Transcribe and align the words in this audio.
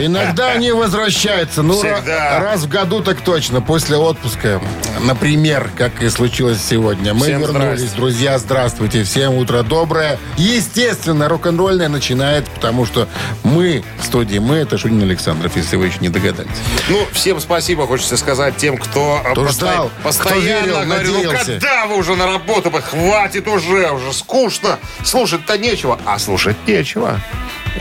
Иногда 0.00 0.52
они 0.52 0.70
возвращаются. 0.70 1.62
Ну, 1.64 1.74
Всегда. 1.74 2.38
ра- 2.38 2.40
раз 2.40 2.60
в 2.62 2.68
году 2.68 3.00
так 3.02 3.20
точно, 3.20 3.60
после 3.60 3.96
отпуска. 3.96 4.60
Например, 5.00 5.70
как 5.76 6.00
и 6.02 6.08
случилось 6.08 6.60
сегодня. 6.64 7.14
Мы 7.14 7.22
Всем 7.26 7.40
вернулись, 7.40 7.78
здрасте. 7.80 7.96
друзья, 7.96 8.38
здравствуйте. 8.38 9.02
Всем 9.02 9.34
утро 9.34 9.64
доброе. 9.64 10.18
Естественно, 10.36 11.28
рок-н-ролльное 11.28 11.88
начинает, 11.88 12.48
потому 12.48 12.86
что 12.86 13.08
мы 13.42 13.82
в 14.00 14.04
студии, 14.04 14.38
мы, 14.38 14.56
это 14.58 14.78
Шунин 14.78 15.02
Александров, 15.02 15.56
если 15.56 15.74
вы 15.74 15.86
еще 15.86 15.98
не 15.98 16.10
догадались. 16.10 16.50
Ну, 16.88 17.04
всем 17.12 17.40
спасибо, 17.40 17.84
хочется 17.88 18.16
сказать 18.16 18.56
тем, 18.56 18.76
кто, 18.76 19.20
э, 19.24 19.32
Кто 19.32 19.42
посто- 19.46 19.52
ждал, 19.52 19.88
кто 19.88 20.02
постоянно 20.08 20.40
верил, 20.66 20.80
говорил, 20.82 21.14
ну 21.14 21.22
надеялся. 21.22 21.44
когда 21.44 21.86
вы 21.86 21.96
уже 21.96 22.14
на 22.14 22.26
работу, 22.26 22.70
хватит 22.70 23.48
уже, 23.48 23.90
уже 23.90 24.12
скучно, 24.12 24.78
слушать-то 25.04 25.58
нечего, 25.58 25.98
а 26.04 26.20
слушать 26.20 26.56
нечего. 26.68 27.20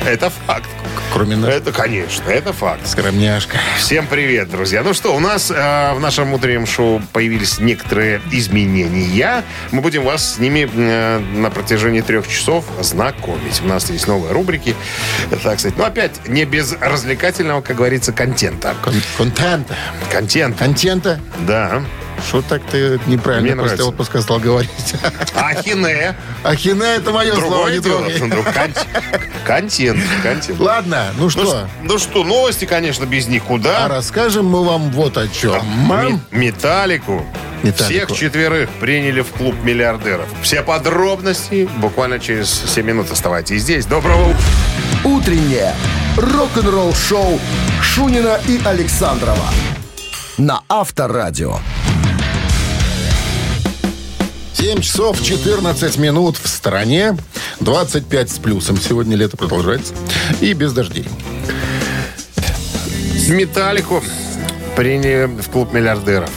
Это 0.05 0.29
факт. 0.29 0.69
Кроме 1.13 1.35
нас. 1.35 1.49
Это, 1.49 1.71
конечно, 1.71 2.29
это 2.29 2.53
факт. 2.53 2.85
Скромняшка. 2.87 3.57
Всем 3.77 4.07
привет, 4.07 4.49
друзья. 4.49 4.83
Ну 4.83 4.93
что, 4.93 5.15
у 5.15 5.19
нас 5.19 5.49
э, 5.51 5.93
в 5.93 5.99
нашем 5.99 6.33
утреннем 6.33 6.65
шоу 6.65 7.01
появились 7.13 7.59
некоторые 7.59 8.21
изменения. 8.31 9.43
Мы 9.71 9.81
будем 9.81 10.03
вас 10.03 10.35
с 10.35 10.37
ними 10.39 10.69
э, 10.71 11.19
на 11.19 11.49
протяжении 11.49 12.01
трех 12.01 12.27
часов 12.27 12.65
знакомить. 12.81 13.61
У 13.63 13.67
нас 13.67 13.89
есть 13.89 14.07
новые 14.07 14.33
рубрики. 14.33 14.75
Так 15.43 15.59
сказать, 15.59 15.77
ну 15.77 15.83
опять 15.85 16.27
не 16.27 16.45
без 16.45 16.73
развлекательного, 16.79 17.61
как 17.61 17.77
говорится, 17.77 18.11
контента. 18.13 18.75
Кон- 18.83 19.01
Контента. 19.17 19.75
Контент, 20.11 20.57
Контента. 20.57 21.19
да. 21.39 21.81
Что 22.27 22.41
так 22.41 22.61
ты 22.63 22.99
неправильно 23.07 23.43
Мне 23.47 23.55
после 23.55 23.65
нравится. 23.77 23.85
отпуска 23.85 24.21
стал 24.21 24.39
говорить? 24.39 24.69
Ахине. 25.35 26.15
Ахине 26.43 26.85
это 26.97 27.11
мое 27.11 27.33
слово, 27.35 27.69
не 27.69 27.79
дело. 27.79 28.09
трогай. 28.09 28.19
Кон- 28.53 28.73
Контент, 29.45 29.99
контент. 30.23 30.59
Ладно, 30.59 31.07
ну 31.17 31.23
Ну, 31.23 31.29
что, 31.29 31.67
ну 31.83 31.97
что, 31.97 32.23
новости, 32.23 32.65
конечно, 32.65 33.05
без 33.05 33.27
никуда. 33.27 33.85
а 33.85 33.87
расскажем 33.87 34.45
мы 34.45 34.65
вам 34.65 34.91
вот 34.91 35.17
о 35.17 35.27
чем. 35.27 35.61
Ме- 35.87 36.19
Металлику. 36.31 37.25
Металлику. 37.63 38.13
Всех 38.13 38.19
четверых 38.19 38.69
приняли 38.81 39.21
в 39.21 39.29
клуб 39.31 39.55
миллиардеров. 39.63 40.27
Все 40.43 40.61
подробности 40.61 41.67
буквально 41.77 42.19
через 42.19 42.49
7 42.51 42.85
минут 42.85 43.09
оставайтесь 43.11 43.61
здесь. 43.61 43.85
Доброго 43.85 44.29
утра. 44.29 44.39
«Утреннее 45.03 45.73
рок-н-ролл-шоу» 46.17 47.39
Шунина 47.81 48.39
и 48.47 48.59
Александрова 48.65 49.45
на 50.37 50.61
Авторадио. 50.69 51.57
7 54.57 54.81
часов 54.81 55.21
14 55.21 55.97
минут 55.97 56.35
в 56.35 56.47
стороне. 56.47 57.15
25 57.59 58.31
с 58.31 58.39
плюсом. 58.39 58.77
Сегодня 58.77 59.15
лето 59.15 59.37
продолжается. 59.37 59.93
И 60.41 60.53
без 60.53 60.73
дождей. 60.73 61.05
Металлику 63.27 64.01
приняли 64.75 65.25
в 65.27 65.49
клуб 65.51 65.73
миллиардеров. 65.73 66.31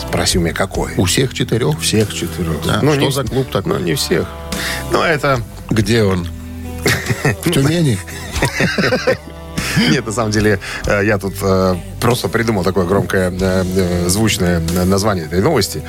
Спроси 0.00 0.38
у 0.38 0.40
меня, 0.40 0.54
какой? 0.54 0.94
У 0.96 1.04
всех 1.04 1.34
четырех. 1.34 1.78
всех 1.78 2.14
четверых. 2.14 2.64
Да, 2.64 2.80
что 2.80 3.10
за 3.10 3.24
клуб 3.24 3.50
такой? 3.50 3.74
Ну, 3.74 3.78
не 3.80 3.94
всех. 3.94 4.26
Ну, 4.90 5.02
это... 5.02 5.42
Где 5.68 6.02
он? 6.02 6.26
В 7.44 7.50
Тюмени? 7.50 7.98
Нет, 9.90 10.06
на 10.06 10.12
самом 10.12 10.30
деле, 10.30 10.58
э, 10.86 11.02
я 11.04 11.18
тут 11.18 11.34
э, 11.42 11.76
просто 12.00 12.28
придумал 12.28 12.64
такое 12.64 12.86
громкое, 12.86 13.32
э, 13.38 14.08
звучное 14.08 14.60
название 14.84 15.24
этой 15.26 15.40
новости. 15.40 15.82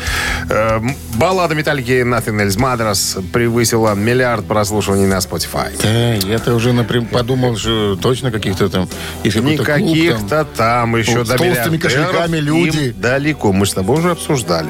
Баллада 1.15 1.55
Металлики 1.55 2.03
Nothing 2.03 2.47
Else 2.47 2.57
Matters 2.57 3.21
превысила 3.31 3.93
миллиард 3.95 4.45
прослушиваний 4.45 5.05
на 5.05 5.17
Spotify. 5.17 5.71
Да, 5.81 6.13
я-то 6.27 6.53
уже 6.55 6.71
напрям- 6.71 7.07
подумал, 7.07 7.57
что 7.57 7.95
точно 7.95 8.31
каких-то 8.31 8.69
там... 8.69 8.87
Клуб 8.87 9.33
там. 9.33 9.45
Никаких-то 9.45 10.45
там 10.45 10.95
еще 10.95 11.23
до 11.23 11.37
толстыми 11.37 11.47
миллиардеров 11.49 11.81
кошельками 11.81 12.37
люди. 12.37 12.91
далеко. 12.97 13.51
Мы 13.51 13.65
с 13.65 13.73
тобой 13.73 13.97
уже 13.99 14.11
обсуждали. 14.11 14.69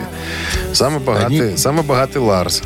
Самый 0.73 0.99
богатый, 0.99 1.49
Они- 1.49 1.57
самый 1.57 1.83
богатый 1.83 2.17
Ларс. 2.19 2.61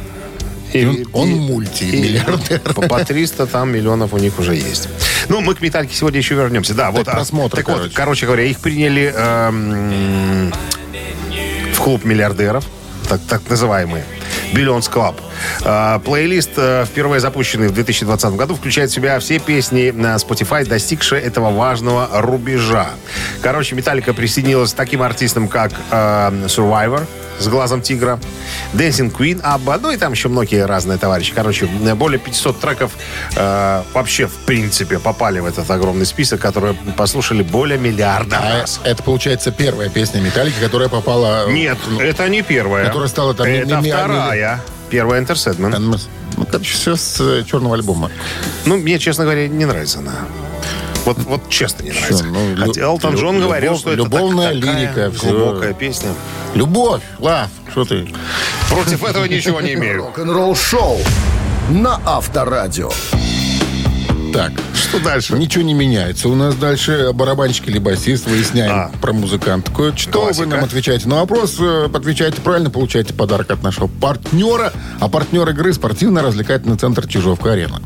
И, 0.73 0.85
он- 0.85 1.07
он 1.13 1.29
мультимиллиардер. 1.29 2.61
и 2.65 2.73
По, 2.73 2.81
по 2.83 3.03
300 3.03 3.45
там 3.47 3.71
миллионов 3.71 4.13
у 4.13 4.17
них 4.17 4.39
уже 4.39 4.55
есть. 4.55 4.87
Ну, 5.27 5.41
мы 5.41 5.55
к 5.55 5.61
металлике 5.61 5.95
сегодня 5.95 6.19
еще 6.19 6.35
вернемся. 6.35 6.73
Да, 6.73 6.91
вот. 6.91 7.07
а, 7.07 7.11
просмотр, 7.11 7.57
так 7.57 7.67
вот, 7.67 7.77
короче. 7.77 7.95
короче 7.95 8.25
говоря, 8.25 8.43
их 8.43 8.59
приняли 8.59 9.13
эм, 9.15 10.53
в 11.73 11.79
клуб 11.79 12.03
миллиардеров, 12.05 12.65
так, 13.09 13.19
так 13.27 13.41
называемый. 13.49 14.03
Billions 14.53 14.91
Club. 14.91 15.15
А, 15.63 15.99
Плейлист, 15.99 16.51
э, 16.57 16.85
впервые 16.85 17.19
запущенный 17.21 17.69
в 17.69 17.73
2020 17.73 18.35
году, 18.35 18.55
включает 18.55 18.89
в 18.91 18.93
себя 18.93 19.17
все 19.19 19.39
песни 19.39 19.91
на 19.95 20.15
Spotify, 20.15 20.65
достигшие 20.67 21.21
этого 21.21 21.51
важного 21.51 22.09
рубежа. 22.21 22.89
Короче, 23.41 23.75
Металлика 23.75 24.13
присоединилась 24.13 24.73
к 24.73 24.75
таким 24.75 25.01
артистам, 25.03 25.47
как 25.47 25.71
э, 25.89 25.95
Survivor 26.47 27.05
с 27.41 27.47
глазом 27.47 27.81
тигра, 27.81 28.19
Dancing 28.73 29.11
Queen, 29.11 29.41
Абба, 29.41 29.77
ну 29.79 29.91
и 29.91 29.97
там 29.97 30.13
еще 30.13 30.29
многие 30.29 30.65
разные 30.65 30.97
товарищи. 30.97 31.33
Короче, 31.33 31.65
более 31.65 32.19
500 32.19 32.59
треков 32.59 32.91
э, 33.35 33.83
вообще, 33.93 34.27
в 34.27 34.33
принципе, 34.45 34.99
попали 34.99 35.39
в 35.39 35.45
этот 35.45 35.69
огромный 35.69 36.05
список, 36.05 36.39
которые 36.41 36.73
послушали 36.95 37.43
более 37.43 37.77
миллиарда 37.77 38.37
А 38.37 38.59
раз. 38.61 38.79
это, 38.83 39.03
получается, 39.03 39.51
первая 39.51 39.89
песня 39.89 40.19
Металлики, 40.21 40.55
которая 40.61 40.89
попала... 40.89 41.49
Нет, 41.49 41.77
это 41.99 42.29
не 42.29 42.41
первая. 42.41 42.85
Которая 42.85 43.09
стала 43.09 43.33
там 43.33 43.47
Это 43.47 43.75
ми- 43.77 43.83
ми- 43.83 43.91
вторая. 43.91 44.61
Первая 44.89 45.21
Enter 45.21 45.35
Sandman. 45.35 45.97
Ну, 46.37 46.45
короче, 46.49 46.73
все 46.73 46.95
с 46.95 47.19
э, 47.19 47.43
черного 47.49 47.75
альбома. 47.75 48.11
Ну, 48.65 48.77
мне, 48.77 48.99
честно 48.99 49.23
говоря, 49.25 49.47
не 49.47 49.65
нравится 49.65 49.99
она. 49.99 50.13
Вот, 51.05 51.17
вот 51.19 51.49
честно 51.49 51.83
не 51.83 51.91
нравится. 51.91 52.23
ну, 52.25 52.53
лю- 52.55 52.65
Хотя 52.67 52.81
Элтон 52.81 53.15
Джон 53.15 53.35
любовь- 53.35 53.43
говорил, 53.47 53.77
что 53.77 53.89
это 53.91 53.97
любовная 54.03 54.53
так- 54.53 54.63
лирика, 54.63 55.11
глубокая 55.21 55.73
песня. 55.73 56.09
Любовь, 56.53 57.01
лав, 57.19 57.49
что 57.71 57.85
ты? 57.85 58.07
Против 58.69 59.03
этого 59.03 59.25
ничего 59.25 59.61
не 59.61 59.73
имею. 59.73 59.97
Рок-н-ролл-шоу 59.97 60.99
на 61.69 61.99
Авторадио. 62.05 62.91
Так, 64.33 64.51
Что 64.73 64.99
дальше? 64.99 65.33
ничего 65.37 65.63
не 65.63 65.73
меняется. 65.73 66.29
У 66.29 66.35
нас 66.35 66.55
дальше 66.55 67.11
барабанщик 67.13 67.67
или 67.67 67.79
басист, 67.79 68.27
выясняем 68.27 68.71
А. 68.71 68.91
про 69.01 69.11
музыканта. 69.11 69.71
Кое-что 69.71 70.09
Классика. 70.21 70.43
вы 70.43 70.45
нам 70.55 70.63
отвечаете 70.63 71.09
на 71.09 71.15
вопрос. 71.17 71.57
э, 71.59 71.89
Отвечаете 71.93 72.41
правильно, 72.41 72.69
получаете 72.69 73.13
подарок 73.13 73.51
от 73.51 73.61
нашего 73.61 73.87
партнера. 73.87 74.71
А 75.01 75.09
партнер 75.09 75.47
игры 75.49 75.73
спортивно-развлекательный 75.73 76.77
центр 76.77 77.07
Чижовка-Арена. 77.07 77.81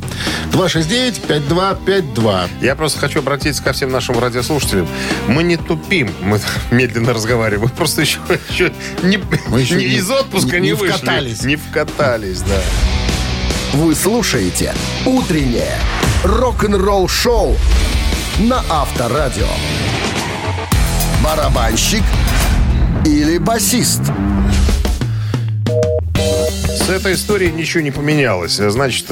269-5252. 0.52 2.48
Я 2.62 2.76
просто 2.76 3.00
хочу 3.00 3.20
обратиться 3.20 3.64
ко 3.64 3.74
всем 3.74 3.92
нашим 3.92 4.20
радиослушателям. 4.20 4.88
Мы 5.28 5.42
не 5.44 5.58
тупим, 5.58 6.12
мы 6.22 6.40
медленно 6.72 7.14
разговариваем. 7.14 7.64
Мы 7.64 7.70
просто 7.70 8.02
еще, 8.02 8.20
еще 8.52 8.72
не, 9.04 9.20
Мы 9.48 9.62
еще 9.62 9.76
не 9.76 9.86
не- 9.88 9.96
из 9.96 10.10
отпуска 10.12 10.58
не- 10.60 10.62
не, 10.62 10.68
не 10.70 10.74
вышли. 10.74 10.94
вкатались. 10.98 11.44
Не 11.44 11.56
вкатались, 11.56 12.42
да. 12.42 12.62
Вы 13.74 13.94
слушаете 13.96 14.74
«Утреннее 15.06 15.74
рок-н-ролл-шоу» 16.24 17.58
на 18.40 18.64
Авторадио. 18.70 19.48
Барабанщик 21.24 22.04
или 23.06 23.38
басист? 23.38 24.02
С 26.68 26.90
этой 26.90 27.14
историей 27.14 27.52
ничего 27.52 27.82
не 27.82 27.92
поменялось. 27.92 28.58
Значит, 28.58 29.08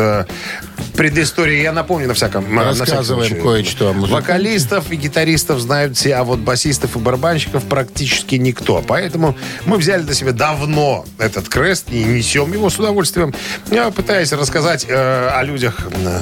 предыстория, 0.95 1.61
я 1.61 1.71
напомню 1.71 2.07
на 2.07 2.13
всяком 2.13 2.53
на 2.53 2.65
Рассказываем 2.65 3.29
случай. 3.29 3.41
кое-что. 3.41 3.93
Вокалистов 3.93 4.91
и 4.91 4.95
гитаристов 4.95 5.59
знают 5.59 5.97
все, 5.97 6.15
а 6.15 6.23
вот 6.23 6.39
басистов 6.39 6.95
и 6.95 6.99
барабанщиков 6.99 7.63
практически 7.63 8.35
никто. 8.35 8.83
Поэтому 8.85 9.35
мы 9.65 9.77
взяли 9.77 10.03
на 10.03 10.13
себя 10.13 10.31
давно 10.31 11.05
этот 11.17 11.49
крест 11.49 11.87
и 11.91 12.03
несем 12.03 12.51
его 12.53 12.69
с 12.69 12.79
удовольствием. 12.79 13.33
Я 13.71 13.89
пытаюсь 13.91 14.31
рассказать 14.31 14.85
э, 14.87 15.29
о 15.29 15.43
людях 15.43 15.87
э, 15.91 16.21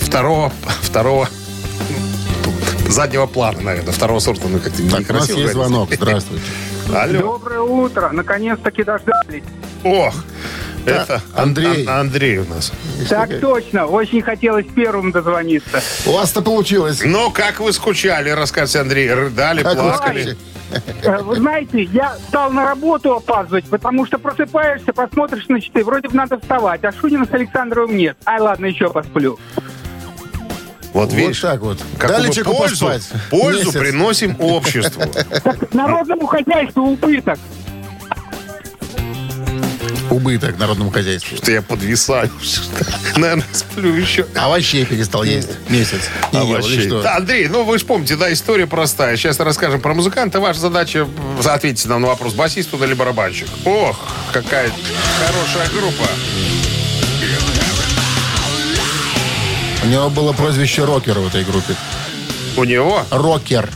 второго, 0.00 0.52
второго 0.82 1.28
ну, 2.44 2.52
заднего 2.90 3.26
плана, 3.26 3.60
наверное, 3.60 3.92
второго 3.92 4.18
сорта. 4.18 4.48
Ну, 4.48 4.58
как-то 4.58 4.82
Так, 4.90 5.10
у 5.10 5.12
нас 5.12 5.28
есть 5.28 5.52
звонок. 5.52 5.90
Здравствуйте. 5.92 6.44
Алло. 6.94 7.20
Доброе 7.20 7.60
утро. 7.60 8.10
Наконец-таки 8.12 8.82
дождались. 8.82 9.44
Ох, 9.84 10.14
это 10.90 11.22
Андрей. 11.34 11.82
Ан- 11.84 11.88
Ан- 11.88 12.00
Андрей 12.00 12.38
у 12.38 12.44
нас. 12.46 12.72
Так 13.08 13.40
точно. 13.40 13.86
Очень 13.86 14.22
хотелось 14.22 14.66
первым 14.74 15.12
дозвониться. 15.12 15.82
У 16.06 16.12
вас-то 16.12 16.42
получилось. 16.42 17.02
Ну, 17.04 17.30
как 17.30 17.60
вы 17.60 17.72
скучали, 17.72 18.30
расскажите, 18.30 18.80
Андрей. 18.80 19.12
Рыдали, 19.12 19.62
Как 19.62 19.74
вы 19.76 19.82
плакали. 19.82 20.36
Э, 21.02 21.22
Вы 21.22 21.36
знаете, 21.36 21.82
я 21.84 22.14
стал 22.28 22.50
на 22.50 22.64
работу 22.66 23.14
опаздывать, 23.14 23.64
потому 23.64 24.04
что 24.04 24.18
просыпаешься, 24.18 24.92
посмотришь 24.92 25.48
на 25.48 25.60
часы, 25.62 25.82
вроде 25.82 26.08
бы 26.08 26.14
надо 26.14 26.38
вставать, 26.38 26.84
а 26.84 26.92
Шунина 26.92 27.24
с 27.24 27.32
Александровым 27.32 27.96
нет. 27.96 28.18
Ай, 28.26 28.38
ладно, 28.38 28.66
еще 28.66 28.90
посплю. 28.90 29.38
Вот 30.92 31.04
Вот 31.08 31.12
видишь, 31.12 31.40
так 31.40 31.60
вот. 31.60 31.78
какую 31.98 32.18
Дали 32.22 32.32
человеку 32.32 32.56
пользу, 32.56 32.86
поспать. 32.86 33.12
пользу 33.30 33.66
Месяц. 33.66 33.78
приносим 33.80 34.36
обществу. 34.40 35.02
Народному 35.72 36.26
хозяйству 36.26 36.82
убыток. 36.82 37.38
Убыток 40.18 40.58
народному 40.58 40.90
хозяйству. 40.90 41.36
Что 41.36 41.50
я 41.50 41.62
подвисаю. 41.62 42.30
Наверное, 43.16 43.46
сплю 43.52 43.94
еще. 43.94 44.26
Овощей 44.34 44.84
перестал 44.84 45.22
есть 45.22 45.48
месяц. 45.68 46.02
Не 46.32 46.40
ел, 46.40 46.56
Овощей. 46.56 46.90
Да, 46.90 47.16
Андрей, 47.16 47.48
ну 47.48 47.64
вы 47.64 47.78
же 47.78 47.86
помните, 47.86 48.16
да, 48.16 48.32
история 48.32 48.66
простая. 48.66 49.16
Сейчас 49.16 49.40
расскажем 49.40 49.80
про 49.80 49.94
музыканта. 49.94 50.40
Ваша 50.40 50.60
задача 50.60 51.08
ответить 51.44 51.86
нам 51.86 52.02
на 52.02 52.08
вопрос, 52.08 52.34
басист 52.34 52.74
он 52.74 52.84
или 52.84 52.94
барабанщик. 52.94 53.48
Ох, 53.64 53.98
какая 54.32 54.70
хорошая 55.26 55.68
группа. 55.70 56.04
У 59.84 59.86
него 59.86 60.10
было 60.10 60.32
прозвище 60.32 60.84
Рокер 60.84 61.18
в 61.18 61.28
этой 61.28 61.44
группе. 61.44 61.74
У 62.56 62.64
него? 62.64 63.02
Рокер. 63.10 63.70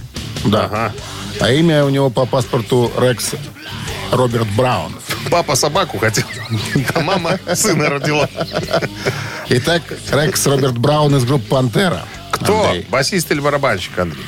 Да. 0.45 0.65
Ага. 0.65 0.93
А 1.41 1.51
имя 1.53 1.85
у 1.85 1.89
него 1.89 2.11
по 2.11 2.27
паспорту 2.27 2.93
Рекс 2.99 3.31
Роберт 4.11 4.49
Браун. 4.57 4.93
Папа 5.33 5.57
собаку 5.57 5.97
хотел, 5.97 6.27
а 6.95 7.01
мама 7.01 7.39
сына 7.55 7.89
родила. 7.89 8.29
Итак, 9.49 9.83
Рекс 10.13 10.47
Роберт 10.47 10.77
Браун 10.77 11.17
из 11.17 11.25
группы 11.25 11.47
«Пантера». 11.49 12.03
Кто? 12.31 12.67
Андрей. 12.67 12.87
Басист 12.91 13.31
или 13.33 13.41
барабанщик, 13.41 13.99
Андрей? 13.99 14.27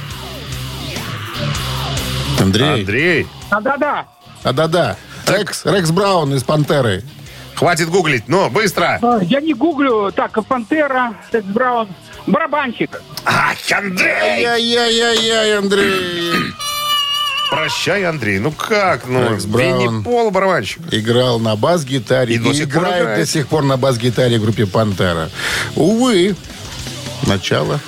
Андрей. 2.41 2.81
Андрей. 2.81 3.27
А, 3.51 3.61
да-да. 3.61 4.07
А 4.45 4.53
да-да. 4.55 4.97
Рекс, 5.27 5.67
Рекс 5.67 5.91
Браун 5.91 6.35
из 6.35 6.43
«Пантеры». 6.43 7.05
Хватит 7.55 7.91
гуглить, 7.91 8.25
ну, 8.27 8.49
быстро. 8.49 8.99
А, 9.03 9.19
Я 9.25 9.43
не 9.43 9.53
гуглю. 9.53 10.11
Так, 10.11 10.43
Пантера, 10.47 11.13
Текс 11.31 11.45
Браун. 11.49 11.89
Барабанщик. 12.27 13.03
Ах, 13.27 13.57
Андрей! 13.77 14.47
Ай-яй-яй-яй, 14.47 15.59
Андрей. 15.59 16.33
Прощай, 17.51 18.05
Андрей. 18.05 18.39
Ну 18.39 18.51
как? 18.51 19.07
Ну, 19.07 19.31
Рекс 19.31 19.45
Браун. 19.45 20.03
Пол 20.03 20.31
барабанщик. 20.31 20.81
Играл 20.91 21.39
на 21.39 21.57
бас-гитаре 21.57 22.35
И 22.35 22.37
и, 22.37 22.39
до 22.39 22.55
сих 22.55 22.69
пор 22.73 22.83
играет 22.83 23.03
играет. 23.03 23.21
до 23.21 23.27
сих 23.27 23.49
пор 23.49 23.65
на 23.65 23.77
бас-гитаре 23.77 24.39
группе 24.39 24.67
«Пантера». 24.67 25.31
Увы, 25.77 26.35
начало 27.27 27.81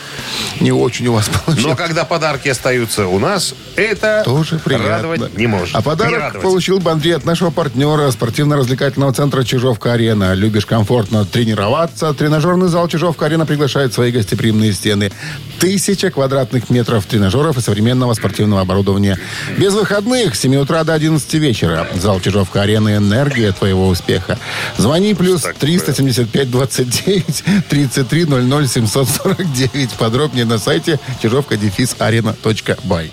не 0.60 0.72
очень 0.72 1.06
у 1.08 1.12
вас 1.12 1.28
получилось. 1.28 1.64
Но 1.64 1.76
когда 1.76 2.04
подарки 2.04 2.48
остаются 2.48 3.06
у 3.06 3.18
нас, 3.18 3.54
это 3.76 4.22
Тоже 4.24 4.58
приятно. 4.58 4.88
радовать 4.88 5.38
не 5.38 5.46
может. 5.46 5.74
А 5.74 5.82
подарок 5.82 6.40
получил 6.40 6.78
бы 6.78 6.90
Андрей 6.90 7.16
от 7.16 7.24
нашего 7.24 7.50
партнера 7.50 8.10
спортивно-развлекательного 8.10 9.12
центра 9.12 9.42
«Чижовка-арена». 9.44 10.34
Любишь 10.34 10.66
комфортно 10.66 11.24
тренироваться? 11.24 12.12
Тренажерный 12.14 12.68
зал 12.68 12.88
«Чижовка-арена» 12.88 13.46
приглашает 13.46 13.92
свои 13.92 14.10
гостеприимные 14.12 14.72
стены. 14.72 15.12
Тысяча 15.58 16.10
квадратных 16.10 16.70
метров 16.70 17.06
тренажеров 17.06 17.56
и 17.56 17.60
современного 17.60 18.14
спортивного 18.14 18.62
оборудования. 18.62 19.18
Без 19.56 19.72
выходных 19.74 20.34
с 20.34 20.40
7 20.40 20.56
утра 20.56 20.84
до 20.84 20.94
11 20.94 21.34
вечера. 21.34 21.86
Зал 21.94 22.20
«Чижовка-арена»– 22.20 22.96
энергия 22.98 23.52
твоего 23.52 23.88
успеха. 23.88 24.38
Звони 24.78 25.14
плюс 25.14 25.42
375 25.58 26.50
29 26.50 27.44
33 27.68 28.24
00 28.24 28.66
749. 28.66 29.90
Подробнее 30.16 30.46
на 30.46 30.58
сайте 30.58 30.98
чижовка-арена.бай. 31.20 33.10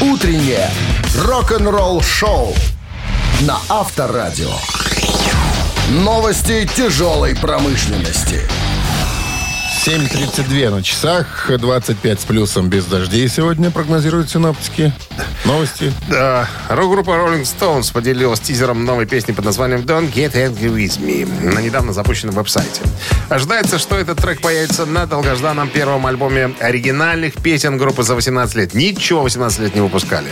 Утреннее 0.00 0.70
рок-н-ролл-шоу 1.18 2.54
на 3.42 3.58
Авторадио. 3.68 4.54
Новости 5.90 6.66
тяжелой 6.74 7.36
промышленности. 7.36 8.40
7.32 9.84 10.70
на 10.70 10.82
часах, 10.82 11.50
25 11.58 12.20
с 12.20 12.24
плюсом 12.24 12.70
без 12.70 12.86
дождей 12.86 13.28
сегодня 13.28 13.70
прогнозируют 13.70 14.30
синоптики. 14.30 14.94
Новости. 15.44 15.92
Да, 16.08 16.48
рок-группа 16.68 17.10
Rolling 17.10 17.42
Stones 17.42 17.92
поделилась 17.92 18.40
тизером 18.40 18.86
новой 18.86 19.04
песни 19.06 19.32
под 19.32 19.44
названием 19.44 19.80
Don't 19.80 20.12
Get 20.12 20.32
Angry 20.32 20.74
With 20.74 20.98
Me 21.00 21.54
на 21.54 21.60
недавно 21.60 21.92
запущенном 21.92 22.34
веб-сайте. 22.34 22.80
Ожидается, 23.28 23.78
что 23.78 23.96
этот 23.96 24.18
трек 24.18 24.40
появится 24.40 24.86
на 24.86 25.06
долгожданном 25.06 25.68
первом 25.68 26.06
альбоме 26.06 26.54
оригинальных 26.60 27.34
песен 27.34 27.76
группы 27.76 28.02
за 28.02 28.14
18 28.14 28.56
лет. 28.56 28.74
Ничего 28.74 29.22
18 29.22 29.60
лет 29.60 29.74
не 29.74 29.82
выпускали. 29.82 30.28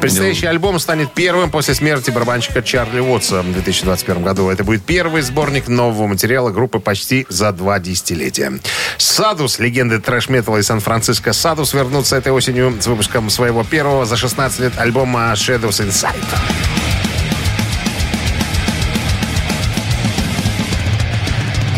Предстоящий 0.00 0.46
альбом 0.46 0.78
станет 0.78 1.12
первым 1.12 1.50
после 1.50 1.74
смерти 1.74 2.10
барабанщика 2.10 2.62
Чарли 2.62 3.00
Уотса 3.00 3.42
в 3.42 3.52
2021 3.52 4.22
году. 4.22 4.48
Это 4.48 4.62
будет 4.62 4.84
первый 4.84 5.22
сборник 5.22 5.66
нового 5.66 6.06
материала 6.06 6.50
группы 6.50 6.78
почти 6.78 7.26
за 7.28 7.52
два 7.52 7.80
десятилетия. 7.80 8.52
Садус, 8.96 9.58
легенды 9.58 9.98
трэш-металла 9.98 10.58
из 10.58 10.66
Сан-Франциско 10.66 11.32
Садус 11.32 11.74
вернутся 11.74 12.16
этой 12.16 12.32
осенью 12.32 12.76
с 12.80 12.86
выпуском 12.86 13.28
своего 13.28 13.64
первого 13.64 14.06
за 14.06 14.16
16 14.16 14.60
лет 14.60 14.72
альбома 14.78 15.32
Shadows 15.34 15.84
Inside. 15.84 16.79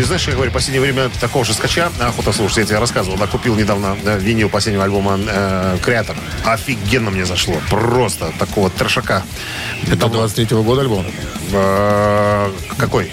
Ты 0.02 0.06
знаешь, 0.06 0.26
я 0.26 0.34
говорю, 0.34 0.50
в 0.50 0.54
последнее 0.54 0.81
время 0.81 1.10
такого 1.20 1.44
же 1.44 1.54
скача 1.54 1.88
охота 2.00 2.32
слушать. 2.32 2.56
Я 2.56 2.64
тебе 2.64 2.78
рассказывал, 2.81 3.16
да, 3.16 3.28
купил 3.28 3.54
недавно 3.54 3.96
э, 4.04 4.19
винил 4.19 4.49
последнего 4.49 4.82
альбома 4.82 5.16
э, 5.16 5.78
Креатор. 5.81 6.16
Офигенно 6.44 7.12
мне 7.12 7.25
зашло. 7.25 7.54
Просто 7.70 8.32
такого 8.37 8.69
трешака. 8.69 9.22
Это 9.87 10.06
23-го 10.06 10.64
года 10.64 10.81
альбом? 10.81 11.06
Э, 11.52 12.50
какой? 12.78 13.12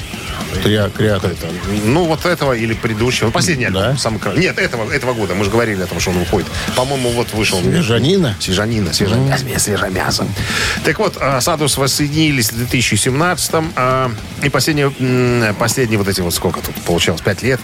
Триа, 0.63 0.89
креатор. 0.89 1.31
Это, 1.31 1.47
ну, 1.85 2.05
вот 2.05 2.25
этого 2.25 2.53
или 2.53 2.73
предыдущего. 2.73 3.29
Последний 3.31 3.65
альбом. 3.65 3.81
Да? 3.83 3.97
Самый 3.97 4.19
кра- 4.19 4.33
Нет, 4.33 4.57
этого, 4.57 4.91
этого 4.91 5.13
года. 5.13 5.35
Мы 5.35 5.45
же 5.45 5.51
говорили 5.51 5.81
о 5.83 5.87
том, 5.87 5.99
что 5.99 6.11
он 6.11 6.19
выходит. 6.19 6.47
По-моему, 6.75 7.09
вот 7.11 7.33
вышел. 7.33 7.59
Свежанина? 7.61 8.35
Свежанина, 8.39 8.93
свежемясо. 8.93 9.45
Свежемясо. 9.59 10.27
Так 10.83 10.99
вот, 10.99 11.17
а, 11.19 11.39
Садус 11.41 11.77
воссоединились 11.77 12.51
в 12.51 12.57
2017-м. 12.57 13.73
а, 13.75 14.11
И 14.43 14.49
последние, 14.49 14.89
последние 15.59 15.97
вот 15.97 16.07
эти 16.07 16.21
вот 16.21 16.33
сколько 16.33 16.61
тут 16.61 16.75
получалось, 16.85 17.21
пять 17.21 17.43
лет, 17.43 17.59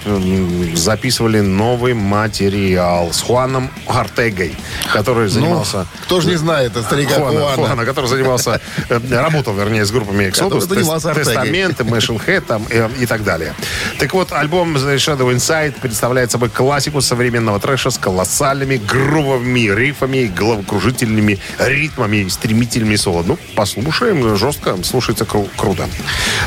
записывали 0.76 1.40
новый 1.40 1.94
материал 1.94 3.12
с 3.14 3.22
Хуаном 3.22 3.72
Артегой, 3.88 4.56
который 4.92 5.28
занимался... 5.30 5.78
Ну, 5.80 5.86
кто 6.06 6.22
же 6.22 6.28
не 6.30 6.36
знает, 6.36 6.72
это 6.72 6.84
старика 6.84 7.16
Хуана, 7.16 7.40
Хуана. 7.40 7.56
Хуана, 7.56 7.86
который 7.86 8.08
занимался, 8.08 8.60
э, 8.90 9.00
работал, 9.10 9.54
вернее, 9.56 9.86
с 9.86 9.92
группами 9.92 10.30
Который 10.30 10.60
Exodus, 10.60 10.68
занимался 10.68 11.08
Тест- 11.10 11.18
Артегой. 11.18 11.34
Тестамент, 11.36 11.80
Machine 11.82 12.26
Head 12.26 12.42
там, 12.42 12.66
э, 12.75 12.89
и 13.00 13.06
так 13.06 13.24
далее. 13.24 13.54
Так 14.00 14.13
вот, 14.13 14.31
альбом 14.31 14.75
The 14.75 14.95
Shadow 14.95 15.33
Inside 15.33 15.80
представляет 15.81 16.31
собой 16.31 16.50
классику 16.50 17.01
современного 17.01 17.60
трэша 17.60 17.89
с 17.89 17.98
колоссальными 17.98 18.77
грубовыми 18.77 19.74
рифами, 19.74 20.25
головокружительными 20.25 21.39
ритмами 21.60 22.18
и 22.18 22.30
стремительными 22.30 22.95
соло. 22.95 23.24
Ну, 23.24 23.38
послушаем, 23.56 24.36
жестко, 24.38 24.77
слушается 24.84 25.25
кру- 25.25 25.50
круто. 25.58 25.88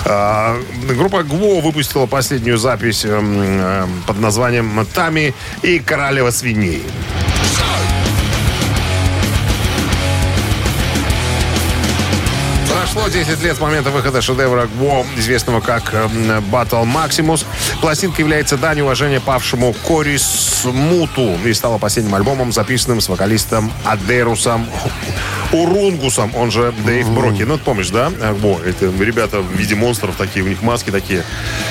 А, 0.04 0.56
группа 0.88 1.22
Гво 1.22 1.60
выпустила 1.60 2.06
последнюю 2.06 2.58
запись 2.58 3.04
эм, 3.04 3.40
эм, 3.40 4.02
под 4.06 4.18
названием 4.20 4.86
«Тами 4.94 5.34
и 5.62 5.78
королева 5.78 6.30
свиней». 6.30 6.82
Прошло 12.98 13.12
10 13.12 13.42
лет 13.44 13.56
с 13.56 13.60
момента 13.60 13.90
выхода 13.90 14.20
шедевра 14.20 14.66
Гво, 14.66 15.06
известного 15.16 15.60
как 15.60 15.94
эм, 15.94 16.10
Battle 16.50 16.84
Maximus. 16.84 17.46
Пластинка 17.80 18.20
является 18.22 18.56
дань 18.56 18.80
уважения 18.80 19.20
павшему 19.20 19.72
Кори 19.84 20.16
Смуту 20.16 21.38
и 21.44 21.54
стала 21.54 21.78
последним 21.78 22.16
альбомом, 22.16 22.50
записанным 22.50 23.00
с 23.00 23.08
вокалистом 23.08 23.70
Адерусом 23.84 24.68
Урунгусом, 25.52 26.34
он 26.34 26.50
же 26.50 26.74
Дэйв 26.84 27.08
Броки. 27.10 27.42
Ну, 27.42 27.56
ты 27.56 27.64
помнишь, 27.64 27.90
да? 27.90 28.10
Э, 28.20 28.34
Гво, 28.34 28.58
это 28.66 28.86
ребята 28.86 29.40
в 29.40 29.52
виде 29.52 29.76
монстров 29.76 30.16
такие, 30.16 30.44
у 30.44 30.48
них 30.48 30.60
маски 30.62 30.90
такие, 30.90 31.22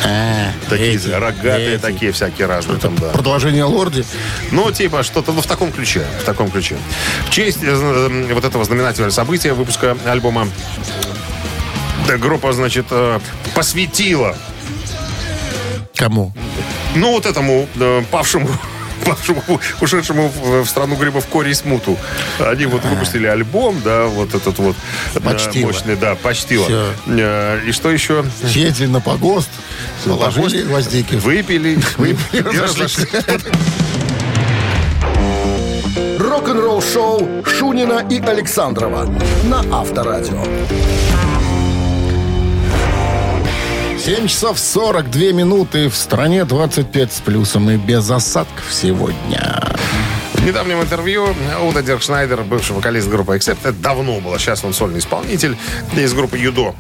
А, 0.06 0.52
такие 0.70 0.96
эти, 0.96 1.10
рогатые, 1.10 1.74
эти. 1.74 1.82
такие 1.82 2.12
всякие 2.14 2.48
разные 2.48 2.80
там, 2.80 2.96
да. 2.96 3.10
Продолжение 3.10 3.66
Лорди. 3.66 4.06
Ну, 4.52 4.72
типа, 4.72 5.04
что-то 5.04 5.34
ну, 5.34 5.42
в 5.42 5.48
таком 5.48 5.74
ключе. 5.74 6.06
В 6.22 6.24
таком 6.24 6.50
ключе. 6.50 6.78
В 7.28 7.32
честь 7.32 7.60
э, 7.62 7.68
э, 7.68 8.34
вот 8.34 8.46
этого 8.46 8.64
знаменательного 8.64 9.12
события 9.12 9.54
выпуска 9.54 9.98
альбома 10.06 10.48
группа, 12.18 12.54
значит, 12.54 12.86
э, 12.92 13.20
посвятила, 13.54 14.36
Кому? 15.96 16.32
ну, 16.96 17.12
вот 17.12 17.26
этому 17.26 17.68
э, 17.76 18.04
павшему 18.12 18.48
павшему, 19.06 19.42
ушедшему 19.82 20.30
в, 20.30 20.64
в 20.64 20.70
страну 20.70 20.96
грибов 20.96 21.26
Кори 21.28 21.54
Смуту. 21.54 21.98
Они 22.40 22.66
вот 22.66 22.84
выпустили 22.84 23.28
альбом, 23.28 23.82
да, 23.84 24.06
вот 24.06 24.34
этот 24.34 24.58
вот 24.60 24.76
э, 25.16 25.20
Почтило. 25.20 25.68
мощный, 25.68 25.96
да, 25.96 26.16
почтило. 26.16 26.66
Всё. 26.66 26.94
Э, 27.08 27.62
И 27.66 27.72
что 27.72 27.90
еще? 27.92 28.26
Съездили 28.44 28.88
на 28.88 29.02
погост, 29.02 29.50
наложили 30.06 30.64
гвоздики. 30.64 31.16
Выпили. 31.16 31.80
Выпили, 31.98 32.18
и 32.34 32.42
разошлись. 32.42 33.08
Рок-н-ролл-шоу 36.20 37.44
Шунина 37.46 38.06
и 38.10 38.20
Александрова 38.20 39.06
на 39.44 39.60
Авторадио. 39.72 40.44
7 44.08 44.26
часов 44.28 44.58
42 44.58 45.34
минуты. 45.34 45.90
В 45.90 45.96
стране 45.98 46.46
25 46.46 47.12
с 47.12 47.20
плюсом 47.20 47.70
и 47.70 47.76
без 47.76 48.10
осадков 48.10 48.64
сегодня. 48.72 49.62
недавнем 50.46 50.82
интервью 50.82 51.36
Уда 51.62 51.82
Деркшнайдер, 51.82 52.44
бывший 52.44 52.74
вокалист 52.74 53.10
группы 53.10 53.36
Accept, 53.36 53.58
это 53.64 53.74
давно 53.74 54.22
было, 54.22 54.40
сейчас 54.40 54.64
он 54.64 54.74
сольный 54.74 55.00
исполнитель 55.00 55.58
из 55.94 56.14
группы 56.14 56.38
Юдо. 56.38 56.74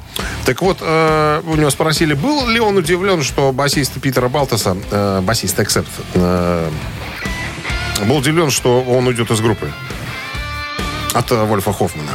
Так 0.45 0.61
вот, 0.61 0.77
э, 0.79 1.41
у 1.45 1.57
него 1.57 1.69
спросили, 1.69 2.13
был 2.13 2.47
ли 2.47 2.61
он 2.61 2.77
удивлен, 2.77 3.21
что 3.23 3.51
басист 3.51 3.99
Питера 3.99 4.29
Балтаса, 4.29 4.77
э, 4.89 5.19
басист 5.19 5.59
Accept, 5.59 5.85
э, 6.13 6.69
был 8.05 8.15
удивлен, 8.15 8.51
что 8.51 8.81
он 8.81 9.05
уйдет 9.05 9.29
из 9.31 9.41
группы 9.41 9.69
от 11.13 11.29
э, 11.29 11.43
Вольфа 11.43 11.73
Хоффмана. 11.73 12.13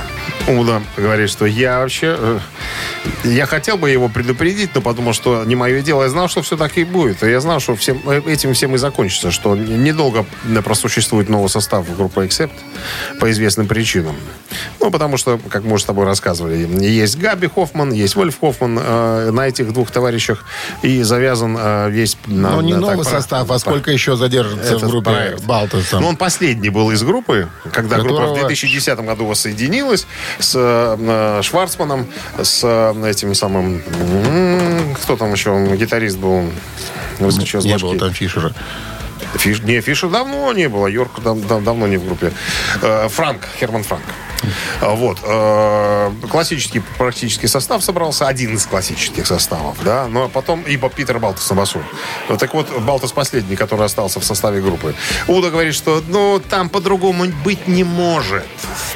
Уда 0.48 0.82
говорит, 0.96 1.30
что 1.30 1.46
я 1.46 1.78
вообще... 1.78 2.16
э, 2.18 2.38
Я 3.24 3.46
хотел 3.46 3.76
бы 3.76 3.90
его 3.90 4.08
предупредить, 4.08 4.70
но 4.74 4.80
подумал, 4.80 5.12
что 5.12 5.44
не 5.44 5.54
мое 5.54 5.82
дело. 5.82 6.02
Я 6.02 6.08
знал, 6.08 6.28
что 6.28 6.42
все 6.42 6.56
так 6.56 6.76
и 6.78 6.84
будет. 6.84 7.22
Я 7.22 7.40
знал, 7.40 7.60
что 7.60 7.76
всем, 7.76 8.02
э, 8.06 8.20
этим 8.26 8.52
всем 8.52 8.74
и 8.74 8.78
закончится, 8.78 9.30
что 9.30 9.54
недолго 9.54 10.26
э, 10.44 10.62
просуществует 10.62 11.28
новый 11.28 11.48
состав 11.48 11.86
группы 11.96 12.26
Accept 12.26 12.50
по 13.20 13.30
известным 13.30 13.68
причинам. 13.68 14.16
Ну, 14.80 14.90
потому 14.90 15.16
что, 15.16 15.38
как 15.48 15.62
мы 15.62 15.74
уже 15.74 15.84
с 15.84 15.86
тобой 15.86 16.06
рассказывали, 16.06 16.68
есть 16.84 17.18
Габи 17.18 17.48
Хоффман, 17.48 17.92
есть 17.92 18.16
Вольф 18.16 18.38
Хоффман 18.40 18.78
э, 18.82 19.30
на 19.30 19.46
этих 19.46 19.72
двух 19.72 19.92
товарищах 19.92 20.44
и 20.82 21.02
завязан 21.02 21.56
э, 21.58 21.88
весь... 21.90 22.16
на- 22.26 22.60
не 22.62 22.74
на- 22.74 22.80
новый 22.80 22.96
так, 22.96 23.04
про- 23.06 23.20
состав, 23.20 23.48
а 23.50 23.58
сколько 23.60 23.92
еще 23.92 24.16
задержится 24.16 24.74
в 24.74 24.76
этот 24.78 24.90
группе 24.90 25.10
проект. 25.10 25.44
Балтаса? 25.44 26.00
Ну, 26.00 26.08
он 26.08 26.16
последний 26.16 26.68
был 26.68 26.90
из 26.90 27.02
группы, 27.04 27.48
когда 27.72 27.98
группа 27.98 28.14
в 28.14 28.18
Которого- 28.32 28.38
2010 28.48 28.98
году 29.00 29.26
воссоединилась 29.26 30.06
с 30.38 30.54
э, 30.56 31.40
Шварцманом, 31.42 32.06
с 32.42 32.60
э, 32.64 33.10
этим 33.10 33.34
самым... 33.34 33.82
Кто 35.02 35.16
там 35.16 35.32
еще? 35.32 35.76
Гитарист 35.76 36.18
был. 36.18 36.50
Выскочил 37.18 37.60
не 37.62 37.76
было 37.78 37.98
там 37.98 38.12
Фишера. 38.12 38.52
Фиш- 39.34 39.64
не, 39.64 39.80
Фиша 39.80 40.08
давно 40.08 40.52
не 40.52 40.68
было. 40.68 40.86
Йорк 40.86 41.20
дав- 41.22 41.46
дав- 41.46 41.62
давно 41.64 41.86
не 41.86 41.96
в 41.96 42.04
группе. 42.04 42.32
Э, 42.82 43.08
Франк, 43.08 43.42
Херман 43.58 43.82
Франк. 43.82 44.02
А, 44.80 44.94
Вот. 44.94 45.18
э, 45.22 46.12
Классический 46.30 46.80
практически 46.98 47.46
состав 47.46 47.82
собрался. 47.84 48.26
Один 48.26 48.54
из 48.54 48.66
классических 48.66 49.26
составов. 49.26 49.76
Да? 49.84 50.06
Но 50.08 50.28
потом 50.28 50.62
и 50.62 50.76
Питер 50.76 51.18
Балтас 51.18 51.48
на 51.50 51.56
басу. 51.56 51.82
Так 52.38 52.54
вот, 52.54 52.68
Балтас 52.80 53.12
последний, 53.12 53.56
который 53.56 53.86
остался 53.86 54.20
в 54.20 54.24
составе 54.24 54.60
группы. 54.60 54.94
Уда 55.28 55.50
говорит, 55.50 55.74
что 55.74 56.02
ну, 56.08 56.40
там 56.50 56.68
по-другому 56.68 57.26
быть 57.44 57.68
не 57.68 57.84
может. 57.84 58.44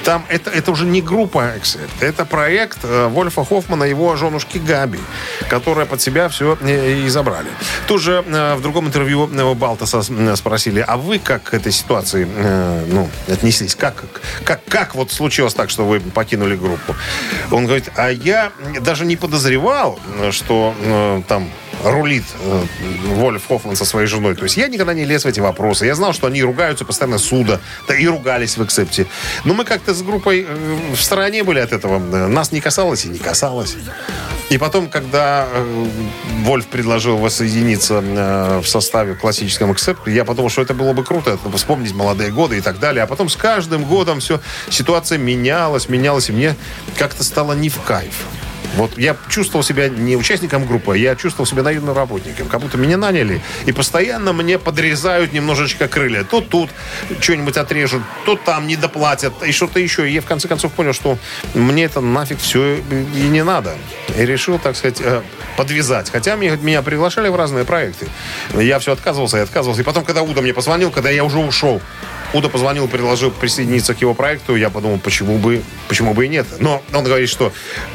Там 0.05 0.25
это, 0.29 0.51
это 0.51 0.71
уже 0.71 0.85
не 0.85 1.01
группа 1.01 1.55
Accept. 1.57 1.91
Это 2.01 2.25
проект 2.25 2.79
э, 2.83 3.09
Вольфа 3.09 3.45
Хоффмана 3.45 3.85
и 3.85 3.91
его 3.91 4.17
женушки 4.17 4.59
Габи, 4.59 5.01
которая 5.49 5.87
под 5.87 6.01
себя 6.01 6.29
все 6.29 6.55
и 6.55 7.09
забрали. 7.09 7.49
Тут 7.87 8.03
же 8.03 8.25
э, 8.27 8.55
в 8.55 8.63
другом 8.63 8.87
интервью 8.87 9.27
Балтаса 9.55 10.03
спросили, 10.37 10.85
а 10.87 10.97
вы 10.97 11.19
как 11.19 11.45
к 11.45 11.55
этой 11.55 11.73
ситуации 11.73 12.25
ну, 12.87 13.09
отнеслись? 13.29 13.75
Как, 13.75 14.05
как, 14.45 14.61
как 14.69 14.95
вот 14.95 15.13
случилось 15.13 15.36
так, 15.55 15.71
что 15.71 15.87
вы 15.87 16.01
покинули 16.01 16.57
группу? 16.57 16.95
Он 17.51 17.67
говорит, 17.67 17.91
а 17.97 18.11
я 18.11 18.53
даже 18.81 19.05
не 19.05 19.17
подозревал, 19.17 19.99
что 20.31 20.75
э, 20.81 21.23
там 21.29 21.51
рулит 21.85 22.25
э, 22.41 22.65
Вольф 23.15 23.47
Хоффман 23.47 23.77
со 23.77 23.85
своей 23.85 24.07
женой. 24.07 24.35
То 24.35 24.45
есть 24.45 24.57
я 24.57 24.69
никогда 24.69 24.95
не 24.95 25.05
лез 25.05 25.25
в 25.25 25.29
эти 25.29 25.41
вопросы. 25.41 25.87
Я 25.87 25.95
знал, 25.95 26.13
что 26.13 26.27
они 26.27 26.43
ругаются 26.43 26.85
постоянно 26.85 27.19
суда, 27.19 27.61
да 27.89 27.97
и 27.97 28.07
ругались 28.07 28.57
в 28.57 28.65
Эксепте. 28.65 29.07
Но 29.45 29.55
мы 29.55 29.65
как-то 29.65 29.95
с 29.95 30.03
группой 30.03 30.47
э, 30.49 30.95
в 30.95 31.01
стороне 31.01 31.45
были 31.45 31.61
от 31.61 31.73
этого. 31.73 31.97
Э, 31.97 32.27
Нас 32.27 32.53
не 32.53 32.61
касалось 32.61 33.05
и 33.05 33.09
не 33.09 33.19
касалось. 33.19 33.77
И 34.49 34.59
потом, 34.59 34.89
когда 34.89 35.49
э, 35.51 35.87
Вольф 36.45 36.67
предложил 36.67 37.17
воссоединиться 37.17 38.01
э, 38.01 38.61
в 38.61 38.69
составе 38.69 39.15
классическом 39.15 39.73
Accept, 39.73 40.09
я 40.09 40.25
подумал, 40.25 40.51
что 40.51 40.63
это 40.63 40.73
было 40.73 40.93
бы 40.93 41.03
круто, 41.03 41.33
это 41.33 41.57
вспомнить 41.57 41.93
молодые 41.93 42.31
годы 42.31 42.59
и 42.59 42.61
так 42.61 42.79
далее. 42.79 43.03
А 43.03 43.07
потом 43.09 43.29
с 43.29 43.35
каждым 43.35 43.85
годом 43.85 44.21
все, 44.21 44.41
ситуация 44.71 45.19
менялась, 45.19 45.89
менялась, 45.89 46.29
и 46.29 46.33
мне 46.33 46.55
как-то 46.97 47.25
стало 47.25 47.55
не 47.55 47.69
в 47.69 47.81
кайф. 47.83 48.25
Вот 48.75 48.99
я 48.99 49.17
чувствовал 49.29 49.65
себя 49.65 49.89
не 49.89 50.17
участником 50.17 50.67
группы, 50.67 50.99
я 50.99 51.17
чувствовал 51.17 51.47
себя 51.47 51.63
наивным 51.63 51.95
работником. 51.95 52.49
Как 52.49 52.61
будто 52.61 52.77
меня 52.77 52.97
наняли, 52.97 53.41
и 53.65 53.73
постоянно 53.73 54.33
мне 54.33 54.59
подрезают 54.59 55.33
немножечко 55.33 55.89
крылья. 55.89 56.25
То 56.25 56.41
тут 56.41 56.71
что-нибудь 57.21 57.57
отрежут, 57.57 58.03
то 58.25 58.37
там 58.37 58.67
не 58.67 58.77
доплатят, 58.77 59.33
и 59.43 59.53
что-то 59.53 59.81
еще. 59.81 60.09
И 60.09 60.13
я 60.13 60.21
в 60.21 60.27
конце 60.27 60.49
концов 60.49 60.73
понял, 60.73 60.93
что 60.93 61.19
мне 61.55 61.85
это 61.85 62.01
нафиг 62.01 62.39
все 62.39 62.77
и 62.77 63.29
не 63.29 63.45
надо. 63.45 63.77
И 64.19 64.27
решил, 64.27 64.59
так 64.59 64.77
сказать, 64.77 65.01
э, 65.01 65.23
подвязать. 65.57 66.11
Хотя 66.11 66.37
меня, 66.37 66.57
меня 66.57 66.83
приглашали 66.83 67.29
в 67.29 67.37
разные 67.37 67.65
проекты. 67.65 68.09
Я 68.55 68.79
все 68.79 68.93
отказывался 68.93 69.39
и 69.39 69.41
отказывался. 69.41 69.83
И 69.83 69.85
потом, 69.85 70.05
когда 70.05 70.23
Уда 70.23 70.43
мне 70.43 70.53
позвонил, 70.53 70.91
когда 70.91 71.11
я 71.11 71.25
уже 71.25 71.39
ушел, 71.39 71.81
Уда 72.33 72.49
позвонил, 72.49 72.89
предложил 72.89 73.31
присоединиться 73.31 73.95
к 73.95 74.01
его 74.01 74.15
проекту. 74.15 74.57
Я 74.57 74.69
подумал, 74.71 74.99
почему 74.99 75.39
бы, 75.39 75.63
почему 75.89 76.13
бы 76.13 76.27
и 76.27 76.29
нет. 76.29 76.47
Но 76.59 76.83
он 76.93 77.05
говорит, 77.05 77.29
что... 77.29 77.53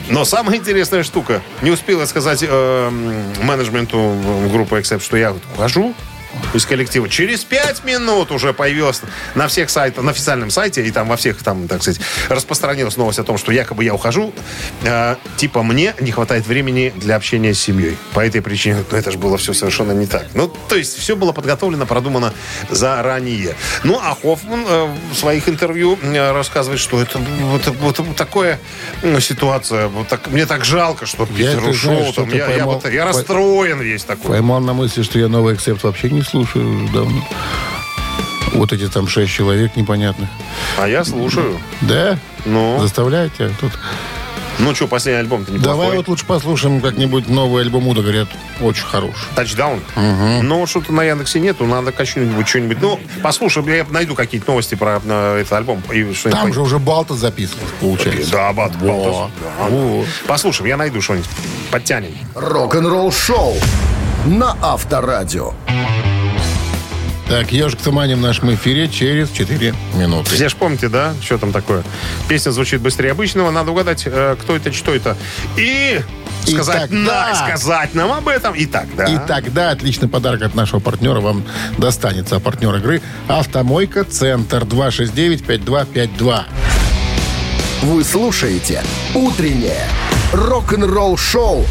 Но 0.10 0.26
самая 0.26 0.58
интересная 0.72 1.04
штука. 1.04 1.42
Не 1.62 1.70
успел 1.72 2.00
я 2.00 2.08
сказать 2.08 2.46
э, 2.48 2.90
менеджменту 3.44 4.16
группы 4.50 4.80
Accept, 4.80 5.04
что 5.04 5.18
я 5.18 5.36
ухожу 5.54 5.94
из 6.54 6.66
коллектива. 6.66 7.10
Через 7.10 7.44
пять 7.44 7.84
минут 7.84 8.32
уже 8.32 8.54
появилась 8.54 9.02
на 9.36 9.48
всех 9.48 9.70
сайтах, 9.70 10.04
на 10.04 10.12
официальном 10.12 10.50
сайте, 10.50 10.86
и 10.86 10.92
там 10.92 11.08
во 11.08 11.18
всех, 11.18 11.44
там, 11.44 11.68
так 11.68 11.82
сказать, 11.82 12.02
распространилась 12.30 12.98
новость 12.98 13.20
о 13.20 13.24
том, 13.24 13.38
что 13.38 13.52
якобы 13.52 13.84
я 13.84 13.94
ухожу. 13.94 14.34
Э, 14.84 15.16
типа 15.38 15.64
мне 15.64 15.94
не 16.00 16.12
хватает 16.12 16.48
времени 16.48 16.94
для 16.96 17.16
общения 17.16 17.54
с 17.54 17.60
семьей. 17.60 17.98
По 18.14 18.26
этой 18.26 18.42
причине, 18.42 18.84
ну, 18.92 18.98
это 18.98 19.12
же 19.12 19.18
было 19.18 19.38
все 19.38 19.54
совершенно 19.54 19.92
не 19.92 20.06
так. 20.06 20.28
Ну, 20.34 20.48
то 20.68 20.76
есть 20.76 20.98
все 20.98 21.16
было 21.16 21.32
подготовлено, 21.32 21.86
продумано 21.86 22.34
заранее. 22.70 23.56
Ну, 23.84 24.00
а 24.02 24.16
Хоффман 24.22 24.66
э, 24.68 24.96
в 25.14 25.16
своих 25.16 25.48
интервью 25.50 25.98
э, 26.02 26.32
рассказывает, 26.32 26.80
что 26.80 27.02
это 27.02 27.20
вот, 27.20 27.68
вот, 27.68 28.16
такая 28.16 28.60
ну, 29.04 29.20
ситуация. 29.20 29.88
Вот 29.88 30.08
так, 30.08 30.28
мне 30.28 30.46
так 30.46 30.66
жалко, 30.66 31.06
что 31.06 31.28
Я, 31.36 31.56
Питер 31.56 31.70
ушел. 31.70 31.92
знаешь, 31.94 32.16
там. 32.16 32.26
что-то 32.26 32.38
я, 32.38 32.48
я 32.48 32.66
поймал- 32.66 32.82
вот- 32.82 32.92
я 32.92 33.06
расстроен 33.06 33.80
весь 33.80 34.04
такой. 34.04 34.32
Поймал 34.32 34.60
на 34.60 34.74
мысли, 34.74 35.04
что 35.04 35.20
я 35.20 35.28
новый 35.28 35.56
эксепт 35.56 35.84
вообще 35.84 36.10
не 36.10 36.21
слушаю 36.24 36.86
уже 36.86 36.94
давно. 36.94 37.22
Вот 38.54 38.74
эти 38.74 38.88
там 38.88 39.08
шесть 39.08 39.32
человек 39.32 39.76
непонятных. 39.76 40.30
А 40.78 40.88
я 40.88 41.04
слушаю. 41.06 41.60
Да? 41.82 42.18
Ну, 42.46 42.80
Заставляют 42.80 43.34
тебя 43.36 43.50
тут. 43.62 43.72
ну 44.60 44.76
что, 44.76 44.88
последний 44.88 45.22
альбом-то 45.22 45.54
неплохой. 45.54 45.74
Давай 45.86 45.96
вот 45.98 46.08
лучше 46.10 46.26
послушаем 46.26 46.82
как-нибудь 46.82 47.30
новый 47.30 47.64
альбом 47.64 47.88
Уда, 47.88 48.02
говорят, 48.02 48.28
очень 48.60 48.84
хороший. 48.84 49.16
Тачдаун. 49.36 49.80
Ну, 49.96 50.60
вот 50.60 50.70
что-то 50.70 50.92
на 50.92 51.04
Яндексе 51.04 51.40
нету, 51.40 51.66
надо 51.66 51.94
качнуть 51.94 52.48
что-нибудь. 52.48 52.82
Ну, 52.82 53.00
послушай, 53.24 53.64
я 53.74 53.86
найду 53.90 54.16
какие-то 54.16 54.50
новости 54.52 54.76
про 54.76 55.02
э, 55.04 55.38
этот 55.42 55.54
альбом. 55.54 55.82
И 55.92 56.14
что-нибудь 56.14 56.32
Там 56.42 56.54
же 56.54 56.62
уже 56.62 56.78
Балта 56.78 57.14
записывал, 57.16 57.64
получается. 57.80 58.32
Да, 58.32 58.52
Бат, 58.52 58.76
Во. 58.76 58.88
Балтас. 58.88 59.32
Да. 59.42 60.28
Послушаем, 60.28 60.68
я 60.68 60.76
найду 60.78 61.02
что-нибудь. 61.02 61.30
Подтянем. 61.72 62.12
Рок-н-ролл 62.36 63.14
шоу 63.14 63.56
на 64.26 64.58
Авторадио. 64.62 65.54
Так, 67.32 67.54
ежик 67.54 67.80
в 67.80 67.84
тумане 67.84 68.18
в 68.18 68.20
нашем 68.20 68.54
эфире 68.56 68.90
через 68.90 69.30
4 69.32 69.74
минуты. 69.96 70.36
Все 70.36 70.50
ж 70.50 70.54
помните, 70.54 70.90
да, 70.90 71.14
что 71.22 71.38
там 71.38 71.54
такое? 71.54 71.82
Песня 72.28 72.52
звучит 72.52 72.82
быстрее 72.82 73.12
обычного, 73.12 73.52
надо 73.52 73.72
угадать, 73.72 74.04
э, 74.06 74.36
кто 74.38 74.58
это, 74.58 74.74
что 74.74 74.94
это. 74.94 75.16
И 75.56 76.02
И 76.46 76.52
сказать, 76.52 76.90
тогда- 76.90 77.30
на, 77.30 77.36
сказать 77.36 77.94
нам 77.96 78.12
об 78.12 78.28
этом. 78.28 78.54
И 78.54 78.66
так, 78.66 78.94
да. 78.98 79.06
И 79.06 79.18
тогда 79.30 79.72
отличный 79.72 80.10
подарок 80.10 80.42
от 80.42 80.56
нашего 80.56 80.82
партнера 80.82 81.22
вам 81.22 81.46
достанется. 81.78 82.36
А 82.36 82.42
партнер 82.42 82.76
игры 82.76 83.02
«Автомойка 83.30 84.04
Центр» 84.04 84.66
269-5252. 84.66 86.44
Вы 87.82 88.04
слушаете 88.04 88.84
«Утреннее 89.16 89.88
рок-н-ролл-шоу» 90.34 91.66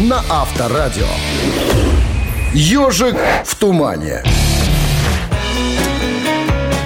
на 0.00 0.24
Авторадио. 0.28 1.06
«Ежик 2.52 3.14
в 3.46 3.54
тумане». 3.54 4.24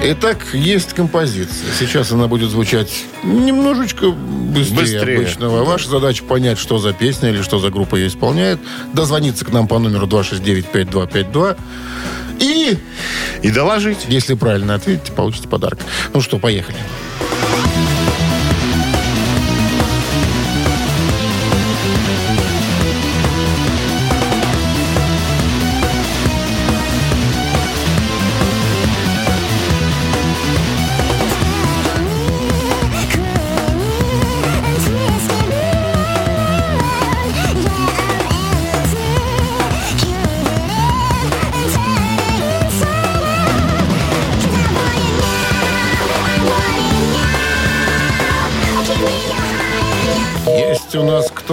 Итак, 0.08 0.38
есть 0.52 0.92
композиция. 0.92 1.66
Сейчас 1.78 2.12
она 2.12 2.28
будет 2.28 2.50
звучать 2.50 3.04
немножечко 3.24 4.10
быстрее, 4.10 4.74
Быстрее. 4.80 5.16
обычного. 5.18 5.64
Ваша 5.64 5.88
задача 5.88 6.22
понять, 6.22 6.58
что 6.58 6.78
за 6.78 6.92
песня 6.92 7.30
или 7.30 7.42
что 7.42 7.58
за 7.58 7.70
группа 7.70 7.96
ее 7.96 8.06
исполняет. 8.06 8.60
Дозвониться 8.92 9.44
к 9.44 9.52
нам 9.52 9.66
по 9.66 9.80
номеру 9.80 10.06
269-5252. 10.06 11.56
И, 12.38 12.78
И 13.42 13.50
доложить. 13.50 13.98
если 14.08 14.34
правильно 14.34 14.74
ответите, 14.74 15.10
получите 15.10 15.48
подарок. 15.48 15.80
Ну 16.14 16.20
что, 16.20 16.38
поехали. 16.38 16.78
Yeah. 16.78 17.25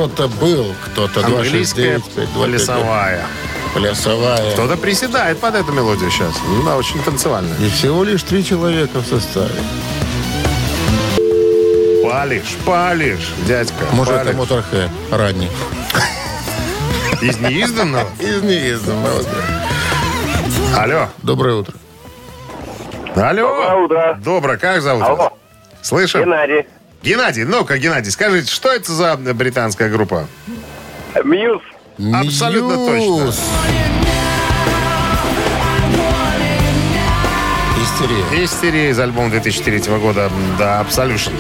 Кто-то 0.08 0.28
был, 0.28 0.76
кто-то 0.86 1.26
Английская 1.26 2.00
269 2.34 3.22
плясовая. 3.74 4.52
Кто-то 4.54 4.76
приседает 4.78 5.40
под 5.40 5.56
эту 5.56 5.72
мелодию 5.72 6.12
сейчас. 6.12 6.36
Ну 6.46 6.64
да, 6.64 6.76
очень 6.76 7.02
танцевальная. 7.04 7.58
И 7.58 7.70
всего 7.70 8.04
лишь 8.04 8.22
три 8.24 8.44
человека 8.44 9.00
в 9.00 9.06
составе. 9.06 9.54
Палишь, 12.04 12.56
палишь, 12.66 13.32
дядька. 13.48 13.86
Может, 13.94 14.14
палишь. 14.14 14.30
это 14.30 14.38
Моторхед 14.38 14.90
ранний. 15.10 15.50
Из 17.22 17.40
неизданного? 17.40 18.10
Из 18.20 18.44
неизданного. 18.44 19.24
Алло. 20.78 21.08
Доброе 21.22 21.56
утро. 21.56 21.74
Алло. 23.16 23.48
Доброе 23.48 23.76
утро. 23.76 24.20
Доброе. 24.22 24.58
Как 24.58 24.82
зовут? 24.82 25.04
Алло, 25.04 25.34
Слышим? 25.82 26.22
Геннадий. 26.22 26.66
Геннадий, 27.04 27.44
ну-ка, 27.44 27.78
Геннадий, 27.78 28.12
скажите, 28.12 28.50
что 28.50 28.72
это 28.72 28.92
за 28.94 29.18
британская 29.18 29.90
группа? 29.90 30.28
Мьюз. 31.24 31.62
Абсолютно 32.14 32.76
точно. 32.78 33.34
Истерия 38.36 38.90
из 38.90 39.00
альбома 39.00 39.30
2003 39.30 39.80
года, 40.00 40.32
да, 40.58 40.82
Absolution. 40.82 41.34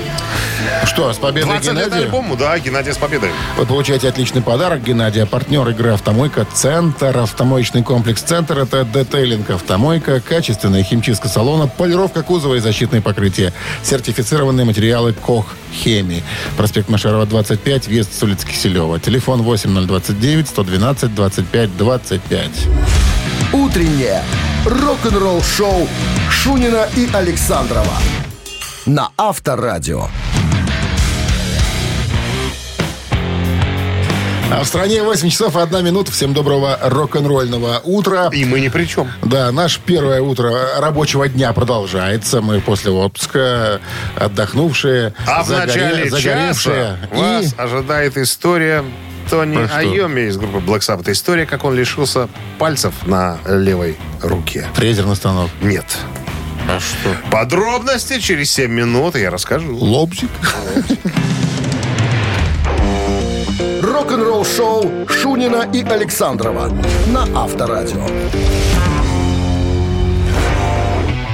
Что, 0.85 1.11
с 1.11 1.17
победой 1.17 1.49
20 1.49 1.65
лет 1.65 1.85
Геннадия? 1.85 2.05
альбому, 2.05 2.35
да, 2.35 2.59
Геннадий 2.59 2.93
с 2.93 2.97
победой. 2.97 3.31
Вы 3.57 3.65
получаете 3.65 4.09
отличный 4.09 4.43
подарок, 4.43 4.83
Геннадий. 4.83 5.23
А 5.23 5.25
партнер 5.25 5.67
игры 5.69 5.93
«Автомойка 5.93 6.45
Центр». 6.53 7.17
Автомоечный 7.17 7.81
комплекс 7.81 8.21
«Центр»— 8.21 8.59
это 8.59 8.85
детейлинг 8.85 9.49
«Автомойка», 9.49 10.21
качественная 10.21 10.83
химчистка 10.83 11.29
салона, 11.29 11.67
полировка 11.67 12.21
кузова 12.21 12.55
и 12.55 12.59
защитные 12.59 13.01
покрытия. 13.01 13.53
Сертифицированные 13.81 14.65
материалы 14.65 15.13
«Кох 15.13 15.55
Хеми». 15.73 16.21
Проспект 16.57 16.89
Машарова, 16.89 17.25
25, 17.25 17.87
въезд 17.87 18.13
с 18.13 18.21
улицы 18.21 18.45
Киселева. 18.45 18.99
Телефон 18.99 19.41
8029 19.41 20.47
112 20.47 21.15
25 21.15 21.77
25. 21.77 22.49
Утреннее 23.53 24.21
рок-н-ролл-шоу 24.65 25.87
Шунина 26.29 26.87
и 26.95 27.07
Александрова 27.13 27.93
на 28.85 29.09
Авторадио. 29.17 30.07
А 34.51 34.61
в 34.63 34.67
стране 34.67 35.01
8 35.01 35.29
часов 35.29 35.55
и 35.55 35.59
1 35.59 35.83
минута. 35.83 36.11
Всем 36.11 36.33
доброго 36.33 36.77
рок-н-ролльного 36.81 37.81
утра. 37.83 38.29
И 38.31 38.45
мы 38.45 38.59
ни 38.59 38.67
при 38.67 38.85
чем. 38.85 39.09
Да, 39.23 39.51
наше 39.51 39.79
первое 39.83 40.21
утро 40.21 40.51
рабочего 40.79 41.27
дня 41.27 41.53
продолжается. 41.53 42.39
Мы 42.41 42.59
после 42.61 42.91
отпуска 42.91 43.81
отдохнувшие, 44.15 45.13
А 45.25 45.43
в 45.43 45.47
загоре- 45.47 45.65
начале 45.65 46.09
загоревшие. 46.09 46.97
часа 47.09 47.19
вас 47.19 47.55
ожидает 47.57 48.17
история 48.17 48.83
Тони 49.29 49.55
Про 49.55 49.67
что? 49.67 49.77
Айоми 49.77 50.21
из 50.21 50.37
группы 50.37 50.57
Black 50.57 50.79
Sabbath. 50.79 51.11
История, 51.11 51.45
как 51.45 51.63
он 51.63 51.75
лишился 51.75 52.29
пальцев 52.59 52.93
на 53.05 53.37
левой 53.47 53.97
руке. 54.21 54.67
Фрезерный 54.75 55.15
станок. 55.15 55.49
Нет. 55.61 55.85
А 56.67 56.79
что? 56.79 57.15
Подробности 57.29 58.19
через 58.19 58.51
7 58.51 58.71
минут 58.71 59.15
я 59.15 59.29
расскажу. 59.31 59.75
Лобзик? 59.75 60.29
Рок-н-ролл-шоу 63.81 65.07
Шунина 65.09 65.67
и 65.73 65.83
Александрова 65.83 66.71
на 67.07 67.27
Авторадио. 67.35 68.07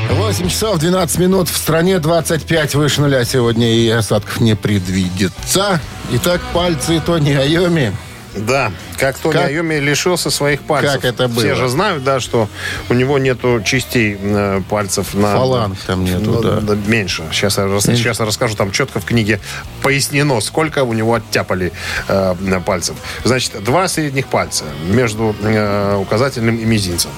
8 0.10 0.48
часов 0.48 0.78
12 0.80 1.20
минут. 1.20 1.50
В 1.50 1.58
стране 1.58 2.00
25 2.00 2.76
выше 2.76 3.02
нуля 3.02 3.24
сегодня 3.26 3.74
и 3.74 3.90
осадков 3.90 4.40
не 4.40 4.56
предвидится. 4.56 5.80
Итак, 6.12 6.42
пальцы 6.54 7.00
Тони 7.06 7.34
Айоми. 7.34 7.96
Да, 8.36 8.72
как 8.98 9.18
Тони 9.18 9.34
Как- 9.34 9.46
Айоми 9.48 9.76
лишился 9.80 10.30
своих 10.30 10.62
пальцев. 10.62 10.94
Как 11.02 11.06
это 11.06 11.28
было? 11.28 11.40
Все 11.40 11.56
же 11.56 11.68
знают, 11.68 12.04
да, 12.04 12.20
что 12.20 12.48
у 12.88 12.94
него 12.94 13.18
нету 13.18 13.62
частей 13.66 14.18
э, 14.22 14.62
пальцев 14.70 15.16
на... 15.16 15.34
Фаланг 15.34 15.78
там 15.88 16.04
нету, 16.06 16.40
Ну, 16.44 16.62
да. 16.62 16.76
Меньше. 16.88 17.24
Сейчас 17.32 17.58
я, 17.58 17.66
рас- 17.66 17.84
сейчас 17.86 18.20
я 18.20 18.26
расскажу, 18.26 18.56
там 18.56 18.72
четко 18.72 19.00
в 19.00 19.06
книге 19.06 19.40
пояснено, 19.82 20.40
сколько 20.42 20.84
у 20.84 20.94
него 20.94 21.16
оттяпали 21.16 21.74
э, 22.08 22.36
на 22.40 22.62
пальцев. 22.62 22.96
Значит, 23.24 23.64
два 23.64 23.88
средних 23.88 24.28
пальца 24.28 24.64
между 24.88 25.36
э, 25.42 25.96
указательным 25.98 26.56
и 26.58 26.66
мизинцем. 26.66 27.12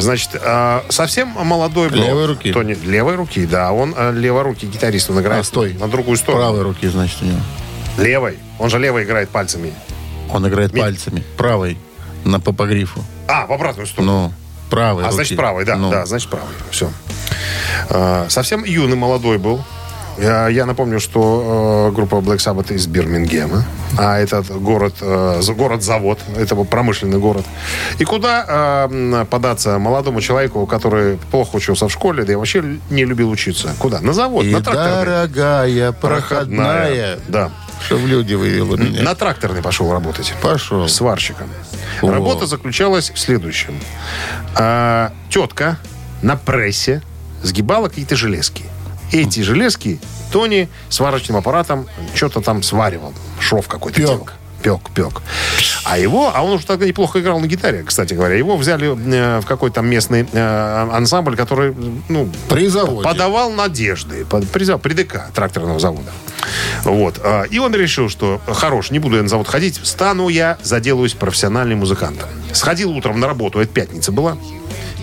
Значит, 0.00 0.30
э, 0.34 0.80
совсем 0.88 1.28
молодой 1.28 1.88
был. 1.88 1.98
Левой 2.02 2.26
руки? 2.26 2.52
Тони, 2.52 2.74
левой 2.84 3.14
руки, 3.14 3.46
да. 3.46 3.70
Он 3.72 3.94
э, 3.96 4.12
леворукий 4.12 4.68
гитарист, 4.68 5.08
он 5.10 5.20
играет 5.20 5.42
А, 5.42 5.44
стой. 5.44 5.72
на 5.74 5.86
другую 5.88 6.16
сторону. 6.16 6.42
Правой 6.42 6.62
руки, 6.62 6.88
значит, 6.88 7.18
у 7.22 7.26
него. 7.26 7.38
Левой. 7.98 8.38
Он 8.58 8.70
же 8.70 8.78
левой 8.78 9.04
играет 9.04 9.28
пальцами. 9.28 9.72
Он 10.32 10.46
играет 10.48 10.72
Ми- 10.72 10.80
пальцами. 10.80 11.24
Правой. 11.36 11.78
На 12.24 12.38
по 12.40 12.52
по 12.52 12.66
грифу. 12.66 13.02
А, 13.28 13.46
в 13.46 13.52
обратную 13.52 13.86
сторону. 13.86 14.12
Ну, 14.12 14.32
правой 14.70 15.02
А 15.02 15.06
руки. 15.06 15.14
значит, 15.16 15.36
правый, 15.38 15.64
да, 15.64 15.76
Ну. 15.76 15.90
да, 15.90 16.06
значит, 16.06 16.28
правый. 16.30 16.48
Все. 16.70 16.90
совсем 18.28 18.64
юный, 18.64 18.96
молодой 18.96 19.38
был. 19.38 19.62
Я, 20.18 20.48
я 20.48 20.66
напомню, 20.66 21.00
что 21.00 21.88
э, 21.90 21.94
группа 21.94 22.16
Black 22.16 22.36
Sabbath 22.38 22.74
из 22.74 22.86
Бирмингема, 22.86 23.64
а 23.96 24.18
этот 24.18 24.50
город, 24.50 24.96
э, 25.00 25.38
за- 25.40 25.54
город-завод, 25.54 26.18
это 26.36 26.54
был 26.54 26.66
промышленный 26.66 27.18
город. 27.18 27.46
И 27.98 28.04
куда 28.04 28.86
э, 28.90 29.24
податься 29.30 29.78
молодому 29.78 30.20
человеку, 30.20 30.66
который 30.66 31.16
плохо 31.30 31.56
учился 31.56 31.88
в 31.88 31.92
школе, 31.92 32.24
да 32.24 32.32
и 32.32 32.36
вообще 32.36 32.62
не 32.90 33.04
любил 33.06 33.30
учиться? 33.30 33.70
Куда? 33.78 34.00
На 34.00 34.12
завод, 34.12 34.44
И 34.44 34.50
на 34.52 34.60
тракторный. 34.60 35.04
дорогая 35.06 35.92
проходная. 35.92 37.18
Да. 37.28 37.50
Чтоб 37.84 38.00
люди 38.00 38.34
вывело 38.34 38.76
меня. 38.76 39.02
На 39.02 39.14
тракторный 39.14 39.62
пошел 39.62 39.90
работать. 39.90 40.32
Пошел. 40.42 40.88
сварщиком. 40.88 41.48
О. 42.02 42.10
Работа 42.10 42.46
заключалась 42.46 43.10
в 43.10 43.18
следующем. 43.18 43.80
А, 44.54 45.12
тетка 45.28 45.78
на 46.22 46.36
прессе 46.36 47.02
сгибала 47.42 47.88
какие-то 47.88 48.16
железки. 48.16 48.64
Эти 49.12 49.40
железки 49.40 50.00
Тони 50.30 50.68
сварочным 50.88 51.36
аппаратом 51.36 51.88
что-то 52.14 52.40
там 52.40 52.62
сваривал. 52.62 53.12
Шов 53.40 53.66
какой-то 53.66 53.98
делал. 53.98 54.28
Пек, 54.62 54.90
пек. 54.94 55.22
А 55.84 55.98
его, 55.98 56.30
а 56.34 56.42
он 56.42 56.52
уже 56.52 56.66
тогда 56.66 56.86
неплохо 56.86 57.20
играл 57.20 57.40
на 57.40 57.46
гитаре, 57.46 57.82
кстати 57.82 58.14
говоря. 58.14 58.34
Его 58.36 58.56
взяли 58.56 58.88
э, 58.88 59.40
в 59.40 59.46
какой-то 59.46 59.76
там 59.76 59.88
местный 59.88 60.26
э, 60.30 60.88
ансамбль, 60.92 61.36
который, 61.36 61.74
ну, 62.08 62.28
При 62.48 62.66
заводе. 62.68 63.02
подавал 63.04 63.50
надежды. 63.50 64.24
Под, 64.26 64.48
при, 64.48 64.64
при 64.78 64.92
ДК 64.94 65.30
тракторного 65.34 65.80
завода. 65.80 66.10
Вот. 66.84 67.20
а, 67.22 67.44
И 67.44 67.58
он 67.58 67.74
решил, 67.74 68.08
что 68.08 68.40
хорош, 68.46 68.90
не 68.90 68.98
буду 68.98 69.16
я 69.16 69.22
на 69.22 69.28
завод 69.28 69.48
ходить, 69.48 69.80
стану 69.82 70.28
я, 70.28 70.58
заделаюсь 70.62 71.14
профессиональным 71.14 71.78
музыкантом. 71.78 72.28
Сходил 72.52 72.90
утром 72.90 73.20
на 73.20 73.26
работу, 73.26 73.60
это 73.60 73.72
пятница 73.72 74.12
была. 74.12 74.36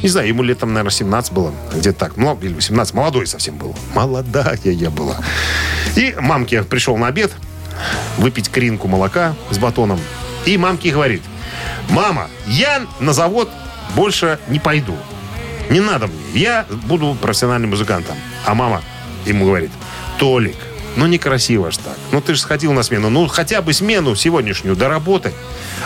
Не 0.03 0.09
знаю, 0.09 0.27
ему 0.27 0.43
лет 0.43 0.59
там, 0.59 0.73
наверное, 0.73 0.91
17 0.91 1.33
было. 1.33 1.51
Где-то 1.73 1.97
так. 1.97 2.17
Ну, 2.17 2.37
или 2.41 2.53
18. 2.53 2.93
Молодой 2.93 3.25
совсем 3.25 3.57
был. 3.57 3.75
Молодая 3.95 4.59
я 4.63 4.91
была. 4.91 5.17
И 5.95 6.15
мамке 6.19 6.61
пришел 6.63 6.97
на 6.97 7.07
обед 7.07 7.31
выпить 8.17 8.49
кринку 8.49 8.87
молока 8.87 9.35
с 9.49 9.57
батоном. 9.57 9.99
И 10.45 10.57
мамке 10.57 10.91
говорит, 10.91 11.21
мама, 11.89 12.29
я 12.47 12.83
на 12.99 13.13
завод 13.13 13.49
больше 13.95 14.39
не 14.47 14.59
пойду. 14.59 14.95
Не 15.69 15.79
надо 15.79 16.07
мне. 16.07 16.17
Я 16.33 16.65
буду 16.69 17.17
профессиональным 17.21 17.71
музыкантом. 17.71 18.15
А 18.45 18.53
мама 18.53 18.81
ему 19.25 19.45
говорит, 19.45 19.71
Толик, 20.17 20.55
ну 20.95 21.05
некрасиво 21.05 21.71
ж 21.71 21.77
так. 21.77 21.97
Ну 22.11 22.21
ты 22.21 22.33
же 22.33 22.41
сходил 22.41 22.73
на 22.73 22.83
смену. 22.83 23.09
Ну 23.09 23.27
хотя 23.27 23.61
бы 23.61 23.73
смену 23.73 24.15
сегодняшнюю 24.15 24.75
доработай. 24.75 25.33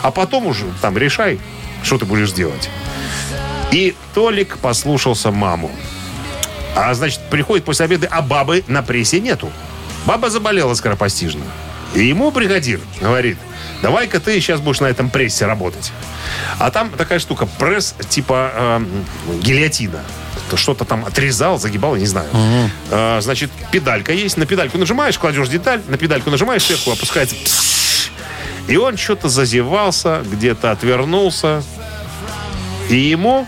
А 0.02 0.12
потом 0.12 0.48
уже 0.48 0.66
там 0.82 0.98
решай, 0.98 1.40
что 1.84 1.98
ты 1.98 2.06
будешь 2.06 2.32
делать. 2.32 2.70
И 3.72 3.96
Толик 4.14 4.58
послушался 4.58 5.32
маму. 5.32 5.72
А 6.76 6.94
значит, 6.94 7.20
приходит 7.30 7.66
после 7.66 7.86
обеда, 7.86 8.08
а 8.12 8.22
бабы 8.22 8.64
на 8.68 8.84
прессе 8.84 9.20
нету. 9.20 9.50
Баба 10.06 10.30
заболела 10.30 10.74
скоропостижно. 10.74 11.44
И 11.94 12.06
ему 12.06 12.32
бригадир 12.32 12.80
говорит, 13.00 13.38
давай-ка 13.82 14.20
ты 14.20 14.40
сейчас 14.40 14.62
будешь 14.62 14.80
на 14.80 14.88
этом 14.88 15.10
прессе 15.10 15.46
работать. 15.46 15.92
А 16.60 16.72
там 16.72 16.90
такая 16.90 17.20
штука, 17.20 17.48
пресс 17.60 17.96
типа 18.10 18.52
э, 18.54 18.86
гильотина. 19.42 20.02
То 20.50 20.58
Что-то 20.58 20.86
там 20.86 21.06
отрезал, 21.06 21.60
загибал, 21.60 21.96
я 21.96 22.02
не 22.02 22.08
знаю. 22.08 22.30
Э, 22.90 23.20
значит, 23.22 23.52
педалька 23.72 24.14
есть, 24.14 24.38
на 24.38 24.46
педальку 24.46 24.78
нажимаешь, 24.78 25.18
кладешь 25.18 25.50
деталь, 25.50 25.82
на 25.88 25.98
педальку 25.98 26.30
нажимаешь, 26.30 26.64
сверху 26.64 26.92
опускается. 26.92 27.36
И 28.68 28.78
он 28.78 28.96
что-то 28.96 29.28
зазевался, 29.28 30.24
где-то 30.32 30.72
отвернулся. 30.72 31.64
И 32.90 32.96
ему 32.96 33.48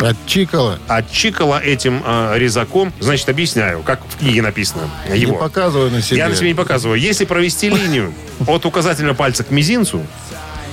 Отчикала. 0.00 0.78
отчикала 0.88 1.60
этим 1.62 2.02
э, 2.04 2.38
резаком. 2.38 2.92
Значит, 3.00 3.28
объясняю, 3.28 3.82
как 3.82 4.00
в 4.06 4.18
книге 4.18 4.42
написано. 4.42 4.90
Его. 5.12 5.32
Не 5.32 5.38
показываю 5.38 5.90
на 5.90 6.02
себе. 6.02 6.18
Я 6.18 6.28
на 6.28 6.36
себе 6.36 6.48
не 6.48 6.54
показываю. 6.54 6.98
Если 6.98 7.24
провести 7.24 7.68
линию 7.70 8.12
от 8.46 8.64
указательного 8.66 9.14
пальца 9.14 9.44
к 9.44 9.50
мизинцу, 9.50 10.04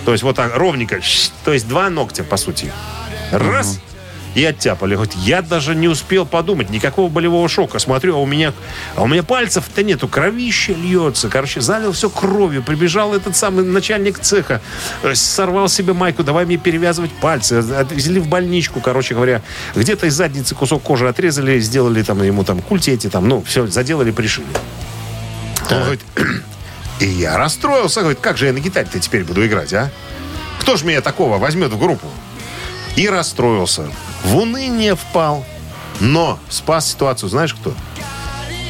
то 0.05 0.11
есть 0.11 0.23
вот 0.23 0.35
так 0.35 0.55
ровненько, 0.55 0.99
то 1.43 1.53
есть 1.53 1.67
два 1.67 1.89
ногтя, 1.89 2.23
по 2.23 2.37
сути. 2.37 2.71
Раз. 3.31 3.79
И 4.35 4.43
оттяпали. 4.43 4.95
Говорит, 4.95 5.15
я 5.15 5.41
даже 5.41 5.75
не 5.75 5.87
успел 5.87 6.25
подумать, 6.25 6.69
никакого 6.69 7.09
болевого 7.09 7.47
шока. 7.49 7.79
Смотрю, 7.79 8.15
а 8.15 8.19
у 8.19 8.25
меня, 8.25 8.53
а 8.95 9.03
у 9.03 9.07
меня 9.07 9.23
пальцев-то 9.23 9.83
нету, 9.83 10.07
кровище 10.07 10.73
льется. 10.73 11.29
Короче, 11.29 11.61
залил 11.61 11.91
все 11.91 12.09
кровью. 12.09 12.63
Прибежал 12.63 13.13
этот 13.13 13.35
самый 13.35 13.63
начальник 13.63 14.19
цеха, 14.19 14.61
э, 15.03 15.15
сорвал 15.15 15.69
себе 15.69 15.93
майку, 15.93 16.23
давай 16.23 16.45
мне 16.45 16.57
перевязывать 16.57 17.11
пальцы. 17.11 17.53
Отвезли 17.53 18.19
в 18.19 18.27
больничку, 18.27 18.79
короче 18.79 19.15
говоря. 19.15 19.41
Где-то 19.75 20.07
из 20.07 20.13
задницы 20.13 20.55
кусок 20.55 20.83
кожи 20.83 21.07
отрезали, 21.07 21.59
сделали 21.59 22.03
там 22.03 22.21
ему 22.23 22.43
там 22.43 22.61
культи 22.61 22.91
эти 22.91 23.09
там, 23.09 23.27
ну, 23.27 23.43
все, 23.43 23.67
заделали, 23.67 24.11
пришили. 24.11 24.47
Он 25.69 25.81
говорит, 25.81 26.01
и 26.99 27.05
я 27.05 27.37
расстроился. 27.37 28.01
Говорит, 28.01 28.19
как 28.19 28.37
же 28.37 28.47
я 28.47 28.53
на 28.53 28.59
гитаре-то 28.59 28.99
теперь 28.99 29.23
буду 29.23 29.45
играть, 29.45 29.73
а? 29.73 29.89
Кто 30.59 30.75
ж 30.75 30.83
меня 30.83 31.01
такого 31.01 31.37
возьмет 31.37 31.71
в 31.71 31.79
группу? 31.79 32.07
И 32.95 33.07
расстроился. 33.07 33.87
В 34.27 34.35
уныние 34.35 34.97
впал. 34.97 35.45
Но 36.01 36.37
спас 36.49 36.91
ситуацию, 36.91 37.29
знаешь 37.29 37.53
кто? 37.53 37.73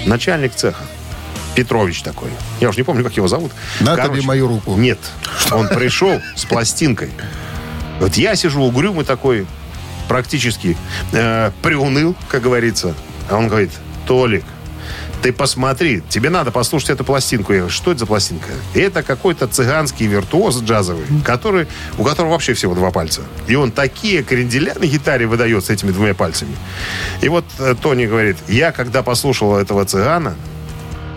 Начальник 0.06 0.54
цеха. 0.54 0.84
Петрович 1.56 2.04
такой. 2.04 2.30
Я 2.60 2.70
уже 2.70 2.78
не 2.78 2.84
помню, 2.84 3.04
как 3.04 3.17
его 3.17 3.28
зовут. 3.28 3.52
На 3.80 3.96
тебе 3.96 4.22
мою 4.22 4.48
руку. 4.48 4.76
Нет. 4.76 5.00
Он 5.52 5.67
пришел 5.67 6.22
с 6.36 6.46
пластинкой. 6.46 7.10
Вот 8.00 8.13
я 8.17 8.36
сижу 8.36 8.62
угрюмый 8.62 9.04
такой, 9.04 9.48
практически 10.08 10.78
э, 11.12 11.50
приуныл, 11.63 12.15
как 12.30 12.43
говорится. 12.43 12.93
А 13.28 13.38
он 13.38 13.48
говорит, 13.48 13.72
Толик, 14.06 14.46
ты 15.21 15.34
посмотри, 15.34 16.01
тебе 16.10 16.30
надо 16.30 16.51
послушать 16.51 16.91
эту 16.91 17.03
пластинку. 17.03 17.53
Я 17.53 17.60
говорю, 17.60 17.73
что 17.73 17.91
это 17.91 18.01
за 18.01 18.06
пластинка? 18.06 18.49
Это 18.73 19.03
какой-то 19.03 19.47
цыганский 19.47 20.08
виртуоз 20.08 20.62
джазовый, 20.62 21.06
который, 21.25 21.67
у 21.97 22.03
которого 22.03 22.32
вообще 22.32 22.53
всего 22.53 22.75
два 22.75 22.91
пальца. 22.91 23.21
И 23.47 23.56
он 23.56 23.71
такие 23.71 24.23
кренделя 24.23 24.75
на 24.75 24.86
гитаре 24.86 25.25
выдает 25.25 25.65
с 25.65 25.69
этими 25.69 25.91
двумя 25.91 26.13
пальцами. 26.13 26.56
И 27.21 27.30
вот 27.30 27.45
э, 27.60 27.75
Тони 27.82 28.06
говорит, 28.06 28.38
я 28.47 28.71
когда 28.71 29.03
послушал 29.03 29.58
этого 29.58 29.86
цыгана, 29.86 30.36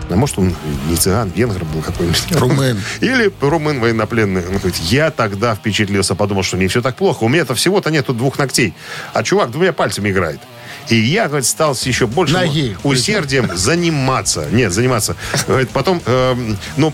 а 0.09 0.15
может, 0.15 0.37
он 0.39 0.53
не 0.89 0.95
цыган, 0.95 1.31
венгр 1.33 1.63
был 1.65 1.81
какой-нибудь. 1.81 2.31
Румын. 2.31 2.81
Или 3.01 3.31
румын 3.39 3.79
военнопленный. 3.79 4.41
Он 4.41 4.57
говорит, 4.57 4.75
я 4.77 5.09
тогда 5.11 5.55
впечатлился, 5.55 6.15
подумал, 6.15 6.43
что 6.43 6.57
не 6.57 6.67
все 6.67 6.81
так 6.81 6.95
плохо. 6.95 7.23
У 7.23 7.29
меня-то 7.29 7.55
всего-то 7.55 7.91
нету 7.91 8.13
двух 8.13 8.37
ногтей. 8.37 8.73
А 9.13 9.23
чувак 9.23 9.51
двумя 9.51 9.71
пальцами 9.73 10.09
играет. 10.09 10.39
И 10.89 10.95
я, 10.95 11.27
говорит, 11.27 11.45
стал 11.45 11.75
с 11.75 11.83
еще 11.83 12.07
большим 12.07 12.39
Ноги. 12.39 12.77
усердием 12.83 13.49
заниматься. 13.55 14.47
Нет, 14.51 14.71
заниматься. 14.73 15.15
Говорит, 15.47 15.69
потом, 15.69 16.01
эм, 16.05 16.57
ну, 16.77 16.93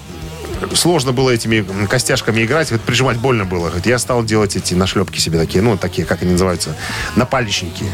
сложно 0.73 1.11
было 1.11 1.29
этими 1.31 1.65
костяшками 1.87 2.43
играть, 2.43 2.71
вот 2.71 2.81
прижимать 2.81 3.17
больно 3.17 3.45
было. 3.45 3.67
Говорит, 3.67 3.85
я 3.85 3.99
стал 3.99 4.23
делать 4.23 4.55
эти 4.55 4.73
нашлепки 4.73 5.19
себе 5.19 5.39
такие, 5.39 5.61
ну, 5.61 5.77
такие, 5.77 6.05
как 6.05 6.21
они 6.21 6.31
называются, 6.31 6.75
напальничники. 7.15 7.85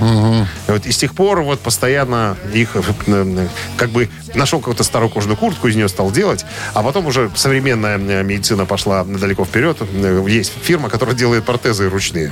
Вот, 0.67 0.85
и 0.85 0.91
с 0.91 0.97
тех 0.97 1.13
пор 1.13 1.41
вот 1.41 1.59
постоянно 1.59 2.37
их 2.53 2.75
э, 2.75 3.47
как 3.77 3.89
бы 3.89 4.09
нашел 4.35 4.59
какую-то 4.59 4.83
старую 4.83 5.09
кожаную 5.09 5.37
куртку, 5.37 5.67
из 5.67 5.75
нее 5.75 5.87
стал 5.87 6.11
делать, 6.11 6.45
а 6.73 6.83
потом 6.83 7.05
уже 7.07 7.29
современная 7.35 7.97
э, 7.97 8.23
медицина 8.23 8.65
пошла 8.65 9.03
далеко 9.03 9.45
вперед. 9.45 9.77
Э, 9.81 10.25
Есть 10.27 10.53
фирма, 10.61 10.89
которая 10.89 11.15
делает 11.15 11.43
протезы 11.43 11.89
ручные. 11.89 12.31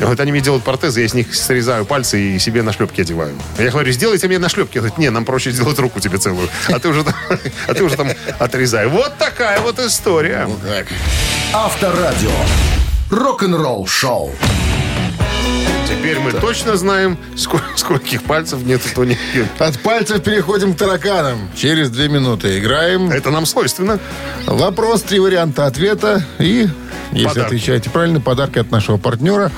И 0.00 0.04
Вот 0.04 0.18
они 0.20 0.32
мне 0.32 0.40
делают 0.40 0.64
протезы, 0.64 1.00
я 1.00 1.08
с 1.08 1.14
них 1.14 1.34
срезаю 1.34 1.84
пальцы 1.84 2.20
и 2.20 2.38
себе 2.38 2.62
нашлепки 2.62 3.00
одеваю. 3.00 3.34
Я 3.58 3.70
говорю, 3.70 3.92
сделайте 3.92 4.26
мне 4.28 4.38
нашлепки. 4.38 4.78
Говорит, 4.78 4.98
не, 4.98 5.10
нам 5.10 5.24
проще 5.24 5.50
сделать 5.50 5.78
руку 5.78 6.00
тебе 6.00 6.18
целую. 6.18 6.48
А 6.68 6.78
ты 6.78 6.88
уже 6.88 7.04
а 7.68 7.74
ты 7.74 7.84
уже 7.84 7.96
там 7.96 8.08
отрезай. 8.38 8.86
Вот 8.86 9.16
такая 9.18 9.60
вот 9.64 9.78
история. 9.78 10.46
Авторадио. 11.54 12.30
Рок-н-ролл 13.10 13.86
шоу. 13.86 14.30
Теперь 15.98 16.18
мы 16.18 16.32
точно 16.32 16.76
знаем, 16.76 17.16
сколько, 17.36 17.64
скольких 17.76 18.24
пальцев 18.24 18.62
нет 18.64 18.82
у 18.84 18.94
Тони. 18.94 19.16
От 19.58 19.78
пальцев 19.80 20.22
переходим 20.22 20.74
к 20.74 20.76
тараканам. 20.78 21.38
Через 21.56 21.90
две 21.90 22.08
минуты 22.08 22.58
играем. 22.58 23.10
Это 23.10 23.30
нам 23.30 23.46
свойственно. 23.46 23.98
Вопрос, 24.46 25.02
три 25.02 25.18
варианта 25.20 25.66
ответа. 25.66 26.22
И, 26.38 26.68
если 27.12 27.28
Подарки. 27.28 27.46
отвечаете 27.46 27.90
правильно, 27.90 28.20
подарки 28.20 28.58
от 28.58 28.70
нашего 28.70 28.96
партнера 28.96 29.50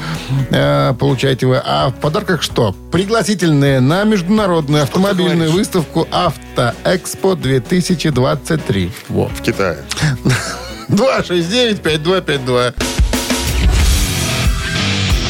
э, 0.50 0.94
получаете 0.98 1.46
вы. 1.46 1.60
А 1.64 1.88
в 1.88 1.94
подарках 1.94 2.42
что? 2.42 2.74
Пригласительные 2.92 3.80
на 3.80 4.04
международную 4.04 4.82
автомобильную 4.84 5.36
говоришь? 5.50 5.54
выставку 5.54 6.06
«Автоэкспо 6.10 7.32
2023». 7.32 8.90
Вот. 9.08 9.32
В 9.32 9.42
Китае. 9.42 9.78
269-5252. 10.90 12.74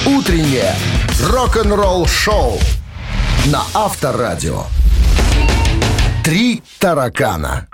Утреннее 0.06 0.74
рок-н-ролл 1.22 2.06
шоу 2.06 2.58
на 3.46 3.62
Авторадио. 3.74 4.64
Три 6.22 6.62
таракана. 6.78 7.68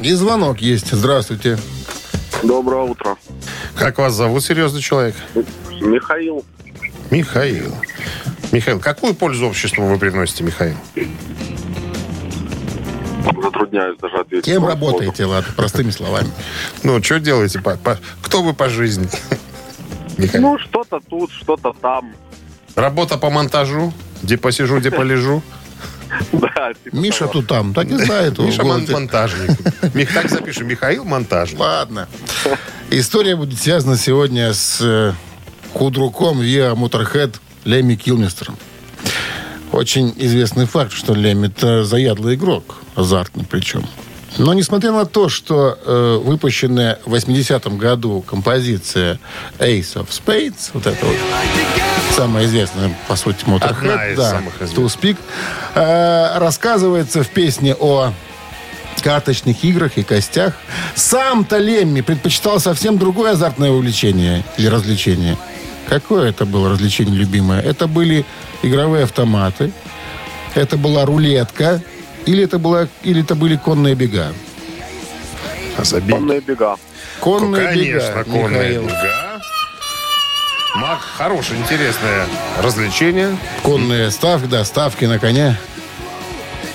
И 0.00 0.12
звонок 0.12 0.60
есть. 0.60 0.92
Здравствуйте. 0.92 1.58
Доброе 2.42 2.82
утро. 2.82 3.16
Как 3.74 3.98
вас 3.98 4.14
зовут, 4.14 4.44
серьезный 4.44 4.80
человек? 4.80 5.16
Михаил. 5.80 6.44
Михаил. 7.10 7.74
Михаил, 8.52 8.78
какую 8.78 9.14
пользу 9.14 9.46
обществу 9.46 9.84
вы 9.86 9.98
приносите, 9.98 10.44
Михаил? 10.44 10.76
Затрудняюсь 13.42 13.98
даже 13.98 14.16
ответить. 14.18 14.44
Кем 14.44 14.66
работаете, 14.66 15.24
ладно, 15.24 15.52
простыми 15.56 15.90
словами? 15.90 16.30
Ну, 16.82 17.02
что 17.02 17.18
делаете? 17.18 17.60
Кто 18.22 18.42
вы 18.42 18.54
по 18.54 18.68
жизни? 18.68 19.08
Михаил. 20.18 20.42
Ну, 20.42 20.58
что-то 20.58 21.00
тут, 21.00 21.30
что-то 21.30 21.72
там. 21.72 22.14
Работа 22.74 23.18
по 23.18 23.30
монтажу? 23.30 23.92
Где 24.22 24.36
посижу, 24.36 24.78
где 24.78 24.90
полежу? 24.90 25.42
Да, 26.32 26.72
типа 26.84 26.94
Миша 26.94 27.26
тут 27.26 27.48
там, 27.48 27.74
так 27.74 27.88
и 27.88 27.96
знает. 27.96 28.38
Миша 28.38 28.62
монтажник. 28.62 29.58
Мих, 29.94 30.14
так 30.14 30.30
запишем. 30.30 30.68
Михаил 30.68 31.04
монтажник. 31.04 31.58
Ладно. 31.58 32.08
История 32.90 33.34
будет 33.34 33.58
связана 33.58 33.96
сегодня 33.96 34.52
с 34.54 34.78
э, 34.80 35.14
худруком 35.72 36.40
Виа 36.40 36.76
Моторхед 36.76 37.40
Лемми 37.64 37.96
Килмистером. 37.96 38.56
Очень 39.72 40.14
известный 40.16 40.66
факт, 40.66 40.92
что 40.92 41.12
Лемми 41.12 41.48
это 41.48 41.84
заядлый 41.84 42.36
игрок, 42.36 42.76
азартный 42.94 43.44
причем. 43.44 43.84
Но 44.38 44.52
несмотря 44.52 44.92
на 44.92 45.06
то, 45.06 45.28
что 45.28 45.78
э, 45.84 46.20
выпущенная 46.22 46.98
в 47.04 47.14
80-м 47.14 47.78
году 47.78 48.22
композиция 48.22 49.18
Ace 49.58 49.94
of 49.94 50.08
Spades, 50.08 50.70
вот 50.74 50.86
это 50.86 51.06
вот 51.06 51.16
самая 52.14 52.44
известная, 52.46 52.94
по 53.08 53.16
сути, 53.16 53.44
Motorhead, 53.44 54.14
да. 54.16 54.42
To 54.60 54.86
Speak, 54.86 55.16
э, 55.74 56.38
рассказывается 56.38 57.22
в 57.22 57.28
песне 57.28 57.74
о 57.74 58.12
карточных 59.02 59.62
играх 59.64 59.98
и 59.98 60.02
костях. 60.02 60.54
Сам-то 60.94 61.58
Лемми 61.58 62.00
предпочитал 62.00 62.60
совсем 62.60 62.98
другое 62.98 63.32
азартное 63.32 63.70
увлечение 63.70 64.44
или 64.56 64.66
развлечение. 64.66 65.36
Какое 65.88 66.30
это 66.30 66.44
было 66.44 66.70
развлечение 66.70 67.16
любимое? 67.16 67.60
Это 67.60 67.86
были 67.86 68.24
игровые 68.62 69.04
автоматы, 69.04 69.72
это 70.54 70.76
была 70.76 71.04
рулетка, 71.04 71.80
или 72.26 72.44
это, 72.44 72.58
была, 72.58 72.88
или 73.02 73.22
это 73.22 73.34
были 73.34 73.56
конные 73.56 73.94
бега? 73.94 74.32
Забей. 75.78 76.16
Конные 76.16 76.40
бега. 76.40 76.76
Конные 77.20 77.68
Конечно, 77.68 78.08
бега, 78.08 78.24
конные 78.24 78.48
Михаил. 78.48 78.82
бега. 78.82 79.40
Мак, 80.76 81.00
хорошее, 81.00 81.60
интересное 81.60 82.26
развлечение. 82.62 83.36
Конные 83.62 84.10
ставки, 84.10 84.46
да, 84.46 84.64
ставки 84.64 85.06
на 85.06 85.18
коня. 85.18 85.58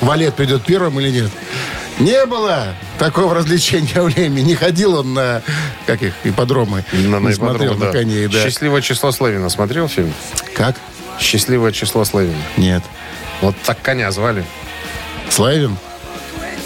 Валет 0.02 0.34
придет 0.36 0.66
первым 0.66 1.00
или 1.00 1.12
нет? 1.12 1.30
Не 2.00 2.26
было 2.26 2.74
такого 2.98 3.36
развлечения 3.36 4.02
у 4.02 4.08
Лемми. 4.08 4.42
Не 4.42 4.56
ходил 4.56 4.96
он 4.96 5.14
на, 5.14 5.44
как 5.86 6.02
их, 6.02 6.14
ипподромы. 6.24 6.84
На, 6.94 7.20
на 7.20 7.32
смотрел 7.34 7.74
ипподроме, 7.74 7.86
на 7.86 7.92
да. 7.92 7.92
коней, 7.92 8.28
да. 8.28 8.44
Счастливое 8.44 8.82
число 8.82 9.12
Славина. 9.12 9.50
Смотрел 9.50 9.88
фильм? 9.88 10.12
Как? 10.56 10.76
Счастливое 11.20 11.72
число 11.72 12.04
Славина. 12.04 12.42
Нет. 12.58 12.82
Вот 13.42 13.56
так 13.64 13.80
коня 13.82 14.10
звали. 14.12 14.44
Славин? 15.32 15.78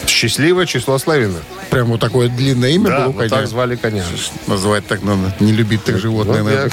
Счастливое 0.08 0.66
число 0.66 0.98
Славина. 0.98 1.40
Прям 1.70 1.88
вот 1.88 2.00
такое 2.00 2.30
длинное 2.30 2.72
имя 2.72 2.90
Да, 2.90 3.00
было 3.02 3.10
у 3.10 3.14
коня. 3.14 3.30
так 3.30 3.48
звали 3.48 3.76
коня. 3.76 4.04
Называть 4.48 4.88
так 4.88 5.04
надо. 5.04 5.34
Не 5.40 5.52
любить 5.52 5.84
так 5.84 5.98
животное 6.00 6.42
Вот 6.44 6.52
надо. 6.52 6.72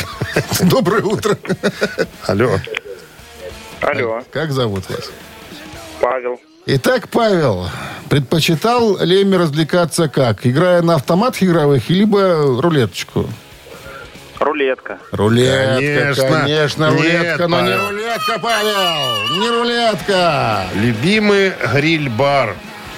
Доброе 0.70 1.02
утро. 1.02 1.37
Алло. 2.26 2.59
Алло, 3.81 4.22
Как 4.31 4.52
зовут 4.52 4.88
вас? 4.88 5.11
Павел. 6.00 6.40
Итак, 6.66 7.09
Павел, 7.09 7.68
предпочитал 8.09 8.96
Лемми 9.00 9.35
развлекаться 9.35 10.09
как? 10.09 10.46
Играя 10.46 10.81
на 10.83 10.94
автоматах 10.94 11.42
игровых, 11.42 11.90
либо 11.90 12.61
рулеточку? 12.62 13.28
Рулетка. 14.42 14.98
Рулетка, 15.12 15.76
Конечно. 15.76 16.28
конечно, 16.40 16.85
Нет, 16.90 16.98
рулетка, 17.00 17.48
но 17.48 17.61
не 17.61 17.66
Павел. 17.70 17.88
рулетка, 17.90 18.38
Павел, 18.40 19.38
не 19.40 19.48
рулетка. 19.50 20.64
Любимый 20.74 21.52
гриль-бар 21.72 22.57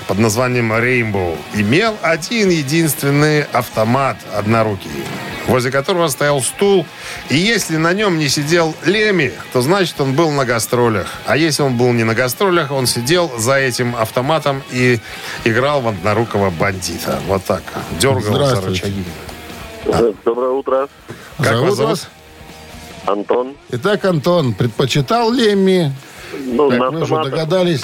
под 0.08 0.18
названием 0.18 0.72
Rainbow 0.72 1.36
имел 1.54 1.96
один 2.02 2.48
единственный 2.50 3.42
автомат 3.52 4.16
однорукий. 4.34 4.90
возле 5.46 5.70
которого 5.70 6.08
стоял 6.08 6.40
стул. 6.40 6.86
И 7.28 7.36
если 7.36 7.76
на 7.76 7.92
нем 7.92 8.18
не 8.18 8.28
сидел 8.30 8.74
Леми, 8.86 9.30
то 9.52 9.60
значит 9.60 10.00
он 10.00 10.14
был 10.14 10.30
на 10.30 10.46
гастролях. 10.46 11.06
А 11.26 11.36
если 11.36 11.62
он 11.62 11.76
был 11.76 11.92
не 11.92 12.02
на 12.04 12.14
гастролях, 12.14 12.70
он 12.70 12.86
сидел 12.86 13.30
за 13.38 13.56
этим 13.56 13.94
автоматом 13.94 14.62
и 14.72 15.00
играл 15.44 15.82
в 15.82 15.88
однорукого 15.88 16.48
бандита. 16.48 17.20
Вот 17.26 17.44
так. 17.44 17.62
Дергал 18.00 18.46
за 18.46 18.60
рычаги. 18.62 19.04
Доброе 19.84 20.50
утро. 20.50 20.88
Как 21.38 21.46
Зовут 21.46 21.68
вас 21.68 21.76
зовут? 21.76 21.90
вас? 21.90 22.08
Антон. 23.06 23.54
Итак, 23.70 24.04
Антон, 24.06 24.54
предпочитал 24.54 25.30
Лемми? 25.30 25.92
Ну, 26.46 26.70
Как 26.70 26.78
на 26.78 26.90
мы 26.90 26.96
уже 27.02 27.14
автоматах. 27.14 27.30
догадались. 27.32 27.82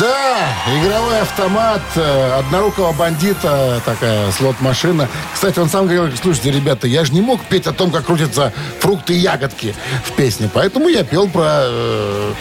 Да, 0.00 0.48
игровой 0.82 1.20
автомат 1.20 1.80
э, 1.94 2.32
однорукого 2.38 2.92
бандита, 2.92 3.80
такая 3.84 4.30
слот-машина. 4.32 5.08
Кстати, 5.32 5.58
он 5.58 5.68
сам 5.68 5.86
говорил, 5.86 6.14
слушайте, 6.20 6.50
ребята, 6.50 6.86
я 6.86 7.04
же 7.04 7.12
не 7.14 7.20
мог 7.22 7.40
петь 7.44 7.66
о 7.66 7.72
том, 7.72 7.90
как 7.90 8.04
крутятся 8.06 8.52
фрукты 8.80 9.14
и 9.14 9.18
ягодки 9.18 9.74
в 10.04 10.12
песне, 10.12 10.50
поэтому 10.52 10.88
я 10.88 11.02
пел 11.04 11.28
про 11.28 11.60
э, 11.64 12.32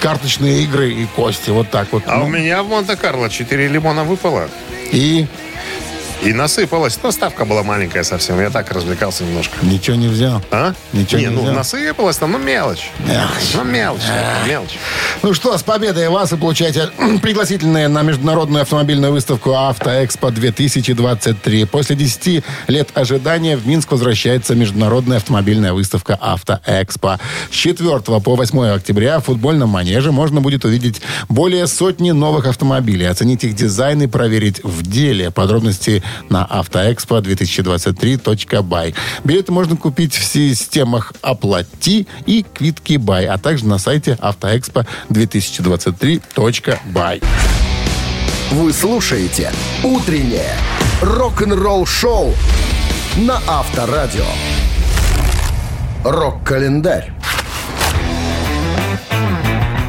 карточные 0.00 0.62
игры 0.62 0.90
и 0.92 1.04
кости, 1.06 1.50
вот 1.50 1.70
так 1.70 1.88
вот. 1.92 2.02
А 2.06 2.16
Ну, 2.18 2.26
у 2.26 2.28
меня 2.28 2.62
в 2.62 2.68
Монте-Карло 2.68 3.28
4 3.28 3.68
лимона 3.68 4.04
выпало. 4.04 4.48
И 4.92 5.26
И 6.24 6.32
насыпалось. 6.32 6.98
Но 7.02 7.10
ставка 7.10 7.44
была 7.44 7.64
маленькая 7.64 8.04
совсем. 8.04 8.40
Я 8.40 8.50
так 8.50 8.70
развлекался 8.70 9.24
немножко. 9.24 9.56
ничего 9.62 9.96
не 9.96 10.06
взял. 10.06 10.40
А? 10.52 10.72
Ничего 10.92 11.20
не, 11.20 11.26
не 11.26 11.32
ну 11.32 11.42
взял? 11.42 11.54
насыпалось 11.54 12.16
там, 12.16 12.30
ну 12.30 12.38
мелочь. 12.38 12.90
Мелочь. 13.00 13.54
Ну 13.54 13.64
мелочь, 13.64 14.02
мелочь. 14.46 14.78
Ну 15.22 15.34
что, 15.34 15.58
с 15.58 15.64
победой 15.64 16.08
вас 16.10 16.30
вы 16.30 16.38
получаете 16.38 16.90
пригласительные 17.22 17.88
на 17.88 18.02
международную 18.02 18.62
автомобильную 18.62 19.12
выставку 19.12 19.50
«Автоэкспо-2023». 19.50 21.66
После 21.66 21.96
10 21.96 22.44
лет 22.68 22.90
ожидания 22.94 23.56
в 23.56 23.66
Минск 23.66 23.90
возвращается 23.90 24.54
международная 24.54 25.16
автомобильная 25.16 25.72
выставка 25.72 26.16
«Автоэкспо». 26.20 27.18
С 27.50 27.54
4 27.54 27.98
по 28.00 28.36
8 28.36 28.64
октября 28.66 29.18
в 29.18 29.24
футбольном 29.24 29.70
манеже 29.70 30.12
можно 30.12 30.40
будет 30.40 30.64
увидеть 30.64 31.02
более 31.28 31.66
сотни 31.66 32.12
новых 32.12 32.46
автомобилей, 32.46 33.06
оценить 33.06 33.42
их 33.42 33.56
дизайн 33.56 34.02
и 34.02 34.06
проверить 34.06 34.62
в 34.62 34.82
деле. 34.82 35.32
Подробности 35.32 36.04
на 36.28 36.44
автоэкспо2023.бай. 36.44 38.94
Билеты 39.24 39.52
можно 39.52 39.76
купить 39.76 40.14
в 40.14 40.24
системах 40.24 41.12
«Оплати» 41.22 42.06
и 42.26 42.44
«Квитки 42.54 42.96
Бай», 42.96 43.26
а 43.26 43.38
также 43.38 43.66
на 43.66 43.78
сайте 43.78 44.18
автоэкспо2023.бай. 44.20 47.20
Вы 48.50 48.72
слушаете 48.72 49.52
«Утреннее 49.82 50.56
рок-н-ролл-шоу» 51.00 52.34
на 53.16 53.40
Авторадио. 53.46 54.26
Рок-календарь. 56.04 57.12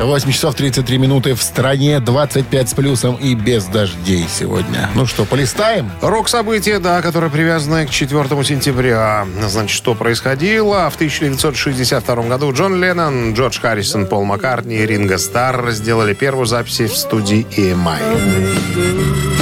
8 0.06 0.32
часов 0.32 0.56
33 0.56 0.98
минуты 0.98 1.34
в 1.34 1.42
стране, 1.42 2.00
25 2.00 2.70
с 2.70 2.74
плюсом 2.74 3.16
и 3.16 3.36
без 3.36 3.66
дождей 3.66 4.26
сегодня. 4.30 4.90
Ну 4.96 5.06
что, 5.06 5.26
полистаем? 5.26 5.92
Рок-события, 6.02 6.80
да, 6.80 7.02
которые 7.02 7.30
привязаны 7.30 7.86
к 7.86 7.90
4 7.90 8.44
сентября. 8.44 9.26
Значит, 9.48 9.76
что 9.76 9.96
происходило? 9.96 10.90
В 10.90 10.96
1962 10.96 12.16
году 12.24 12.52
Джон 12.54 12.82
Леннон, 12.82 13.34
Джордж 13.34 13.60
Харрисон, 13.60 14.08
Пол 14.08 14.24
Маккартни 14.24 14.76
и 14.76 14.86
Ринго 14.86 15.18
Старр 15.18 15.72
сделали 15.72 16.14
первую 16.14 16.46
запись 16.46 16.80
в 16.80 16.98
студии 16.98 17.46
EMI. 17.56 19.33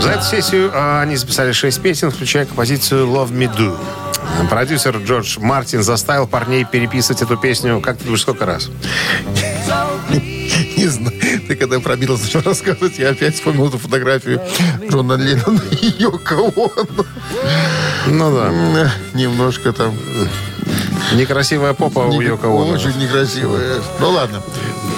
За 0.00 0.10
эту 0.10 0.22
сессию 0.22 0.70
а, 0.74 1.02
они 1.02 1.16
записали 1.16 1.52
шесть 1.52 1.80
песен, 1.80 2.10
включая 2.10 2.46
композицию 2.46 3.06
«Love 3.06 3.32
Me 3.32 3.54
Do». 3.54 3.78
Продюсер 4.48 4.96
Джордж 4.98 5.38
Мартин 5.38 5.82
заставил 5.82 6.26
парней 6.26 6.64
переписывать 6.64 7.22
эту 7.22 7.36
песню, 7.36 7.80
как 7.80 7.98
ты 7.98 8.04
думаешь, 8.04 8.22
сколько 8.22 8.46
раз? 8.46 8.70
Не 10.76 10.86
знаю. 10.88 11.12
Ты 11.46 11.56
когда 11.56 11.78
про 11.80 11.96
Битлз 11.96 12.22
начал 12.22 12.40
рассказывать, 12.42 12.98
я 12.98 13.10
опять 13.10 13.34
вспомнил 13.34 13.68
эту 13.68 13.78
фотографию 13.78 14.40
Джона 14.90 15.14
Леннона 15.14 15.60
и 15.70 15.86
Йоко 15.98 16.34
Оно. 16.34 16.72
Ну 18.06 18.36
да. 18.36 18.90
Немножко 19.14 19.72
там... 19.72 19.94
Некрасивая 21.12 21.74
попа 21.74 22.00
у 22.00 22.20
Йоко 22.20 22.46
Оно. 22.46 22.68
Очень 22.68 22.96
некрасивая. 22.98 23.80
Ну 24.00 24.10
ладно. 24.10 24.42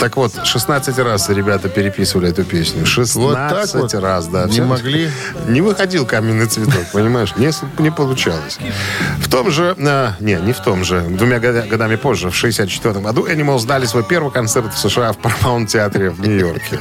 Так 0.02 0.16
вот, 0.16 0.32
16 0.44 0.98
раз 0.98 1.28
ребята 1.28 1.68
переписывали 1.68 2.28
эту 2.28 2.42
песню. 2.42 2.84
16 2.84 3.16
Вот 3.16 3.34
так 3.34 3.68
вот. 3.74 3.94
раз, 3.94 4.26
да. 4.26 4.46
Не 4.46 4.60
могли. 4.60 5.08
Не 5.46 5.60
выходил 5.60 6.04
каменный 6.06 6.46
цветок, 6.46 6.86
понимаешь? 6.92 7.34
Не, 7.36 7.50
не 7.80 7.92
получалось. 7.92 8.58
В 9.18 9.30
том 9.30 9.52
же, 9.52 9.76
а, 9.78 10.14
не, 10.18 10.34
не 10.34 10.52
в 10.52 10.58
том 10.58 10.82
же, 10.82 11.02
двумя 11.02 11.38
года- 11.38 11.68
годами 11.70 11.94
позже, 11.94 12.30
в 12.30 12.34
64 12.34 12.98
году, 13.00 13.28
Animals 13.28 13.64
дали 13.64 13.86
свой 13.86 14.02
первый 14.02 14.32
концерт 14.32 14.74
в 14.74 14.78
США 14.78 15.12
в 15.12 15.18
Paramount 15.18 15.66
театре 15.66 16.10
в 16.10 16.20
Нью-Йорке. 16.20 16.80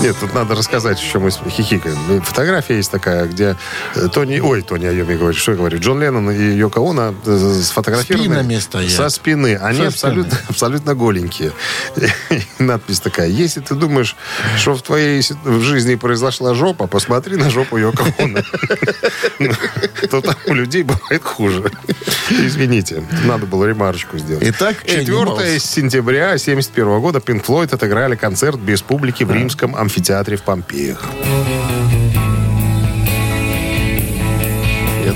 Нет, 0.00 0.16
тут 0.20 0.32
надо 0.32 0.54
рассказать, 0.54 1.00
чем 1.00 1.22
мы 1.22 1.30
хихикаем. 1.30 2.22
Фотография 2.22 2.76
есть 2.76 2.90
такая, 2.90 3.26
где 3.26 3.56
э, 3.96 4.08
Тони... 4.12 4.38
Ой, 4.38 4.62
Тони 4.62 4.86
Айоми 4.86 5.16
говорит, 5.16 5.38
что 5.38 5.52
я 5.52 5.58
говорю? 5.58 5.80
Джон 5.80 6.00
Леннон 6.00 6.30
и 6.30 6.56
Йоко 6.56 6.80
Оно 6.80 7.14
э, 7.26 7.60
сфотографированы... 7.62 8.60
Спинами. 8.60 8.88
Со 8.88 9.08
спины. 9.08 9.56
Они 9.56 9.80
Со 9.80 9.88
абсолютно, 9.88 10.38
абсолютно 10.48 10.94
голенькие. 10.94 11.52
И 11.96 12.42
надпись 12.62 13.00
такая. 13.00 13.28
Если 13.28 13.60
ты 13.60 13.74
думаешь, 13.74 14.16
что 14.56 14.74
в 14.74 14.82
твоей 14.82 15.20
в 15.44 15.60
жизни 15.62 15.96
произошла 15.96 16.54
жопа, 16.54 16.86
посмотри 16.86 17.36
на 17.36 17.50
жопу 17.50 17.76
Йоко 17.76 18.04
Оно. 18.18 18.38
То 20.10 20.20
там 20.20 20.36
у 20.46 20.54
людей 20.54 20.84
бывает 20.84 21.24
хуже. 21.24 21.72
Извините, 22.30 23.02
надо 23.24 23.46
было 23.46 23.64
ремарочку 23.64 24.18
сделать. 24.18 24.44
Итак, 24.46 24.76
4 24.86 25.04
Animals. 25.04 25.58
сентября 25.58 26.26
1971 26.26 27.00
года 27.00 27.18
Pink 27.18 27.44
Floyd 27.44 27.74
отыграли 27.74 28.14
концерт 28.14 28.58
без 28.60 28.82
публики 28.82 29.24
в 29.24 29.32
римском 29.32 29.74
амфитеатре 29.88 30.36
в 30.36 30.42
Помпеях. 30.42 31.02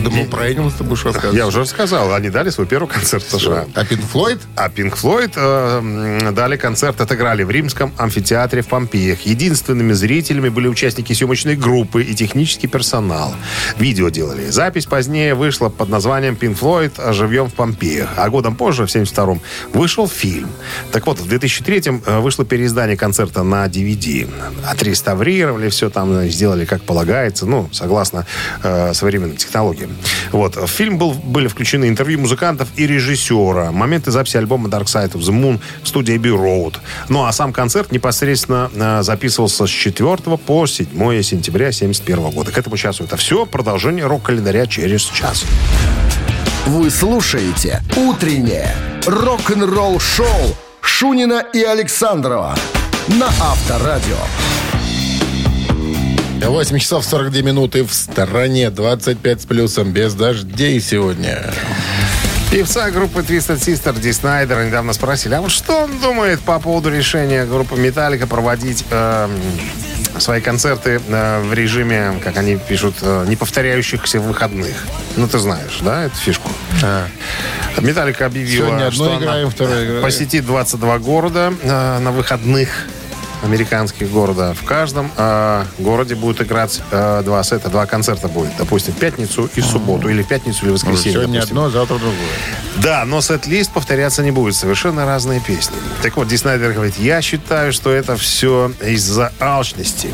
Думал, 0.03 0.27
про 0.27 0.53
Энималс 0.53 0.75
ты 0.75 0.85
будешь 0.85 1.05
рассказывать. 1.05 1.37
Я 1.37 1.47
уже 1.47 1.61
рассказал, 1.61 2.13
они 2.15 2.31
дали 2.31 2.51
свой 2.51 2.67
первый 2.67 2.89
концерт 2.89 3.25
в 3.25 3.39
США. 3.39 3.67
А 3.75 3.85
Пинк 3.85 4.05
Флойд? 4.05 4.41
А 4.57 4.69
Pink 4.69 4.95
Floyd 5.01 5.33
э, 5.37 5.79
м, 5.79 6.35
дали 6.35 6.57
концерт, 6.57 7.01
отыграли 7.01 7.43
в 7.43 7.51
римском 7.51 7.93
амфитеатре 7.97 8.63
в 8.63 8.67
Помпеях. 8.69 9.23
Единственными 9.23 9.93
зрителями 9.93 10.49
были 10.49 10.69
участники 10.69 11.13
съемочной 11.13 11.57
группы 11.57 12.03
и 12.03 12.15
технический 12.15 12.67
персонал. 12.67 13.35
Видео 13.79 14.09
делали. 14.09 14.51
Запись 14.51 14.87
позднее 14.87 15.35
вышла 15.35 15.69
под 15.69 15.89
названием 15.89 16.35
Pink 16.35 16.59
Floyd 16.59 17.13
«Живьем 17.13 17.49
в 17.49 17.55
Помпеях». 17.55 18.11
А 18.17 18.29
годом 18.31 18.57
позже, 18.57 18.87
в 18.87 18.95
72-м, 18.95 19.41
вышел 19.73 20.09
фильм. 20.09 20.51
Так 20.91 21.07
вот, 21.07 21.19
в 21.19 21.29
2003-м 21.29 22.03
э, 22.05 22.19
вышло 22.21 22.45
переиздание 22.45 22.97
концерта 22.97 23.43
на 23.43 23.67
DVD. 23.67 24.29
Отреставрировали 24.67 25.69
все 25.69 25.91
там, 25.91 26.13
э, 26.13 26.29
сделали 26.29 26.65
как 26.65 26.83
полагается, 26.83 27.47
ну, 27.47 27.69
согласно 27.73 28.27
э, 28.63 28.95
современным 28.95 29.37
технологиям. 29.37 29.92
Вот. 30.31 30.57
В 30.57 30.67
фильм 30.67 30.99
был, 30.99 31.13
были 31.13 31.49
включены 31.49 31.89
интервью 31.89 32.21
музыкантов 32.21 32.69
и 32.77 32.87
режиссера, 32.87 33.73
моменты 33.73 34.11
записи 34.11 34.37
альбома 34.37 34.69
Dark 34.69 34.85
Side 34.85 35.13
of 35.13 35.21
the 35.21 35.33
Moon 35.33 35.61
в 35.83 35.89
студии 35.89 36.15
Abbey 36.17 36.37
Road. 36.37 36.77
Ну, 37.09 37.25
а 37.25 37.33
сам 37.33 37.53
концерт 37.53 37.93
непосредственно 37.93 38.71
э, 38.75 39.03
записывался 39.03 39.67
с 39.67 39.71
4 39.71 40.17
по 40.39 40.67
7 40.67 41.23
сентября 41.23 41.73
71 41.73 42.31
года. 42.31 42.53
К 42.53 42.59
этому 42.59 42.77
часу 42.77 43.05
это 43.05 43.17
все. 43.17 43.47
Продолжение 43.47 44.07
рок-календаря 44.07 44.67
через 44.67 45.03
час. 45.03 45.45
Вы 46.67 46.91
слушаете 46.91 47.83
«Утреннее 47.97 48.75
рок-н-ролл-шоу» 49.07 50.57
Шунина 50.81 51.45
и 51.53 51.63
Александрова 51.63 52.57
на 53.09 53.27
Авторадио. 53.27 54.17
8 56.49 56.79
часов 56.79 57.05
42 57.05 57.43
минуты 57.43 57.85
в 57.85 57.93
стороне. 57.93 58.71
25 58.71 59.43
с 59.43 59.47
плюсом 59.47 59.93
без 59.93 60.15
дождей 60.15 60.81
сегодня. 60.81 61.53
Певца 62.51 62.91
группы 62.91 63.21
Twisted 63.21 63.59
Sister 63.59 63.99
Ди 63.99 64.13
Снайдера 64.13 64.67
недавно 64.67 64.93
спросили, 64.93 65.35
а 65.35 65.41
вот 65.41 65.51
что 65.51 65.85
он 65.85 65.99
думает 66.01 66.41
по 66.41 66.59
поводу 66.61 66.91
решения 66.91 67.47
группы 67.47 67.77
Металлика 67.77 68.27
проводить 68.27 68.85
эм, 68.91 69.31
свои 70.19 70.43
концерты 70.43 71.01
э, 71.09 71.41
в 71.41 71.55
режиме, 71.55 72.21
как 72.23 72.37
они 72.37 72.57
пишут, 72.59 72.97
э, 73.01 73.25
не 73.27 73.37
повторяющихся 73.37 74.21
выходных. 74.21 74.85
Ну, 75.17 75.27
ты 75.29 75.39
знаешь, 75.39 75.79
да, 75.81 76.05
эту 76.05 76.17
фишку? 76.17 76.51
Металлика 77.81 78.27
объявила, 78.27 78.67
Сегодня 78.67 78.87
одно 78.89 79.05
что 79.05 79.19
играем, 79.19 79.51
она 79.59 79.85
играем. 79.85 80.03
посетит 80.03 80.45
22 80.45 80.99
города 80.99 81.55
э, 81.63 81.99
на 82.01 82.11
выходных. 82.13 82.69
Американских 83.43 84.11
города. 84.11 84.55
В 84.55 84.65
каждом 84.65 85.11
э, 85.17 85.65
городе 85.79 86.15
будет 86.15 86.41
играть 86.41 86.81
э, 86.91 87.23
два 87.25 87.43
сета, 87.43 87.69
два 87.69 87.87
концерта 87.87 88.29
будет. 88.29 88.53
Допустим, 88.59 88.95
в 88.95 88.99
пятницу 88.99 89.51
и 89.55 89.61
в 89.61 89.67
субботу. 89.67 90.09
Или 90.09 90.23
в 90.23 90.29
пятницу, 90.29 90.65
или 90.65 90.71
в 90.71 90.75
воскресенье. 90.75 91.13
Сегодня 91.13 91.35
допустим. 91.41 91.59
одно, 91.59 91.71
завтра 91.71 91.99
другое. 91.99 92.17
Да, 92.77 93.05
но 93.05 93.21
сет-лист 93.21 93.73
повторяться 93.73 94.23
не 94.23 94.31
будет. 94.31 94.55
Совершенно 94.55 95.05
разные 95.05 95.41
песни. 95.41 95.77
Так 96.03 96.17
вот, 96.17 96.29
Ди 96.29 96.37
Снайдер 96.37 96.73
говорит, 96.73 96.97
я 96.99 97.21
считаю, 97.21 97.73
что 97.73 97.91
это 97.91 98.17
все 98.17 98.73
из-за 98.81 99.33
алчности. 99.41 100.09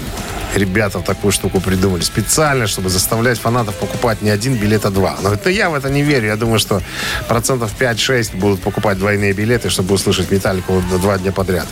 Ребята 0.54 1.00
такую 1.00 1.30
штуку 1.30 1.60
придумали 1.60 2.00
специально, 2.00 2.66
чтобы 2.66 2.88
заставлять 2.88 3.38
фанатов 3.38 3.74
покупать 3.74 4.22
не 4.22 4.30
один 4.30 4.54
билет, 4.54 4.86
а 4.86 4.90
два. 4.90 5.16
Но 5.22 5.34
это 5.34 5.50
я 5.50 5.68
в 5.68 5.74
это 5.74 5.90
не 5.90 6.02
верю. 6.02 6.28
Я 6.28 6.36
думаю, 6.36 6.58
что 6.58 6.82
процентов 7.28 7.72
5-6 7.78 8.36
будут 8.36 8.60
покупать 8.60 8.98
двойные 8.98 9.34
билеты, 9.34 9.68
чтобы 9.68 9.94
услышать 9.94 10.30
Металлику 10.30 10.82
два 11.00 11.18
дня 11.18 11.32
подряд. 11.32 11.66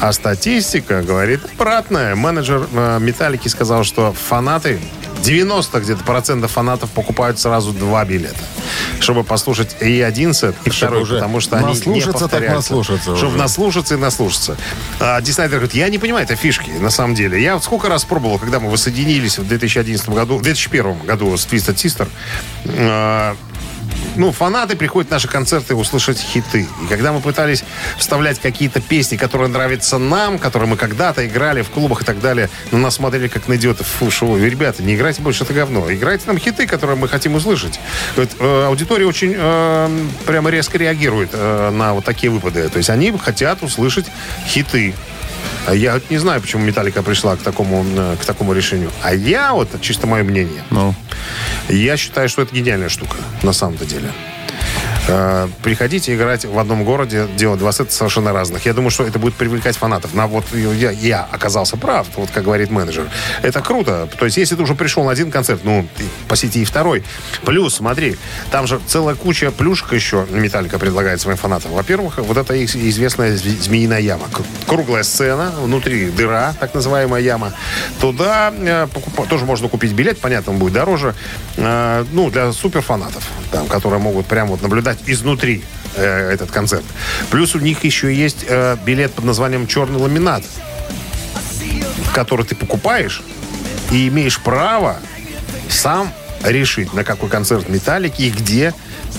А 0.00 0.12
статистика 0.12 0.97
говорит 1.02 1.40
обратное. 1.58 2.14
Менеджер 2.14 2.66
э, 2.72 2.98
Металлики 3.00 3.48
сказал, 3.48 3.84
что 3.84 4.12
фанаты 4.12 4.80
90 5.22 5.80
где-то 5.80 6.04
процентов 6.04 6.52
фанатов 6.52 6.90
покупают 6.90 7.38
сразу 7.38 7.72
два 7.72 8.04
билета, 8.04 8.38
чтобы 9.00 9.24
послушать 9.24 9.76
и 9.80 10.00
один 10.00 10.32
сет, 10.32 10.54
и 10.64 10.70
второй, 10.70 11.02
уже 11.02 11.14
потому 11.14 11.40
что 11.40 11.56
они 11.56 11.74
не 11.86 12.00
повторяются. 12.00 12.72
наслушаться 12.74 13.16
Чтобы 13.16 13.32
уже. 13.32 13.38
наслушаться 13.38 13.94
и 13.94 13.98
наслушаться. 13.98 14.56
А, 15.00 15.20
Ди 15.20 15.32
Снайдер 15.32 15.58
говорит, 15.58 15.74
я 15.74 15.88
не 15.88 15.98
понимаю 15.98 16.24
этой 16.24 16.36
фишки, 16.36 16.70
на 16.70 16.90
самом 16.90 17.14
деле. 17.14 17.42
Я 17.42 17.54
вот 17.54 17.64
сколько 17.64 17.88
раз 17.88 18.04
пробовал, 18.04 18.38
когда 18.38 18.60
мы 18.60 18.70
воссоединились 18.70 19.38
в 19.38 19.46
2011 19.46 20.08
году, 20.10 20.36
в 20.38 20.42
2001 20.42 20.98
году 21.00 21.36
с 21.36 21.46
Twisted 21.46 21.74
Sister, 21.74 22.08
а, 22.66 23.36
ну, 24.18 24.32
фанаты 24.32 24.76
приходят 24.76 25.10
на 25.10 25.16
наши 25.16 25.28
концерты 25.28 25.74
услышать 25.74 26.18
хиты. 26.18 26.66
И 26.82 26.86
когда 26.88 27.12
мы 27.12 27.20
пытались 27.20 27.64
вставлять 27.96 28.40
какие-то 28.40 28.80
песни, 28.80 29.16
которые 29.16 29.48
нравятся 29.48 29.96
нам, 29.98 30.38
которые 30.38 30.68
мы 30.68 30.76
когда-то 30.76 31.26
играли 31.26 31.62
в 31.62 31.70
клубах 31.70 32.02
и 32.02 32.04
так 32.04 32.20
далее, 32.20 32.50
но 32.72 32.78
нас 32.78 32.96
смотрели 32.96 33.28
как 33.28 33.48
на 33.48 33.54
идиотов. 33.54 33.86
Фу, 33.86 34.10
шо 34.10 34.26
вы, 34.26 34.50
ребята, 34.50 34.82
не 34.82 34.96
играйте 34.96 35.22
больше 35.22 35.44
это 35.44 35.54
говно. 35.54 35.90
Играйте 35.92 36.24
нам 36.26 36.36
хиты, 36.36 36.66
которые 36.66 36.96
мы 36.96 37.08
хотим 37.08 37.36
услышать. 37.36 37.78
Вот, 38.16 38.28
э, 38.38 38.64
аудитория 38.66 39.06
очень 39.06 39.34
э, 39.36 40.06
прямо 40.26 40.50
резко 40.50 40.78
реагирует 40.78 41.30
э, 41.32 41.70
на 41.70 41.94
вот 41.94 42.04
такие 42.04 42.30
выпады. 42.30 42.68
То 42.68 42.78
есть 42.78 42.90
они 42.90 43.16
хотят 43.16 43.62
услышать 43.62 44.06
хиты. 44.46 44.94
А 45.68 45.74
Я 45.74 46.00
не 46.08 46.16
знаю, 46.16 46.40
почему 46.40 46.64
Металлика 46.64 47.02
пришла 47.02 47.36
к 47.36 47.40
такому, 47.40 47.84
э, 47.84 48.16
к 48.18 48.24
такому 48.24 48.54
решению. 48.54 48.90
А 49.02 49.12
я 49.12 49.52
вот, 49.52 49.68
чисто 49.82 50.06
мое 50.06 50.24
мнение, 50.24 50.62
Ну, 50.70 50.94
я 51.68 51.98
считаю, 51.98 52.30
что 52.30 52.40
это 52.40 52.54
гениальная 52.54 52.88
штука, 52.88 53.16
на 53.42 53.52
самом-то 53.52 53.84
деле. 53.84 54.10
Э, 55.08 55.48
Приходите 55.62 56.14
играть 56.14 56.44
в 56.44 56.58
одном 56.58 56.84
городе, 56.84 57.26
делать 57.36 57.58
два 57.58 57.72
сета 57.72 57.92
совершенно 57.92 58.32
разных. 58.32 58.66
Я 58.66 58.74
думаю, 58.74 58.90
что 58.90 59.04
это 59.04 59.18
будет 59.18 59.34
привлекать 59.34 59.76
фанатов. 59.76 60.14
На 60.14 60.26
вот 60.26 60.44
я, 60.54 60.90
я 60.90 61.26
оказался 61.30 61.76
прав, 61.76 62.06
вот 62.16 62.30
как 62.30 62.44
говорит 62.44 62.70
менеджер. 62.70 63.08
Это 63.42 63.60
круто. 63.60 64.08
То 64.18 64.24
есть, 64.26 64.36
если 64.36 64.54
ты 64.54 64.62
уже 64.62 64.74
пришел 64.74 65.04
на 65.04 65.10
один 65.10 65.30
концерт, 65.30 65.60
ну, 65.64 65.86
посети 66.28 66.62
и 66.62 66.64
второй. 66.64 67.02
Плюс, 67.44 67.76
смотри, 67.76 68.16
там 68.50 68.66
же 68.66 68.80
целая 68.86 69.14
куча 69.14 69.50
плюшек 69.50 69.92
еще 69.92 70.26
Металлика 70.30 70.78
предлагает 70.78 71.20
своим 71.20 71.38
фанатам. 71.38 71.72
Во-первых, 71.72 72.18
вот 72.18 72.36
это 72.36 72.54
их 72.54 72.74
известная 72.76 73.32
зв- 73.34 73.60
змеиная 73.62 74.00
яма. 74.00 74.24
Круглая 74.66 75.02
сцена, 75.02 75.52
внутри 75.58 76.10
дыра, 76.10 76.54
так 76.60 76.74
называемая 76.74 77.22
яма. 77.22 77.52
Туда 78.00 78.52
э, 78.56 78.86
покупа- 78.92 79.26
тоже 79.28 79.44
можно 79.46 79.68
купить 79.68 79.92
билет, 79.92 80.18
понятно, 80.20 80.52
он 80.52 80.58
будет 80.58 80.74
дороже. 80.74 81.14
Э, 81.56 82.04
ну, 82.12 82.30
для 82.30 82.52
суперфанатов, 82.52 83.26
там, 83.50 83.66
которые 83.68 84.00
могут 84.00 84.26
прямо 84.26 84.50
вот 84.50 84.62
наблюдать 84.62 84.97
изнутри 85.06 85.62
э, 85.94 86.30
этот 86.32 86.50
концерт. 86.50 86.84
Плюс 87.30 87.54
у 87.54 87.58
них 87.58 87.84
еще 87.84 88.14
есть 88.14 88.44
э, 88.48 88.76
билет 88.84 89.12
под 89.12 89.24
названием 89.24 89.66
«Черный 89.66 89.98
ламинат», 89.98 90.44
который 92.14 92.44
ты 92.44 92.54
покупаешь 92.54 93.22
и 93.90 94.08
имеешь 94.08 94.40
право 94.40 94.98
сам 95.68 96.12
решить, 96.44 96.92
на 96.94 97.04
какой 97.04 97.28
концерт 97.28 97.68
Металлики 97.68 98.22
и 98.22 98.30
где 98.30 98.74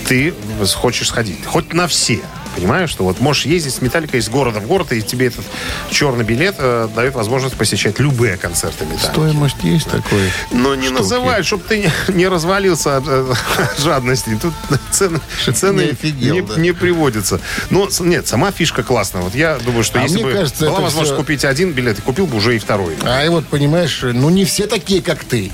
ты 0.08 0.34
хочешь 0.76 1.08
сходить. 1.08 1.46
Хоть 1.46 1.74
на 1.74 1.88
все. 1.88 2.20
Понимаешь, 2.60 2.90
что 2.90 3.06
вот 3.06 3.22
можешь 3.22 3.46
ездить 3.46 3.74
с 3.74 3.82
Металликой 3.82 4.20
из 4.20 4.28
города 4.28 4.60
в 4.60 4.68
город, 4.68 4.92
и 4.92 5.02
тебе 5.02 5.28
этот 5.28 5.46
черный 5.90 6.26
билет 6.26 6.56
э, 6.58 6.90
дает 6.94 7.16
возможность 7.16 7.56
посещать 7.56 8.00
любые 8.00 8.36
концерты 8.36 8.84
Металлики. 8.86 9.06
стоимость 9.12 9.56
есть 9.64 9.88
такой. 9.90 10.30
Но 10.52 10.76
не 10.76 10.88
штуки. 10.88 11.00
называй, 11.00 11.44
чтобы 11.44 11.64
ты 11.68 11.78
не, 11.80 11.92
не 12.14 12.28
развалился 12.28 12.98
от, 12.98 13.08
э, 13.08 13.34
от 13.58 13.80
жадности. 13.84 14.38
Тут 14.42 14.54
цены, 14.92 15.22
Чтоб 15.42 15.56
цены 15.56 15.82
не 15.84 15.90
офигел, 15.92 16.34
не, 16.36 16.42
да. 16.42 16.56
не 16.58 16.74
приводятся. 16.74 17.40
Но 17.70 17.88
нет, 18.02 18.28
сама 18.28 18.52
фишка 18.52 18.84
классная. 18.84 19.22
Вот 19.22 19.36
я 19.36 19.58
думаю, 19.60 19.86
что 19.86 20.00
А 20.00 20.04
если 20.04 20.22
бы 20.22 20.34
кажется, 20.34 20.66
была 20.66 20.82
возможность 20.82 21.14
всё- 21.14 21.18
купить 21.22 21.46
один 21.46 21.72
билет, 21.72 22.00
и 22.00 22.02
купил 22.02 22.28
бы 22.28 22.36
уже 22.38 22.58
и 22.58 22.60
второй. 22.60 22.96
А 23.04 23.24
и 23.24 23.30
вот, 23.30 23.48
понимаешь, 23.48 24.02
ну 24.04 24.30
не 24.30 24.44
все 24.44 24.68
такие, 24.68 25.02
как 25.02 25.24
ты. 25.24 25.50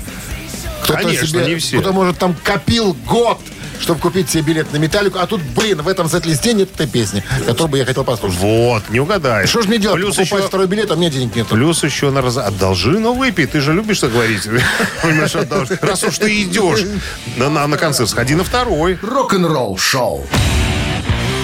Кто-то 0.82 1.00
Конечно, 1.02 1.26
себе, 1.26 1.46
не 1.46 1.54
все. 1.56 1.78
Кто-то, 1.78 1.92
может, 1.94 2.18
там 2.18 2.34
копил 2.44 2.94
год, 3.06 3.40
чтобы 3.80 4.00
купить 4.00 4.30
себе 4.30 4.42
билет 4.42 4.72
на 4.72 4.76
металлику, 4.76 5.18
а 5.18 5.26
тут, 5.26 5.40
блин, 5.42 5.82
в 5.82 5.88
этом 5.88 6.08
сет-листе 6.08 6.52
нет 6.52 6.72
этой 6.74 6.86
песни, 6.86 7.22
которую 7.46 7.68
бы 7.68 7.78
я 7.78 7.84
хотел 7.84 8.04
послушать. 8.04 8.38
Вот, 8.38 8.88
не 8.90 9.00
угадаешь. 9.00 9.48
Что 9.48 9.62
же 9.62 9.68
мне 9.68 9.78
делать? 9.78 10.00
Плюс 10.00 10.16
Покупать 10.16 10.40
еще, 10.40 10.48
второй 10.48 10.66
билет, 10.66 10.90
а 10.90 10.94
у 10.94 10.96
меня 10.96 11.10
денег 11.10 11.34
нет. 11.34 11.46
плюс 11.46 11.82
еще 11.84 12.10
на 12.10 12.22
раз... 12.22 12.36
Одолжи, 12.36 12.98
но 12.98 13.14
выпей. 13.14 13.46
Ты 13.46 13.60
же 13.60 13.72
любишь 13.72 14.00
так 14.00 14.12
говорить. 14.12 14.48
Раз 15.82 16.04
уж 16.04 16.18
ты 16.18 16.42
идешь 16.42 16.84
на, 17.36 17.48
на, 17.48 17.66
на 17.66 17.76
концерт, 17.76 18.08
сходи 18.08 18.34
на 18.34 18.44
второй. 18.44 18.98
Рок-н-ролл 19.02 19.76
шоу. 19.76 20.26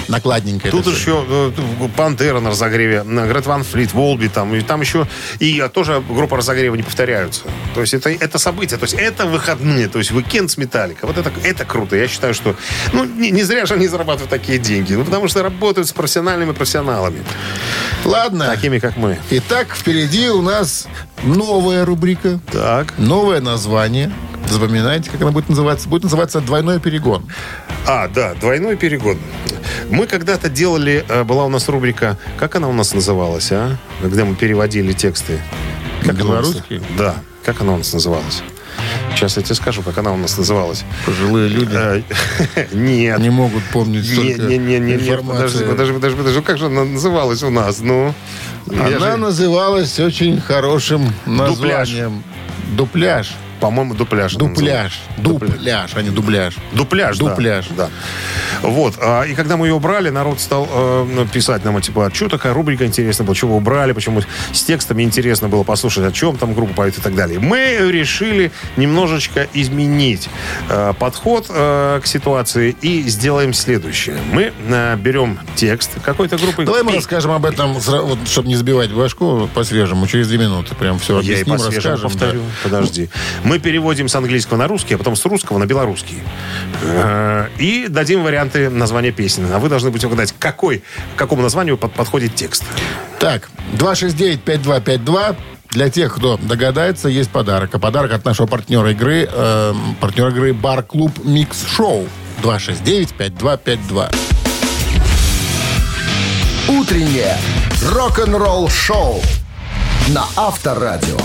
Накладненько. 0.08 0.70
Тут 0.70 0.86
еще 0.86 1.24
э, 1.28 1.52
Пантера 1.96 2.40
на 2.40 2.50
разогреве, 2.50 3.02
на 3.02 3.26
Грет 3.26 3.46
Ван 3.46 3.64
Флит, 3.64 3.92
Волби, 3.92 4.28
там, 4.28 4.54
и 4.54 4.60
там 4.60 4.80
еще 4.80 5.06
и 5.38 5.60
э, 5.60 5.68
тоже 5.68 6.02
группа 6.08 6.36
разогрева 6.36 6.74
не 6.74 6.82
повторяются. 6.82 7.42
То 7.74 7.80
есть 7.80 7.94
это, 7.94 8.10
это 8.10 8.38
событие, 8.38 8.78
то 8.78 8.84
есть 8.84 8.94
это 8.94 9.26
выходные, 9.26 9.88
то 9.88 9.98
есть 9.98 10.12
уикенд 10.12 10.50
с 10.50 10.56
Металлика. 10.56 11.06
Вот 11.06 11.18
это, 11.18 11.32
это 11.44 11.64
круто. 11.64 11.96
Я 11.96 12.08
считаю, 12.08 12.34
что 12.34 12.56
ну, 12.92 13.04
не, 13.04 13.30
не 13.30 13.42
зря 13.42 13.66
же 13.66 13.74
они 13.74 13.88
зарабатывают 13.88 14.30
такие 14.30 14.58
деньги. 14.58 14.94
Ну, 14.94 15.04
потому 15.04 15.28
что 15.28 15.42
работают 15.42 15.88
с 15.88 15.92
профессиональными 15.92 16.52
профессионалами, 16.52 17.22
Ладно. 18.04 18.46
такими, 18.46 18.78
как 18.78 18.96
мы. 18.96 19.18
Итак, 19.30 19.68
впереди 19.74 20.28
у 20.28 20.42
нас 20.42 20.86
новая 21.22 21.84
рубрика, 21.84 22.40
Так. 22.50 22.94
новое 22.98 23.40
название. 23.40 24.12
Запоминайте, 24.48 25.10
как 25.10 25.20
она 25.22 25.30
будет 25.30 25.48
называться. 25.48 25.88
Будет 25.88 26.04
называться 26.04 26.40
«Двойной 26.40 26.78
перегон». 26.80 27.24
А, 27.86 28.08
да, 28.08 28.34
двойной 28.34 28.76
перегон. 28.76 29.18
Мы 29.90 30.06
когда-то 30.06 30.48
делали, 30.48 31.04
э, 31.08 31.24
была 31.24 31.44
у 31.46 31.48
нас 31.48 31.68
рубрика, 31.68 32.18
как 32.38 32.54
она 32.54 32.68
у 32.68 32.72
нас 32.72 32.94
называлась, 32.94 33.50
а? 33.50 33.76
Когда 34.02 34.24
мы 34.24 34.34
переводили 34.34 34.92
тексты. 34.92 35.40
Как 36.00 36.12
нас- 36.14 36.16
Белорусский? 36.18 36.82
Да. 36.98 37.16
Как 37.44 37.60
она 37.60 37.72
у 37.74 37.78
нас 37.78 37.92
называлась? 37.92 38.42
Сейчас 39.14 39.36
я 39.36 39.42
тебе 39.42 39.54
скажу, 39.54 39.82
как 39.82 39.98
она 39.98 40.12
у 40.12 40.16
нас 40.16 40.36
называлась. 40.38 40.84
Пожилые 41.06 41.48
люди 41.48 41.74
Э, 41.74 42.02
Нет. 42.72 43.18
не 43.20 43.30
могут 43.30 43.62
помнить 43.64 44.08
Не, 44.16 44.34
не, 44.34 44.58
не, 44.58 44.58
не, 44.58 44.78
не, 44.78 44.94
информации. 44.94 45.64
подожди, 45.64 45.64
подожди, 45.64 45.92
подожди, 45.94 46.16
подожди. 46.18 46.40
Как 46.42 46.58
же 46.58 46.66
она 46.66 46.84
называлась 46.84 47.42
у 47.42 47.50
нас? 47.50 47.80
Ну, 47.80 48.14
Она 48.68 49.16
называлась 49.16 49.98
очень 50.00 50.40
хорошим 50.40 51.12
названием. 51.26 52.22
Дупляж. 52.76 53.32
По-моему, 53.62 53.94
дупляж. 53.94 54.34
Дупляж. 54.34 55.00
Дупляж, 55.18 55.92
а 55.94 56.02
не 56.02 56.10
дубляж. 56.10 56.56
Дупляж, 56.72 57.16
да. 57.16 57.28
Дупляж. 57.28 57.66
Да. 57.76 57.90
Вот. 58.62 58.94
а, 59.00 59.22
И 59.22 59.34
когда 59.34 59.56
мы 59.56 59.68
ее 59.68 59.74
убрали, 59.74 60.10
народ 60.10 60.40
стал 60.40 60.68
э, 60.68 61.06
ну, 61.08 61.26
писать 61.28 61.64
нам, 61.64 61.80
типа, 61.80 62.06
а 62.06 62.10
что 62.12 62.28
такая 62.28 62.52
рубрика 62.54 62.84
интересная 62.84 63.24
была, 63.24 63.36
вы 63.40 63.54
убрали, 63.54 63.92
почему 63.92 64.20
с 64.52 64.64
текстами 64.64 65.04
интересно 65.04 65.48
было 65.48 65.62
послушать, 65.62 66.04
о 66.04 66.10
чем 66.10 66.38
там 66.38 66.54
группа 66.54 66.74
поет 66.74 66.98
и 66.98 67.00
так 67.00 67.14
далее. 67.14 67.38
Мы 67.38 67.76
решили 67.92 68.50
немножечко 68.76 69.46
изменить 69.54 70.28
э, 70.68 70.92
подход 70.98 71.46
э, 71.48 72.00
к 72.02 72.06
ситуации 72.06 72.74
и 72.82 73.02
сделаем 73.02 73.54
следующее. 73.54 74.16
Мы 74.32 74.52
э, 74.68 74.96
берем 74.96 75.38
текст 75.54 75.90
какой-то 76.02 76.36
группы. 76.36 76.64
Давай 76.64 76.82
мы 76.82 76.96
расскажем 76.96 77.30
об 77.30 77.46
этом, 77.46 77.74
вот, 77.74 78.18
чтобы 78.26 78.48
не 78.48 78.56
забивать 78.56 78.90
башку 78.90 79.48
по-свежему, 79.54 80.08
через 80.08 80.26
две 80.26 80.38
минуты. 80.38 80.74
Прям 80.74 80.98
все 80.98 81.20
Я 81.20 81.20
и 81.20 81.32
объясним, 81.34 81.56
по-свежему 81.58 81.92
расскажем. 81.92 82.10
повторю. 82.10 82.40
да. 82.40 82.48
Подожди. 82.64 83.08
Мы 83.44 83.51
переводим 83.58 84.08
с 84.08 84.14
английского 84.14 84.56
на 84.58 84.68
русский, 84.68 84.94
а 84.94 84.98
потом 84.98 85.16
с 85.16 85.24
русского 85.24 85.58
на 85.58 85.66
белорусский. 85.66 86.18
Э, 86.82 87.48
И 87.58 87.86
дадим 87.88 88.22
варианты 88.22 88.70
названия 88.70 89.12
песни. 89.12 89.46
А 89.52 89.58
вы 89.58 89.68
должны 89.68 89.90
будете 89.90 90.06
угадать, 90.06 90.34
какой, 90.38 90.82
к 91.14 91.18
какому 91.18 91.42
названию 91.42 91.76
под- 91.78 91.92
подходит 91.92 92.34
текст. 92.34 92.64
Так, 93.18 93.50
269-5252. 93.78 95.36
Для 95.70 95.88
тех, 95.88 96.14
кто 96.14 96.36
догадается, 96.36 97.08
есть 97.08 97.30
подарок. 97.30 97.74
А 97.74 97.78
подарок 97.78 98.12
от 98.12 98.24
нашего 98.24 98.46
партнера 98.46 98.90
игры, 98.90 99.28
э, 99.30 99.74
партнер 100.00 100.28
игры 100.28 100.52
Бар-клуб 100.52 101.12
Микс 101.24 101.64
Шоу. 101.66 102.06
269-5252. 102.42 104.10
Утреннее 106.68 107.36
рок-н-ролл 107.90 108.68
шоу 108.68 109.20
на 110.08 110.24
Авторадио. 110.36 111.16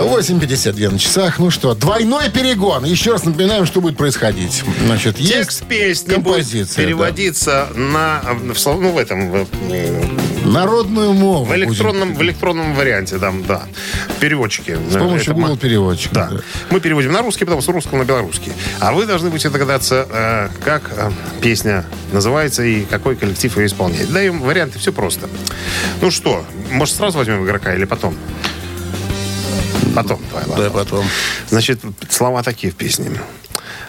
8.52 0.00 0.90
на 0.90 0.98
часах. 0.98 1.38
Ну 1.38 1.50
что, 1.50 1.74
двойной 1.74 2.30
перегон. 2.30 2.84
Еще 2.84 3.12
раз 3.12 3.24
напоминаем, 3.24 3.66
что 3.66 3.80
будет 3.80 3.96
происходить. 3.96 4.62
Значит, 4.86 5.18
есть 5.18 5.32
Текст 5.32 5.64
песни 5.64 6.16
будет 6.16 6.74
переводиться 6.74 7.68
на, 7.74 8.22
в, 8.22 8.66
ну, 8.66 8.92
в 8.92 8.98
этом, 8.98 9.32
да. 9.32 9.46
Народную 10.44 11.12
мову. 11.12 11.44
в 11.44 11.54
электронном, 11.54 12.14
в 12.14 12.22
электронном 12.22 12.74
варианте, 12.74 13.18
там, 13.18 13.44
да, 13.44 13.62
в 14.16 14.20
переводчике. 14.20 14.78
С 14.90 14.96
помощью 14.96 15.34
Google 15.34 15.56
переводчика. 15.56 16.14
Да. 16.14 16.30
Мы 16.70 16.80
переводим 16.80 17.12
на 17.12 17.22
русский, 17.22 17.44
потом 17.44 17.62
с 17.62 17.68
русского 17.68 17.98
на 17.98 18.04
белорусский. 18.04 18.52
А 18.80 18.92
вы 18.92 19.06
должны 19.06 19.30
будете 19.30 19.50
догадаться, 19.50 20.06
э, 20.10 20.48
как 20.64 20.90
э, 20.96 21.10
песня 21.40 21.84
называется 22.12 22.64
и 22.64 22.84
какой 22.84 23.16
коллектив 23.16 23.56
ее 23.56 23.66
исполняет. 23.66 24.12
Даем 24.12 24.40
варианты, 24.40 24.78
все 24.78 24.92
просто. 24.92 25.28
Ну 26.00 26.10
что, 26.10 26.44
может, 26.70 26.96
сразу 26.96 27.18
возьмем 27.18 27.44
игрока 27.44 27.74
или 27.74 27.84
потом? 27.84 28.16
Потом, 29.94 30.20
давай, 30.30 30.46
ладно. 30.46 30.64
Да, 30.64 30.70
потом. 30.70 31.06
Значит, 31.48 31.80
слова 32.10 32.42
такие 32.42 32.72
в 32.72 32.76
песне. 32.76 33.10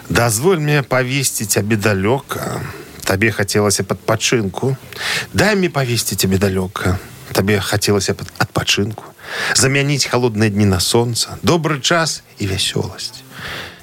«Дозволь 0.10 0.60
мне 0.60 0.84
повесить 0.84 1.50
тебе 1.50 1.78
далеко, 1.78 2.40
тебе 3.02 3.32
хотелось 3.32 3.78
подпочинку. 3.78 4.78
Дай 5.32 5.56
мне 5.56 5.70
повесить 5.70 6.20
тебе 6.20 6.38
далеко, 6.38 7.00
тебе 7.34 7.60
хотелось 7.60 8.10
отпочинку. 8.10 9.06
Замянить 9.56 10.06
холодные 10.06 10.50
дни 10.50 10.66
на 10.66 10.80
солнце, 10.80 11.40
добрый 11.42 11.82
час 11.82 12.24
и 12.38 12.46
веселость. 12.46 13.24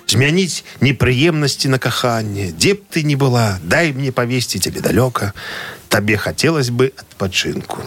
Змянить 0.06 0.64
неприемности 0.80 1.68
на 1.68 1.78
каханне. 1.78 2.50
Де 2.50 2.74
б 2.74 2.80
ты 2.90 3.02
ни 3.02 3.14
была, 3.14 3.58
дай 3.62 3.92
мне 3.92 4.12
повесить 4.12 4.62
тебе 4.64 4.80
далеко, 4.80 5.32
тебе 5.88 6.16
хотелось 6.16 6.70
бы 6.70 6.92
отпочинку». 6.96 7.80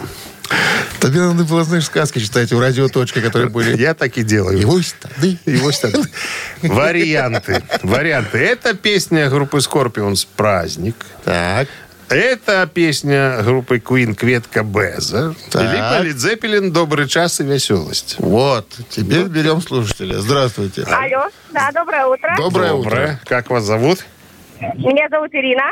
Тебе 1.00 1.20
надо 1.20 1.44
было, 1.44 1.64
знаешь, 1.64 1.84
сказки 1.84 2.18
читать 2.18 2.52
у 2.52 2.60
радиоточка, 2.60 3.20
которые 3.20 3.50
были. 3.50 3.76
Я 3.80 3.94
так 3.94 4.16
и 4.16 4.22
делаю. 4.22 4.58
Его 4.58 4.80
стады. 4.80 5.38
Его 5.44 5.70
стат- 5.70 6.08
Варианты. 6.62 7.62
Варианты. 7.82 8.38
Это 8.38 8.74
песня 8.74 9.28
группы 9.28 9.58
Scorpions 9.58 10.26
«Праздник». 10.36 10.96
Так. 11.24 11.68
Это 12.08 12.68
песня 12.72 13.42
группы 13.42 13.78
Queen 13.78 14.14
«Кветка 14.14 14.62
Беза». 14.62 15.34
Так. 15.50 15.62
Либо 15.62 15.98
Лид 16.00 16.18
Зеппелин 16.18 16.72
«Добрый 16.72 17.08
час 17.08 17.40
и 17.40 17.44
веселость». 17.44 18.16
Вот. 18.18 18.66
Теперь 18.90 19.24
берем 19.24 19.60
слушателя. 19.60 20.18
Здравствуйте. 20.20 20.82
Алло, 20.84 21.28
да, 21.52 21.70
доброе 21.72 22.06
утро. 22.06 22.34
Доброе 22.36 22.72
утро. 22.72 23.20
Как 23.26 23.50
вас 23.50 23.64
зовут? 23.64 24.04
Меня 24.60 25.08
зовут 25.10 25.30
Ирина. 25.34 25.64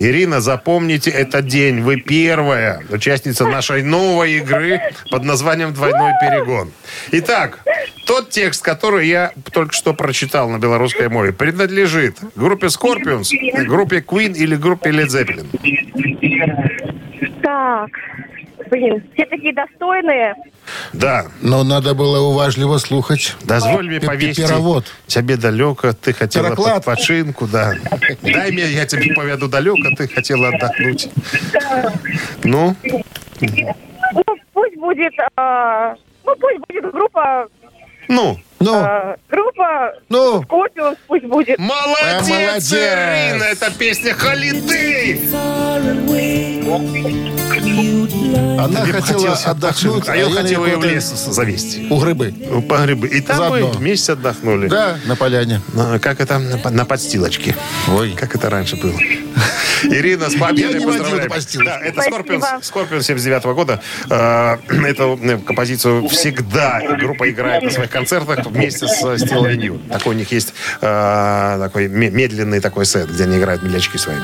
Ирина, 0.00 0.40
запомните 0.40 1.10
этот 1.10 1.46
день. 1.46 1.82
Вы 1.82 1.96
первая 1.96 2.80
участница 2.88 3.46
нашей 3.46 3.82
новой 3.82 4.32
игры 4.38 4.80
под 5.10 5.24
названием 5.24 5.74
«Двойной 5.74 6.12
перегон». 6.18 6.72
Итак, 7.12 7.62
тот 8.06 8.30
текст, 8.30 8.64
который 8.64 9.06
я 9.08 9.32
только 9.52 9.74
что 9.74 9.92
прочитал 9.92 10.48
на 10.48 10.58
белорусской 10.58 11.10
мове, 11.10 11.34
принадлежит 11.34 12.16
группе 12.34 12.68
Scorpions, 12.68 13.28
группе 13.66 13.98
Queen 13.98 14.34
или 14.34 14.56
группе 14.56 14.88
Led 14.88 15.08
Zeppelin? 15.08 15.46
Так, 17.42 17.90
блин, 18.70 19.02
все 19.14 19.26
такие 19.26 19.54
достойные. 19.54 20.34
Да. 20.92 21.26
Но 21.42 21.64
надо 21.64 21.94
было 21.94 22.20
уважливо 22.20 22.78
слухать. 22.78 23.36
Дозволь 23.42 23.86
мне 23.88 24.00
повесить 24.00 24.46
перевод. 24.46 24.84
тебе 25.06 25.36
далеко, 25.36 25.92
ты 25.92 26.12
хотела 26.12 26.48
Переклад. 26.48 26.76
под 26.76 26.84
починку, 26.84 27.46
да. 27.46 27.74
Дай 28.22 28.50
мне, 28.52 28.66
я 28.70 28.86
тебе 28.86 29.14
поведу 29.14 29.48
далеко, 29.48 29.88
ты 29.96 30.08
хотела 30.08 30.48
отдохнуть. 30.48 31.08
Ну, 32.44 32.76
Ну, 34.12 34.24
пусть 34.52 34.76
будет, 34.76 35.12
э, 35.36 35.94
ну, 36.24 36.34
пусть 36.36 36.58
будет 36.68 36.92
группа, 36.92 37.46
ну. 38.08 38.38
Ну, 38.60 38.74
э, 38.84 39.16
группа 39.30 39.94
ну. 40.10 40.42
Скорпионс, 40.42 40.98
пусть 41.06 41.24
будет. 41.24 41.58
Молодец, 41.58 42.28
молодец. 42.28 42.72
Ирина, 42.72 43.44
это 43.44 43.70
песня 43.78 44.12
Holiday. 44.12 45.20
Она 48.58 48.82
Тебе 48.82 48.92
хотела 48.92 49.34
отдохнуть, 49.34 50.08
А 50.08 50.16
я 50.16 50.30
хотел 50.30 50.66
ее 50.66 50.76
в 50.76 50.84
лес 50.84 51.04
завести. 51.04 51.86
У 51.90 51.98
грибы. 51.98 52.34
По 52.68 52.78
грибы. 52.84 53.08
И 53.08 53.20
там 53.22 53.38
Заодно. 53.38 53.68
мы 53.68 53.72
вместе 53.72 54.12
отдохнули. 54.12 54.68
Да, 54.68 54.98
на 55.06 55.16
поляне. 55.16 55.62
А, 55.76 55.98
Как 55.98 56.20
это? 56.20 56.38
На 56.38 56.70
На 56.70 56.84
подстилочке. 56.84 57.56
Ой. 57.88 58.12
Как 58.12 58.34
это 58.34 58.50
раньше 58.50 58.76
было. 58.76 58.98
Ирина, 59.84 60.28
с 60.28 60.34
победой 60.34 60.80
поздравляем. 60.80 61.28
на. 61.30 61.64
Да, 61.64 61.80
это. 61.80 62.02
Scorpions, 62.02 62.42
Scorpions 62.62 63.02
79 63.02 63.44
года. 63.54 63.80
Э, 64.10 64.58
Эту 64.90 65.18
э, 65.22 65.38
композицию 65.38 66.08
всегда 66.08 66.80
группа 66.98 67.30
играет 67.30 67.62
на 67.62 67.70
своих 67.70 67.90
концертах 67.90 68.49
вместе 68.50 68.86
с 68.86 69.02
Still 69.02 69.42
Loving 69.44 69.70
You. 69.70 69.88
Такой 69.88 70.14
у 70.14 70.18
них 70.18 70.30
есть 70.32 70.52
э, 70.80 71.56
такой 71.60 71.88
ме- 71.88 72.10
медленный 72.10 72.60
такой 72.60 72.86
сет, 72.86 73.10
где 73.10 73.24
они 73.24 73.38
играют 73.38 73.62
медлячки 73.62 73.96
свои. 73.96 74.16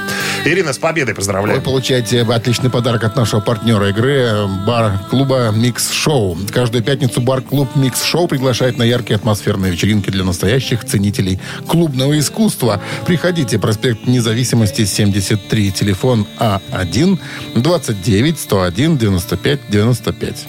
Ирина, 0.45 0.73
с 0.73 0.79
победой 0.79 1.13
Вы 1.15 1.17
поздравляем. 1.17 1.63
получаете 1.63 2.23
отличный 2.23 2.71
подарок 2.71 3.05
от 3.05 3.17
нашего 3.17 3.41
партнера 3.41 3.89
игры 3.91 4.13
э, 4.13 4.47
бар-клуба 4.67 5.51
Mix 5.55 5.91
Show. 5.91 6.37
Каждую 6.53 6.83
пятницу 6.85 7.21
бар-клуб 7.21 7.69
Mix 7.77 8.03
Show 8.03 8.29
приглашает 8.29 8.79
на 8.79 8.83
яркие 8.83 9.17
атмосферные 9.17 9.73
вечеринки 9.73 10.11
для 10.11 10.25
настоящих 10.25 10.85
ценителей 10.85 11.41
клубного 11.67 12.19
искусства. 12.19 12.81
Приходите, 13.07 13.59
проспект 13.59 14.07
Независимости 14.07 14.85
73, 14.85 15.73
телефон 15.73 16.27
А 16.39 16.61
А1 16.73 17.19
29 17.55 18.39
101 18.39 18.99
95 18.99 19.61
95. 19.69 20.47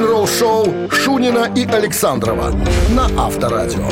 Рок-н-ролл 0.00 0.26
шоу 0.26 0.66
Шунина 0.90 1.50
и 1.54 1.66
Александрова 1.66 2.54
на 2.88 3.04
Авторадио. 3.22 3.86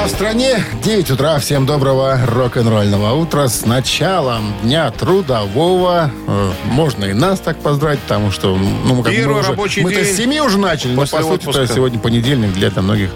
А 0.00 0.06
в 0.06 0.08
стране 0.10 0.64
9 0.84 1.10
утра. 1.10 1.40
Всем 1.40 1.66
доброго 1.66 2.20
рок-н-ролльного 2.24 3.14
утра 3.14 3.48
с 3.48 3.66
началом 3.66 4.54
Дня 4.62 4.92
Трудового. 4.92 6.12
Э, 6.28 6.50
Можно 6.66 7.06
и 7.06 7.14
нас 7.14 7.40
так 7.40 7.58
поздравить, 7.58 7.98
потому 7.98 8.30
что 8.30 8.54
ну, 8.56 8.94
мы 8.94 9.02
как 9.02 9.12
Первый 9.12 9.34
мы 9.34 9.40
уже- 9.40 9.50
рабочий 9.50 9.82
мы-то 9.82 10.04
день 10.04 10.14
с 10.14 10.16
7 10.16 10.38
уже 10.38 10.58
начали, 10.58 10.92
но 10.94 11.00
по 11.00 11.06
сути 11.06 11.66
сегодня 11.66 11.98
понедельник, 11.98 12.52
для 12.52 12.70
для 12.70 12.80
многих 12.82 13.10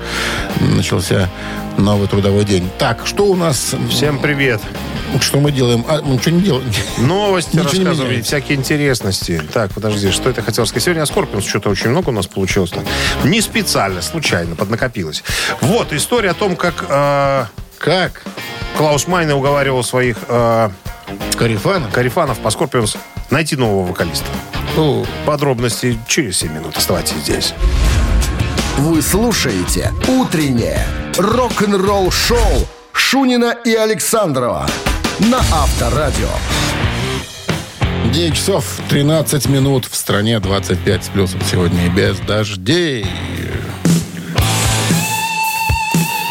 начался 0.60 1.28
новый 1.78 2.08
трудовой 2.08 2.44
день. 2.44 2.68
Так, 2.78 3.02
что 3.06 3.26
у 3.26 3.36
нас? 3.36 3.76
Всем 3.90 4.18
привет. 4.18 4.60
Что 5.20 5.40
мы 5.40 5.50
делаем? 5.52 5.84
А, 5.88 6.00
мы 6.02 6.14
ничего 6.16 6.36
не 6.36 6.42
делаем. 6.42 6.64
Новости 6.98 7.56
Ничего 7.56 7.92
меняется. 7.92 8.22
всякие 8.24 8.58
интересности. 8.58 9.42
Так, 9.52 9.72
подожди, 9.72 10.10
что 10.10 10.30
это 10.30 10.42
хотел 10.42 10.66
сказать? 10.66 10.84
Сегодня 10.84 11.02
о 11.02 11.06
Скорпионс 11.06 11.44
что-то 11.46 11.70
очень 11.70 11.90
много 11.90 12.10
у 12.10 12.12
нас 12.12 12.26
получилось. 12.26 12.72
Не 13.24 13.40
специально, 13.40 14.02
случайно, 14.02 14.56
поднакопилось. 14.56 15.22
Вот, 15.60 15.92
история 15.92 16.30
о 16.30 16.34
том, 16.34 16.56
как 16.56 16.84
э, 16.88 17.44
Как? 17.78 18.22
Клаус 18.76 19.06
Майне 19.06 19.34
уговаривал 19.34 19.82
своих 19.84 20.16
э, 20.28 20.70
Корефанов? 21.38 21.90
корефанов 21.92 22.38
по 22.38 22.50
Скорпионс 22.50 22.96
найти 23.30 23.56
нового 23.56 23.86
вокалиста. 23.88 24.26
О, 24.76 25.04
Подробности 25.24 25.98
через 26.08 26.38
7 26.38 26.52
минут. 26.52 26.76
Оставайтесь 26.76 27.16
здесь. 27.22 27.54
Вы 28.78 29.00
слушаете 29.00 29.90
«Утреннее 30.06 30.86
рок-н-ролл-шоу» 31.16 32.66
Шунина 32.92 33.56
и 33.64 33.74
Александрова 33.74 34.66
на 35.20 35.38
Авторадио. 35.38 36.28
9 38.12 38.34
часов 38.34 38.80
13 38.88 39.48
минут. 39.48 39.86
В 39.86 39.96
стране 39.96 40.40
25 40.40 41.04
с 41.04 41.08
плюсом 41.08 41.40
сегодня 41.50 41.86
и 41.86 41.88
без 41.88 42.18
дождей. 42.18 43.06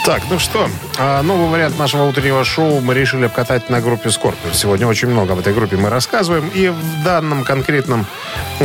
Так, 0.05 0.21
ну 0.29 0.37
что, 0.37 0.69
новый 0.97 1.49
вариант 1.49 1.77
нашего 1.77 2.03
утреннего 2.03 2.43
шоу 2.45 2.79
мы 2.79 2.93
решили 2.93 3.25
обкатать 3.25 3.69
на 3.69 3.81
группе 3.81 4.09
Scorpion. 4.09 4.53
Сегодня 4.53 4.87
очень 4.87 5.09
много 5.09 5.33
об 5.33 5.39
этой 5.39 5.53
группе 5.53 5.75
мы 5.75 5.89
рассказываем. 5.89 6.49
И 6.53 6.69
в 6.69 7.03
данном 7.03 7.43
конкретном 7.43 8.05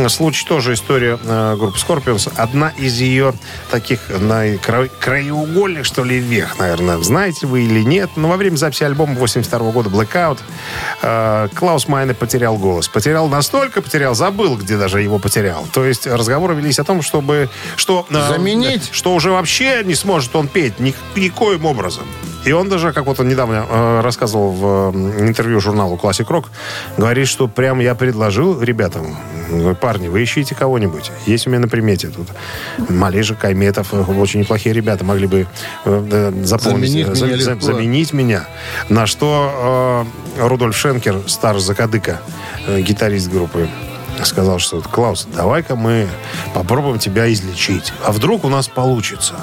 случае 0.07 0.47
тоже 0.47 0.73
история 0.73 1.19
э, 1.21 1.55
группы 1.57 1.77
Scorpions. 1.77 2.31
Одна 2.37 2.69
из 2.69 2.99
ее 2.99 3.33
таких 3.69 3.99
на 4.09 4.57
кра- 4.57 4.87
краеугольных, 4.99 5.85
что 5.85 6.03
ли, 6.03 6.19
вех, 6.19 6.57
наверное. 6.57 6.97
Знаете 6.99 7.47
вы 7.47 7.63
или 7.63 7.83
нет, 7.83 8.11
но 8.15 8.29
во 8.29 8.37
время 8.37 8.55
записи 8.55 8.83
альбома 8.83 9.15
82 9.15 9.71
года 9.71 9.89
Blackout 9.89 10.39
э, 11.01 11.49
Клаус 11.53 11.87
Майне 11.87 12.13
потерял 12.13 12.57
голос. 12.57 12.87
Потерял 12.87 13.27
настолько, 13.27 13.81
потерял, 13.81 14.15
забыл, 14.15 14.55
где 14.55 14.77
даже 14.77 15.01
его 15.01 15.19
потерял. 15.19 15.67
То 15.73 15.83
есть 15.83 16.07
разговоры 16.07 16.55
велись 16.55 16.79
о 16.79 16.83
том, 16.85 17.01
чтобы... 17.01 17.49
Что, 17.75 18.05
э, 18.09 18.27
Заменить? 18.29 18.89
что 18.93 19.13
уже 19.13 19.31
вообще 19.31 19.81
не 19.83 19.95
сможет 19.95 20.35
он 20.35 20.47
петь 20.47 20.79
ни, 20.79 20.95
никоим 21.15 21.65
образом. 21.65 22.03
И 22.43 22.51
он 22.53 22.69
даже, 22.69 22.91
как 22.91 23.05
вот 23.05 23.19
он 23.19 23.29
недавно 23.29 23.65
э, 23.69 24.01
рассказывал 24.01 24.51
в 24.51 24.95
э, 24.95 25.27
интервью 25.27 25.59
журналу 25.59 25.99
Classic 26.01 26.25
Rock, 26.25 26.45
говорит, 26.97 27.27
что 27.27 27.47
прям 27.47 27.79
я 27.79 27.93
предложил 27.93 28.59
ребятам, 28.61 29.15
парни, 29.79 30.07
вы 30.07 30.23
ищите 30.23 30.55
кого-нибудь. 30.55 31.11
Есть 31.27 31.45
у 31.45 31.51
меня 31.51 31.59
на 31.59 31.67
примете 31.67 32.07
тут 32.07 32.27
Малежик, 32.89 33.37
Кайметов, 33.37 33.93
э, 33.93 33.97
очень 34.01 34.39
неплохие 34.39 34.73
ребята, 34.73 35.03
могли 35.05 35.27
бы 35.27 35.47
э, 35.85 36.31
заполнить, 36.43 36.89
Заменить 36.89 37.15
за- 37.15 37.25
меня 37.27 37.37
за- 37.37 37.51
легко. 37.51 37.65
заменить 37.65 38.13
меня. 38.13 38.47
На 38.89 39.05
что 39.05 40.05
э, 40.37 40.47
Рудольф 40.47 40.75
Шенкер, 40.75 41.19
старый 41.27 41.61
закадыка, 41.61 42.21
э, 42.67 42.81
гитарист 42.81 43.29
группы, 43.29 43.69
сказал, 44.23 44.57
что 44.59 44.81
Клаус, 44.81 45.27
давай-ка 45.35 45.75
мы 45.75 46.07
попробуем 46.55 46.97
тебя 46.99 47.31
излечить. 47.31 47.93
А 48.03 48.11
вдруг 48.11 48.45
у 48.45 48.49
нас 48.49 48.67
получится? 48.67 49.35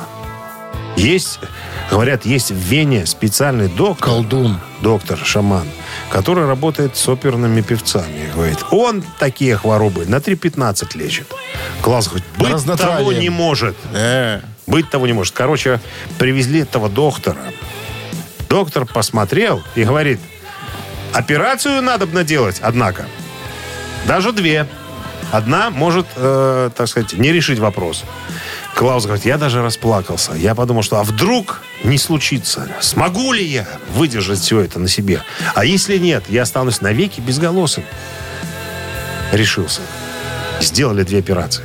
Есть, 0.98 1.38
говорят, 1.90 2.26
есть 2.26 2.50
в 2.50 2.56
Вене 2.56 3.06
специальный 3.06 3.68
доктор. 3.68 4.08
Колдун. 4.08 4.58
Доктор, 4.80 5.18
шаман, 5.24 5.66
который 6.10 6.46
работает 6.46 6.96
с 6.96 7.08
оперными 7.08 7.60
певцами. 7.62 8.30
Говорит, 8.34 8.58
он 8.70 9.02
такие 9.18 9.56
хворобы 9.56 10.06
на 10.06 10.16
3.15 10.16 10.96
лечит. 10.96 11.26
Класс 11.82 12.08
говорит, 12.08 12.26
быть 12.36 12.64
того 12.78 13.12
не 13.12 13.28
может. 13.30 13.76
Э, 13.92 14.40
Быть 14.66 14.90
того 14.90 15.06
не 15.06 15.12
может. 15.12 15.34
Короче, 15.34 15.80
привезли 16.18 16.60
этого 16.60 16.88
доктора. 16.88 17.38
Доктор 18.48 18.86
посмотрел 18.86 19.62
и 19.74 19.84
говорит, 19.84 20.20
операцию 21.12 21.82
надо 21.82 22.06
бы 22.06 22.24
делать, 22.24 22.58
однако. 22.60 23.06
Даже 24.06 24.32
две. 24.32 24.66
Одна 25.30 25.70
может, 25.70 26.06
э, 26.16 26.70
так 26.74 26.88
сказать, 26.88 27.12
не 27.12 27.32
решить 27.32 27.58
вопрос. 27.58 28.04
Клаус 28.74 29.04
говорит, 29.04 29.24
я 29.24 29.38
даже 29.38 29.62
расплакался. 29.62 30.32
Я 30.32 30.54
подумал, 30.54 30.82
что 30.82 31.00
а 31.00 31.02
вдруг 31.02 31.62
не 31.84 31.98
случится? 31.98 32.68
Смогу 32.80 33.32
ли 33.32 33.44
я 33.44 33.66
выдержать 33.94 34.38
все 34.38 34.60
это 34.60 34.78
на 34.78 34.88
себе? 34.88 35.22
А 35.54 35.64
если 35.64 35.98
нет, 35.98 36.24
я 36.28 36.42
останусь 36.42 36.80
навеки 36.80 37.20
безголосым. 37.20 37.84
Решился. 39.32 39.80
Сделали 40.60 41.02
две 41.02 41.18
операции. 41.18 41.64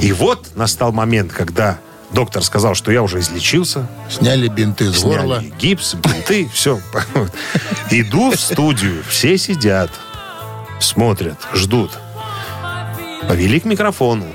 И 0.00 0.12
вот 0.12 0.56
настал 0.56 0.92
момент, 0.92 1.32
когда 1.32 1.78
доктор 2.12 2.42
сказал, 2.42 2.74
что 2.74 2.92
я 2.92 3.02
уже 3.02 3.18
излечился, 3.18 3.86
сняли 4.08 4.48
бинты 4.48 4.92
с 4.92 5.02
горла. 5.02 5.40
Сняли 5.40 5.52
гипс, 5.58 5.94
бинты, 5.94 6.48
все. 6.54 6.80
Иду 7.90 8.30
в 8.30 8.40
студию, 8.40 9.02
все 9.08 9.36
сидят, 9.36 9.90
смотрят, 10.80 11.38
ждут. 11.52 11.90
Повели 13.28 13.60
к 13.60 13.64
микрофону. 13.64 14.26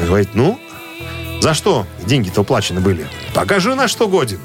Говорит, 0.00 0.30
ну, 0.34 0.58
за 1.40 1.54
что 1.54 1.86
деньги-то 2.06 2.42
уплачены 2.42 2.80
были? 2.80 3.06
Покажи, 3.34 3.74
на 3.74 3.88
что 3.88 4.08
годен. 4.08 4.40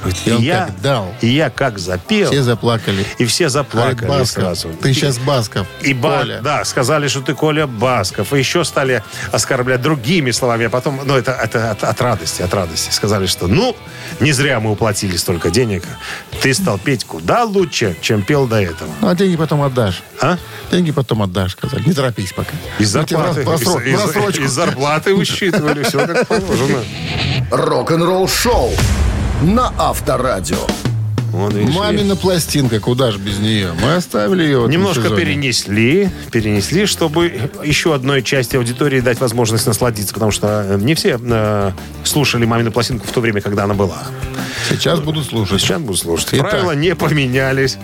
Говорит, 0.00 0.20
И 0.26 0.32
он 0.32 0.42
я, 0.42 0.66
как 0.66 0.80
дал. 0.80 1.14
и 1.20 1.26
я 1.28 1.50
как 1.50 1.78
запел, 1.78 2.30
Все 2.30 2.42
заплакали. 2.42 3.04
и 3.18 3.24
все 3.24 3.48
заплакали 3.48 4.06
Говорит, 4.06 4.28
сразу. 4.28 4.68
Ты 4.80 4.92
сейчас 4.94 5.18
Басков. 5.18 5.66
И 5.82 5.92
ба- 5.94 6.18
Коля. 6.20 6.40
да, 6.42 6.64
сказали, 6.64 7.08
что 7.08 7.20
ты 7.22 7.34
Коля 7.34 7.66
Басков. 7.66 8.32
И 8.32 8.38
еще 8.38 8.64
стали 8.64 9.02
оскорблять 9.32 9.82
другими 9.82 10.30
словами. 10.30 10.66
А 10.66 10.70
потом, 10.70 11.00
ну, 11.04 11.16
это, 11.16 11.32
это 11.32 11.70
от, 11.72 11.84
от 11.84 12.00
радости, 12.00 12.42
от 12.42 12.52
радости. 12.54 12.90
Сказали, 12.90 13.26
что, 13.26 13.46
ну, 13.48 13.76
не 14.20 14.32
зря 14.32 14.60
мы 14.60 14.70
уплатили 14.72 15.16
столько 15.16 15.50
денег. 15.50 15.82
Ты 16.40 16.54
стал 16.54 16.78
петь 16.78 17.04
куда 17.04 17.44
лучше, 17.44 17.96
чем 18.00 18.22
пел 18.22 18.46
до 18.46 18.60
этого. 18.62 18.90
Ну, 19.00 19.08
а 19.08 19.14
деньги 19.14 19.36
потом 19.36 19.62
отдашь. 19.62 20.02
А? 20.20 20.38
Деньги 20.70 20.90
потом 20.92 21.22
отдашь, 21.22 21.52
сказали. 21.52 21.82
Не 21.86 21.92
торопись 21.92 22.32
пока. 22.32 22.52
Из 22.78 22.88
зарплаты, 22.90 23.42
из- 23.42 24.50
зарплаты 24.50 25.14
высчитывали. 25.16 25.82
Все 25.82 26.06
как 26.06 26.26
положено. 26.28 26.84
Рок-н-ролл 27.50 28.28
шоу 28.28 28.72
на 29.42 29.72
Авторадио. 29.78 30.85
Видишь 31.48 31.68
ли. 31.72 31.78
Мамина 31.78 32.16
пластинка, 32.16 32.80
куда 32.80 33.10
ж 33.12 33.16
без 33.18 33.38
нее? 33.38 33.72
Мы 33.82 33.94
оставили 33.94 34.42
ее 34.42 34.66
Немножко 34.68 35.02
сезоне. 35.04 35.20
перенесли, 35.20 36.08
перенесли, 36.32 36.86
чтобы 36.86 37.50
еще 37.64 37.94
одной 37.94 38.22
части 38.22 38.56
аудитории 38.56 39.00
дать 39.00 39.20
возможность 39.20 39.66
насладиться, 39.66 40.12
потому 40.14 40.30
что 40.32 40.64
э, 40.68 40.78
не 40.80 40.94
все 40.94 41.18
э, 41.20 41.72
слушали 42.04 42.44
мамину 42.44 42.72
пластинку 42.72 43.06
в 43.06 43.10
то 43.12 43.20
время, 43.20 43.40
когда 43.40 43.64
она 43.64 43.74
была. 43.74 44.02
Сейчас 44.68 45.00
будут 45.00 45.26
слушать. 45.26 45.60
Сейчас 45.60 45.80
буду 45.80 45.96
слушать. 45.96 46.28
Итак. 46.32 46.50
Правила 46.50 46.72
не 46.72 46.94
поменялись. 46.94 47.76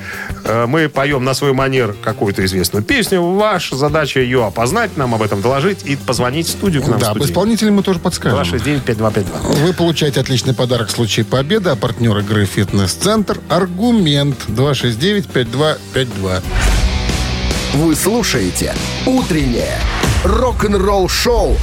Э, 0.45 0.67
Мы 0.67 0.89
поем 0.89 1.25
на 1.25 1.35
свой 1.35 1.53
манер 1.53 1.95
какую-то 2.03 2.45
известную 2.45 2.83
песню. 2.83 3.23
Ваша 3.23 3.77
задача 3.77 4.21
ее 4.21 4.45
опознать, 4.45 4.97
нам 4.97 5.15
об 5.15 5.23
этом 5.23 5.43
доложить 5.43 5.85
и 5.85 5.97
позвонить 5.97 6.47
в 6.47 6.51
студию 6.51 6.83
к 6.83 6.89
нам. 6.89 6.99
Да, 6.99 7.11
об 7.11 7.23
исполнителе 7.23 7.71
мы 7.71 7.83
тоже 7.83 7.99
подскажем. 7.99 8.39
269-5252. 8.57 9.65
Вы 9.65 9.73
получаете 9.73 10.21
отличный 10.21 10.55
подарок 10.55 10.89
в 10.89 10.91
случае 10.91 11.25
победы, 11.25 11.71
а 11.71 11.77
партнер 11.77 12.17
игры 12.19 12.45
«Фитнес-центр» 12.47 13.39
«Аргумент» 13.49 14.37
269-5252. 14.49 16.43
Вы 17.75 17.95
слушаете 17.97 18.75
«Утреннее 19.07 19.79
рок-н-ролл-шоу» 20.25 21.57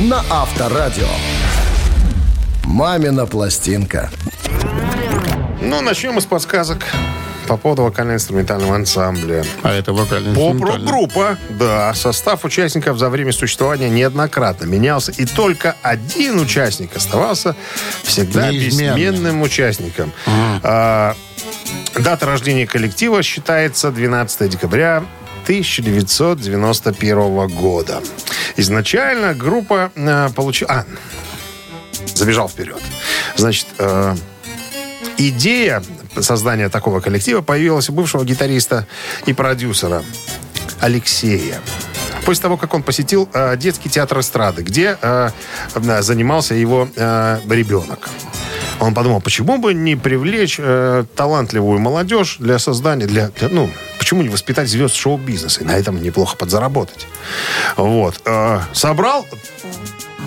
на 0.00 0.22
Авторадио. 0.30 1.08
«Мамина 2.64 3.26
пластинка». 3.26 4.10
Ну, 5.60 5.80
начнем 5.80 6.14
мы 6.14 6.20
с 6.20 6.26
подсказок 6.26 6.86
по 7.46 7.56
поводу 7.56 7.82
вокально-инструментального 7.82 8.74
ансамбля. 8.74 9.44
А 9.62 9.72
это 9.72 9.92
вокальный 9.92 10.34
Поп-рок-группа, 10.34 11.38
да. 11.50 11.94
Состав 11.94 12.44
участников 12.44 12.98
за 12.98 13.10
время 13.10 13.32
существования 13.32 13.90
неоднократно 13.90 14.64
менялся. 14.66 15.12
И 15.12 15.24
только 15.24 15.76
один 15.82 16.40
участник 16.40 16.96
оставался 16.96 17.54
всегда 18.02 18.50
Неизменным. 18.50 18.96
бессменным 18.96 19.42
участником. 19.42 20.12
А, 20.62 21.14
дата 21.98 22.26
рождения 22.26 22.66
коллектива 22.66 23.22
считается 23.22 23.90
12 23.90 24.50
декабря 24.50 25.04
1991 25.44 27.48
года. 27.48 28.00
Изначально 28.56 29.34
группа 29.34 29.90
э, 29.94 30.28
получила... 30.34 30.70
А, 30.70 30.84
забежал 32.14 32.48
вперед. 32.48 32.80
Значит, 33.36 33.66
э, 33.78 34.14
идея 35.18 35.82
создания 36.20 36.68
такого 36.68 37.00
коллектива 37.00 37.40
появилась 37.42 37.88
у 37.88 37.92
бывшего 37.92 38.24
гитариста 38.24 38.86
и 39.26 39.32
продюсера 39.32 40.02
Алексея. 40.80 41.60
После 42.24 42.42
того, 42.42 42.56
как 42.56 42.74
он 42.74 42.82
посетил 42.82 43.28
э, 43.32 43.56
детский 43.56 43.88
театр 43.88 44.20
эстрады, 44.20 44.62
где 44.62 44.96
э, 45.00 45.30
занимался 45.74 46.54
его 46.54 46.88
э, 46.94 47.40
ребенок. 47.48 48.08
Он 48.80 48.94
подумал, 48.94 49.20
почему 49.20 49.58
бы 49.58 49.74
не 49.74 49.96
привлечь 49.96 50.56
э, 50.58 51.04
талантливую 51.14 51.78
молодежь 51.78 52.36
для 52.38 52.58
создания, 52.58 53.06
для, 53.06 53.28
для, 53.28 53.48
ну, 53.48 53.70
почему 53.98 54.22
не 54.22 54.28
воспитать 54.28 54.68
звезд 54.68 54.94
шоу-бизнеса 54.94 55.60
и 55.60 55.64
на 55.64 55.76
этом 55.76 56.02
неплохо 56.02 56.36
подзаработать. 56.36 57.06
Вот. 57.76 58.20
Э, 58.24 58.60
собрал 58.72 59.26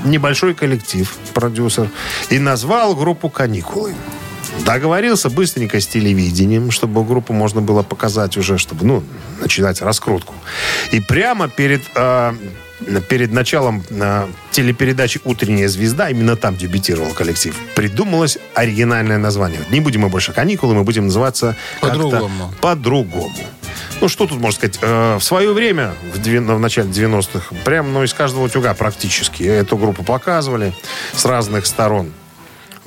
небольшой 0.05 0.53
коллектив, 0.53 1.13
продюсер, 1.33 1.89
и 2.29 2.39
назвал 2.39 2.95
группу 2.95 3.29
«Каникулы». 3.29 3.93
Договорился 4.63 5.29
быстренько 5.29 5.79
с 5.79 5.87
телевидением, 5.87 6.71
чтобы 6.71 7.03
группу 7.03 7.33
можно 7.33 7.61
было 7.61 7.83
показать 7.83 8.37
уже, 8.37 8.57
чтобы, 8.57 8.85
ну, 8.85 9.03
начинать 9.39 9.81
раскрутку. 9.81 10.33
И 10.91 10.99
прямо 10.99 11.47
перед, 11.49 11.81
э, 11.95 12.33
перед 13.09 13.31
началом 13.31 13.83
э, 13.89 14.27
телепередачи 14.51 15.19
«Утренняя 15.23 15.67
звезда», 15.67 16.09
именно 16.09 16.35
там 16.35 16.55
дебютировал 16.55 17.11
коллектив, 17.11 17.55
придумалось 17.75 18.37
оригинальное 18.53 19.17
название. 19.17 19.59
Не 19.69 19.81
будем 19.81 20.01
мы 20.01 20.09
больше 20.09 20.31
«Каникулы», 20.33 20.73
мы 20.73 20.83
будем 20.83 21.05
называться 21.05 21.55
По-другому. 21.81 22.53
по-другому. 22.61 23.35
Ну, 24.01 24.07
что 24.09 24.25
тут 24.25 24.39
можно 24.39 24.55
сказать? 24.57 24.79
Э, 24.81 25.17
в 25.17 25.23
свое 25.23 25.53
время, 25.53 25.93
в, 26.13 26.17
две- 26.17 26.41
в 26.41 26.59
начале 26.59 26.89
90-х, 26.89 27.55
прям 27.63 27.93
ну, 27.93 28.03
из 28.03 28.13
каждого 28.13 28.45
утюга 28.45 28.73
практически 28.73 29.43
эту 29.43 29.77
группу 29.77 30.03
показывали 30.03 30.73
с 31.13 31.23
разных 31.25 31.65
сторон. 31.65 32.11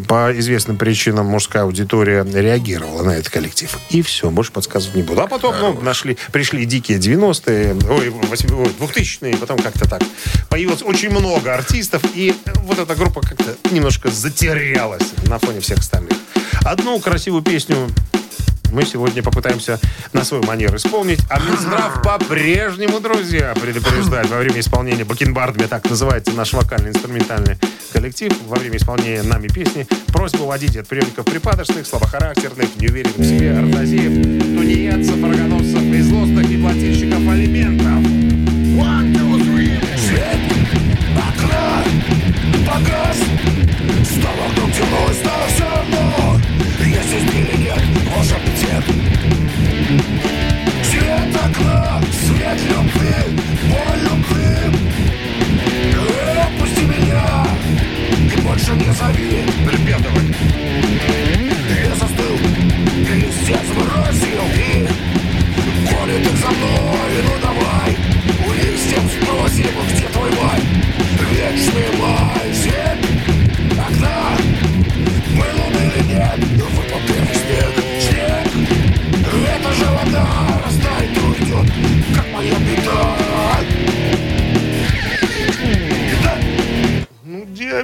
По 0.06 0.30
известным 0.38 0.76
причинам 0.76 1.26
мужская 1.26 1.64
аудитория 1.64 2.24
реагировала 2.24 3.02
на 3.02 3.10
этот 3.12 3.30
коллектив. 3.30 3.76
И 3.90 4.02
все, 4.02 4.30
больше 4.30 4.52
подсказывать 4.52 4.94
не 4.94 5.02
буду. 5.02 5.20
А 5.20 5.26
потом 5.26 5.54
ну, 5.60 5.80
нашли, 5.80 6.16
пришли 6.30 6.64
дикие 6.64 6.98
90-е, 6.98 7.76
ой, 7.90 8.10
8 8.10 8.54
ой, 8.54 8.70
2000-е, 8.78 9.36
потом 9.36 9.58
как-то 9.58 9.88
так. 9.88 10.02
Появилось 10.48 10.82
очень 10.82 11.10
много 11.10 11.54
артистов, 11.54 12.02
и 12.14 12.34
вот 12.62 12.78
эта 12.78 12.94
группа 12.94 13.20
как-то 13.20 13.56
немножко 13.70 14.10
затерялась 14.10 15.12
на 15.26 15.38
фоне 15.38 15.60
всех 15.60 15.78
остальных. 15.78 16.16
Одну 16.64 17.00
красивую 17.00 17.42
песню 17.42 17.88
мы 18.72 18.84
сегодня 18.84 19.22
попытаемся 19.22 19.78
на 20.12 20.24
свой 20.24 20.40
манер 20.42 20.74
исполнить. 20.76 21.20
А 21.30 21.38
Минздрав 21.40 22.02
по-прежнему, 22.02 23.00
друзья, 23.00 23.54
предупреждает 23.60 24.28
во 24.28 24.38
время 24.38 24.60
исполнения 24.60 25.04
бакенбардами, 25.04 25.66
так 25.66 25.88
называется 25.88 26.32
наш 26.32 26.52
вокально-инструментальный 26.52 27.56
коллектив, 27.92 28.32
во 28.46 28.56
время 28.56 28.76
исполнения 28.76 29.22
нами 29.22 29.48
песни, 29.48 29.86
просьба 30.08 30.42
уводить 30.42 30.76
от 30.76 30.86
приемников 30.86 31.24
припадочных, 31.24 31.86
слабохарактерных, 31.86 32.76
неуверенных 32.76 33.16
в 33.16 33.24
себе, 33.24 33.58
ортозеев, 33.58 34.26
there's 52.48 52.64
no 52.70 52.97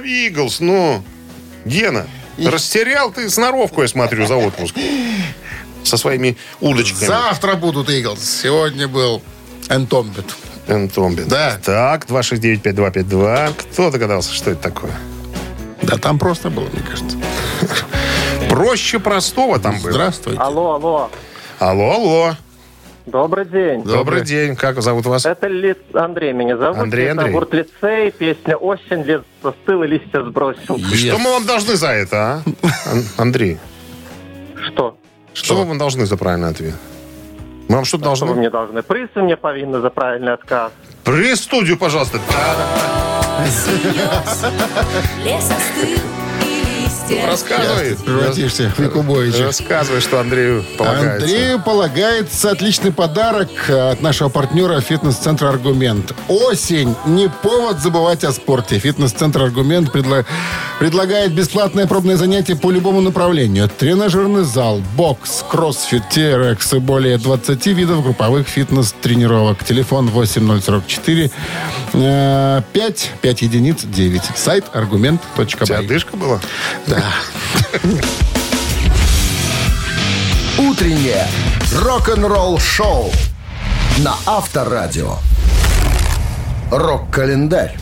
Иглс, 0.05 0.59
ну, 0.59 1.03
Гена, 1.65 2.07
растерял 2.37 3.11
ты 3.11 3.29
сноровку, 3.29 3.81
я 3.81 3.87
смотрю, 3.87 4.27
за 4.27 4.35
отпуск. 4.35 4.75
Со 5.83 5.97
своими 5.97 6.37
удочками. 6.61 7.05
Завтра 7.07 7.55
будут 7.55 7.89
Иглс. 7.89 8.23
Сегодня 8.23 8.87
был 8.87 9.21
Энтомбит. 9.69 10.25
Энтомби. 10.67 11.23
Да. 11.23 11.59
Так, 11.63 12.05
269-5252. 12.05 13.53
Кто 13.53 13.91
догадался, 13.91 14.33
что 14.33 14.51
это 14.51 14.61
такое? 14.61 14.93
Да 15.83 15.97
там 15.97 16.17
просто 16.17 16.49
было, 16.49 16.67
мне 16.69 16.81
кажется. 16.81 17.17
Проще 18.49 18.99
простого 18.99 19.59
там 19.59 19.79
было. 19.79 19.91
Здравствуйте. 19.91 20.39
Алло, 20.39 20.73
алло. 20.73 21.11
Алло, 21.59 21.91
алло. 21.91 22.35
Добрый 23.05 23.45
день. 23.45 23.83
Добрый 23.83 24.23
день. 24.23 24.55
Как 24.55 24.81
зовут 24.81 25.05
вас? 25.05 25.25
Это 25.25 25.47
Ли... 25.47 25.75
Андрей 25.93 26.33
меня 26.33 26.57
зовут. 26.57 26.77
Андрей, 26.79 27.05
Это 27.07 27.11
Андрей. 27.21 27.33
Гурт 27.33 27.53
лицей, 27.53 28.11
песня 28.11 28.55
«Осень», 28.57 29.03
лес 29.03 29.21
застыл 29.43 29.83
и 29.83 29.87
листья 29.87 30.23
сбросил. 30.23 30.75
И 30.77 30.81
Что 30.95 31.19
мы 31.19 31.31
вам 31.31 31.45
должны 31.45 31.75
за 31.75 31.89
это, 31.89 32.17
а? 32.17 32.41
Ан- 32.91 33.03
Андрей, 33.17 33.59
Что? 34.67 34.97
что 35.33 35.55
вы 35.55 35.65
вам 35.65 35.77
должны 35.77 36.05
за 36.07 36.17
правильный 36.17 36.49
ответ? 36.49 36.73
Мы 37.67 37.75
вам 37.75 37.85
что-то 37.85 38.15
Что 38.15 38.25
вы 38.25 38.27
должны? 38.27 38.39
мне 38.39 38.49
должны? 38.49 38.81
Приз 38.83 39.09
вы 39.15 39.21
мне 39.23 39.37
повинны 39.37 39.81
за 39.81 39.89
правильный 39.91 40.33
отказ. 40.33 40.71
При 41.03 41.35
студию, 41.35 41.77
пожалуйста. 41.77 42.19
Лес 45.23 45.51
остыл, 45.51 45.99
листья 47.09 47.27
Рассказывай. 47.27 47.95
Превратишься 47.95 48.71
в 48.75 48.79
Якубовича. 48.79 49.45
Рассказывай, 49.45 50.01
что 50.01 50.19
Андрею 50.19 50.63
полагается. 50.77 51.25
Андрею 51.25 51.61
полагается 51.61 52.51
отличный 52.51 52.91
подарок 52.91 53.49
от 53.69 54.01
нашего 54.01 54.29
партнера 54.29 54.79
фитнес-центра 54.81 55.49
«Аргумент». 55.49 56.13
Осень– 56.27 56.95
не 57.05 57.29
повод 57.29 57.79
забывать 57.79 58.23
о 58.23 58.31
спорте. 58.31 58.79
Фитнес-центр 58.79 59.41
«Аргумент» 59.41 59.93
предла- 59.93 60.25
предлагает 60.79 61.33
бесплатное 61.33 61.87
пробное 61.87 62.17
занятие 62.17 62.55
по 62.55 62.71
любому 62.71 63.01
направлению. 63.01 63.69
Тренажерный 63.69 64.43
зал, 64.43 64.81
бокс, 64.95 65.43
кроссфит, 65.49 66.03
TRX 66.11 66.77
и 66.77 66.79
более 66.79 67.17
20 67.17 67.65
видов 67.67 68.03
групповых 68.03 68.47
фитнес-тренировок. 68.47 69.63
Телефон 69.63 70.07
8044 70.09 71.31
э, 71.93 72.61
5 72.73 73.11
5 73.21 73.41
единиц 73.41 73.83
9. 73.83 74.21
Сайт 74.35 74.65
У 74.65 74.67
тебя 74.69 74.79
аргумент.бай. 74.79 75.85
дышка 75.87 76.15
была? 76.17 76.39
Да. 76.87 76.94
Утреннее 80.57 81.27
рок-н-ролл-шоу 81.73 83.11
на 83.99 84.15
Авторадио. 84.25 85.17
Рок-календарь. 86.71 87.75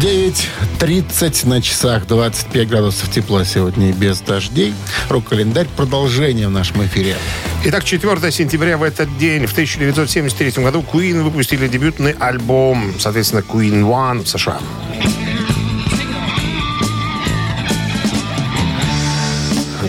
9.30 0.00 1.48
на 1.48 1.60
часах, 1.60 2.06
25 2.06 2.68
градусов 2.68 3.10
тепла 3.10 3.44
сегодня 3.44 3.90
и 3.90 3.92
без 3.92 4.20
дождей. 4.20 4.74
Рок-календарь, 5.08 5.66
продолжение 5.76 6.46
в 6.46 6.52
нашем 6.52 6.84
эфире. 6.86 7.16
Итак, 7.64 7.84
4 7.84 8.30
сентября 8.30 8.78
в 8.78 8.84
этот 8.84 9.18
день, 9.18 9.46
в 9.46 9.52
1973 9.52 10.62
году, 10.62 10.84
Queen 10.92 11.22
выпустили 11.22 11.66
дебютный 11.66 12.12
альбом, 12.12 12.94
соответственно, 13.00 13.40
Queen 13.40 13.82
One 13.82 14.22
в 14.22 14.28
США. 14.28 14.60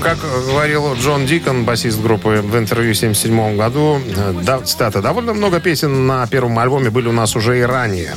Как 0.01 0.17
говорил 0.47 0.93
Джон 0.95 1.25
Дикон, 1.25 1.65
басист 1.65 2.01
группы, 2.01 2.41
в 2.41 2.57
интервью 2.57 2.93
в 2.93 2.97
1977 2.97 3.57
году, 3.57 3.99
э, 3.99 4.33
да, 4.43 4.59
цитата, 4.61 5.01
«Довольно 5.01 5.33
много 5.33 5.59
песен 5.59 6.07
на 6.07 6.25
первом 6.27 6.57
альбоме 6.57 6.89
были 6.89 7.07
у 7.07 7.11
нас 7.11 7.35
уже 7.35 7.59
и 7.59 7.61
ранее. 7.61 8.15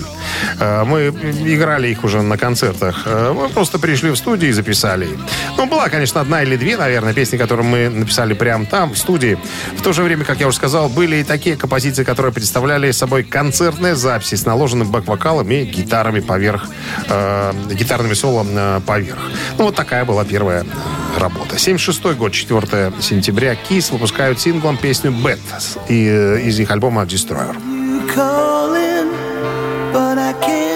Э, 0.59 0.85
Мы 0.85 1.09
играли 1.09 1.89
их 1.89 2.05
уже 2.05 2.23
на 2.23 2.37
концертах. 2.39 3.03
Э, 3.07 3.33
Мы 3.33 3.49
просто 3.49 3.79
пришли 3.79 4.11
в 4.11 4.17
студию 4.17 4.51
и 4.51 4.53
записали. 4.53 5.09
Ну, 5.57 5.67
была, 5.67 5.89
конечно, 5.89 6.21
одна 6.21 6.43
или 6.43 6.57
две, 6.57 6.77
наверное, 6.77 7.13
песни, 7.15 7.37
которые 7.37 7.67
мы 7.67 7.89
написали 7.89 8.35
прямо 8.35 8.67
там, 8.67 8.93
в 8.93 8.99
студии. 8.99 9.39
В 9.77 9.83
то 9.83 9.93
же 9.93 10.03
время, 10.03 10.25
как 10.25 10.41
я 10.41 10.47
уже 10.49 10.57
сказал, 10.57 10.89
были 10.89 11.17
и 11.17 11.25
такие 11.25 11.57
композиции, 11.57 12.05
которые 12.05 12.33
представляли 12.33 12.91
собой 12.91 13.23
концертные 13.25 13.95
записи 13.95 14.35
с 14.35 14.47
наложенным 14.47 14.91
бэк-вокалом 14.91 15.51
и 15.51 15.65
гитарами 15.65 16.21
поверх, 16.21 16.67
э, 17.09 17.53
гитарными 17.73 18.15
соло 18.15 18.47
э, 18.49 18.81
поверх. 18.87 19.21
Ну, 19.59 19.65
вот 19.65 19.75
такая 19.75 20.05
была 20.05 20.25
первая 20.25 20.65
работа. 21.19 21.59
76 21.59 22.17
год, 22.17 22.33
4 22.33 22.93
сентября, 23.01 23.55
Кис 23.55 23.91
выпускают 23.91 24.41
синглом 24.41 24.77
песню 24.77 25.11
«Bad» 25.13 25.39
из 25.89 26.59
их 26.59 26.71
альбома 26.71 27.03
«Destroyer». 27.03 27.57
can't 30.43 30.72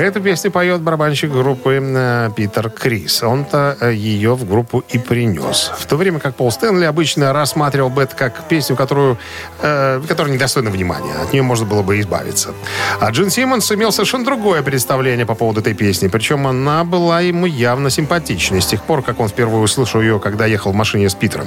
Эту 0.00 0.22
песню 0.22 0.50
поет 0.50 0.80
барабанщик 0.80 1.30
группы 1.30 1.78
э, 1.78 2.30
Питер 2.34 2.70
Крис. 2.70 3.22
Он-то 3.22 3.76
э, 3.82 3.92
ее 3.92 4.34
в 4.34 4.48
группу 4.48 4.82
и 4.88 4.96
принес. 4.96 5.70
В 5.78 5.84
то 5.84 5.96
время 5.96 6.18
как 6.18 6.36
Пол 6.36 6.50
Стэнли 6.50 6.86
обычно 6.86 7.34
рассматривал 7.34 7.90
Бет 7.90 8.14
как 8.14 8.48
песню, 8.48 8.76
которую, 8.76 9.18
э, 9.60 10.00
которая 10.08 10.32
недостойна 10.32 10.70
внимания. 10.70 11.12
От 11.22 11.34
нее 11.34 11.42
можно 11.42 11.66
было 11.66 11.82
бы 11.82 12.00
избавиться. 12.00 12.54
А 12.98 13.10
Джин 13.10 13.28
Симмонс 13.28 13.70
имел 13.72 13.92
совершенно 13.92 14.24
другое 14.24 14.62
представление 14.62 15.26
по 15.26 15.34
поводу 15.34 15.60
этой 15.60 15.74
песни. 15.74 16.08
Причем 16.08 16.46
она 16.46 16.82
была 16.84 17.20
ему 17.20 17.44
явно 17.44 17.90
симпатичной 17.90 18.62
с 18.62 18.66
тех 18.66 18.82
пор, 18.82 19.02
как 19.02 19.20
он 19.20 19.28
впервые 19.28 19.62
услышал 19.62 20.00
ее, 20.00 20.18
когда 20.18 20.46
ехал 20.46 20.72
в 20.72 20.74
машине 20.74 21.10
с 21.10 21.14
Питером. 21.14 21.46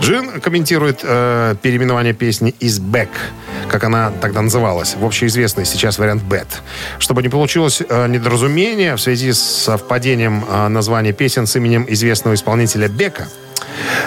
Джин 0.00 0.40
комментирует 0.40 1.00
э, 1.02 1.56
переименование 1.60 2.12
песни 2.12 2.54
из 2.60 2.78
«Back», 2.78 3.08
как 3.68 3.82
она 3.82 4.12
тогда 4.20 4.42
называлась, 4.42 4.94
в 4.94 5.04
общеизвестный 5.04 5.64
сейчас 5.64 5.98
вариант 5.98 6.22
«Bad». 6.22 6.46
Чтобы 7.00 7.22
не 7.22 7.28
получилось 7.28 7.79
э, 7.88 8.06
недоразумение 8.08 8.94
в 8.96 9.00
связи 9.00 9.32
с 9.32 9.38
совпадением 9.40 10.44
э, 10.48 10.68
названия 10.68 11.12
песен 11.12 11.46
с 11.46 11.56
именем 11.56 11.84
известного 11.88 12.34
исполнителя 12.34 12.88
Бека, 12.88 13.28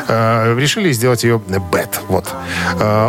э, 0.08 0.56
решили 0.58 0.92
сделать 0.92 1.24
ее 1.24 1.42
«Bad». 1.48 1.90
Вот. 2.08 2.28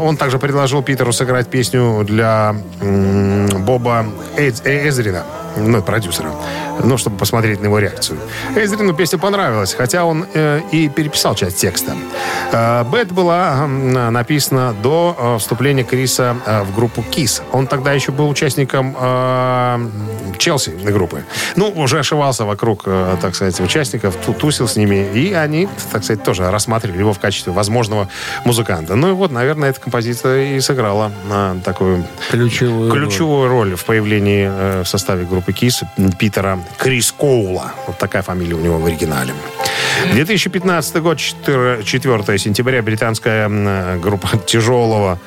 Он 0.03 0.17
также 0.17 0.39
предложил 0.39 0.83
Питеру 0.83 1.13
сыграть 1.13 1.49
песню 1.49 2.05
для 2.05 2.55
Боба 2.81 4.07
Эз- 4.37 4.63
Эзрина, 4.65 5.25
ну, 5.57 5.83
продюсера, 5.83 6.31
ну, 6.83 6.97
чтобы 6.99 7.17
посмотреть 7.17 7.61
на 7.61 7.67
его 7.67 7.79
реакцию. 7.79 8.19
Эзрину 8.57 8.95
песня 8.95 9.19
понравилась, 9.19 9.75
хотя 9.75 10.05
он 10.05 10.27
э, 10.35 10.61
и 10.73 10.89
переписал 10.89 11.35
часть 11.35 11.59
текста. 11.59 11.93
Э, 12.53 12.85
«Bad» 12.85 13.13
была 13.13 13.65
м, 13.65 13.93
написана 14.13 14.75
до 14.83 15.17
э, 15.19 15.39
вступления 15.39 15.85
Криса 15.85 16.37
э, 16.47 16.63
в 16.63 16.75
группу 16.75 17.03
KISS. 17.03 17.43
Он 17.53 17.67
тогда 17.67 17.93
еще 17.93 18.13
был 18.13 18.29
участником 18.29 18.97
э, 18.99 19.89
Челси 20.39 20.71
группы. 20.71 21.25
Ну, 21.57 21.69
уже 21.71 21.99
ошивался 22.01 22.45
вокруг, 22.45 22.83
э, 22.87 23.17
так 23.21 23.35
сказать, 23.35 23.59
участников, 23.61 24.17
ту- 24.17 24.33
тусил 24.35 24.69
с 24.69 24.77
ними, 24.77 25.07
и 25.15 25.33
они, 25.33 25.69
так 25.93 26.03
сказать, 26.05 26.23
тоже 26.25 26.51
рассматривали 26.51 26.99
его 26.99 27.13
в 27.13 27.19
качестве 27.21 27.53
возможного 27.53 28.09
музыканта. 28.45 28.95
Ну 28.97 29.11
и 29.11 29.13
вот, 29.13 29.31
наверное, 29.31 29.71
эта 29.71 29.81
композиция 29.81 30.57
и 30.57 30.61
сыграла 30.61 31.13
э, 31.31 31.57
такую 31.65 32.05
Ключевую. 32.31 32.91
ключевую 32.93 33.49
роль 33.49 33.75
в 33.77 33.85
появлении 33.85 34.49
э, 34.51 34.83
в 34.83 34.89
составе 34.89 35.25
группы 35.25 35.44
Кис 35.53 35.83
Питера 36.19 36.59
Крис 36.79 37.13
Коула. 37.13 37.73
Вот 37.87 37.99
такая 37.99 38.23
фамилия 38.23 38.55
у 38.55 38.61
него 38.61 38.79
в 38.79 38.87
оригинале. 38.87 39.33
2015 40.13 40.97
год, 41.03 41.19
4, 41.19 41.83
4 41.85 42.39
сентября, 42.39 42.83
британская 42.83 43.49
э, 43.49 43.99
группа 43.99 44.37
тяжелого 44.47 45.19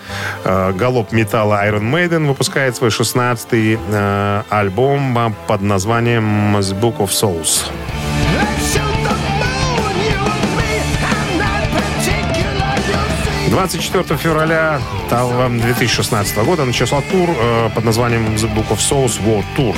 э, 0.44 0.74
галоп 0.74 1.12
металла 1.12 1.66
Iron 1.68 1.92
Maiden 1.92 2.28
выпускает 2.28 2.76
свой 2.76 2.90
16-й 2.90 3.80
э, 3.92 4.44
альбом 4.50 5.18
э, 5.18 5.32
под 5.48 5.62
названием 5.62 6.58
The 6.58 6.80
Book 6.80 6.98
of 6.98 7.10
Souls. 7.10 7.66
24 13.58 14.20
февраля 14.20 14.80
того 15.10 15.50
2016 15.50 16.38
года 16.46 16.64
начался 16.64 17.02
тур 17.02 17.28
э, 17.32 17.70
под 17.74 17.86
названием 17.86 18.36
The 18.36 18.54
Book 18.54 18.70
of 18.70 18.78
Souls 18.78 19.20
World 19.20 19.46
Tour, 19.58 19.76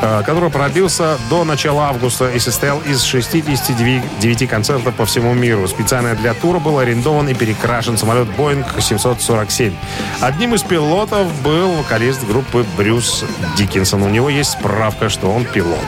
э, 0.00 0.22
который 0.24 0.50
продлился 0.50 1.18
до 1.28 1.42
начала 1.42 1.88
августа 1.88 2.30
и 2.30 2.38
состоял 2.38 2.78
из 2.82 3.02
69 3.02 4.48
концертов 4.48 4.94
по 4.94 5.04
всему 5.04 5.34
миру. 5.34 5.66
Специально 5.66 6.14
для 6.14 6.32
тура 6.32 6.60
был 6.60 6.78
арендован 6.78 7.28
и 7.28 7.34
перекрашен 7.34 7.98
самолет 7.98 8.28
Boeing 8.38 8.64
747. 8.80 9.74
Одним 10.20 10.54
из 10.54 10.62
пилотов 10.62 11.26
был 11.42 11.72
вокалист 11.72 12.24
группы 12.24 12.64
Брюс 12.76 13.24
Диккенсон. 13.56 14.04
У 14.04 14.08
него 14.08 14.30
есть 14.30 14.52
справка, 14.52 15.08
что 15.08 15.28
он 15.28 15.44
пилот. 15.44 15.78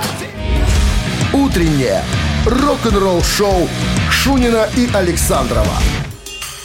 Утреннее 1.32 2.02
рок-н-ролл-шоу 2.44 3.68
Шунина 4.10 4.68
и 4.76 4.90
Александрова 4.92 5.76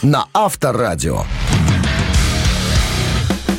на 0.06 0.26
Авторадио. 0.32 1.24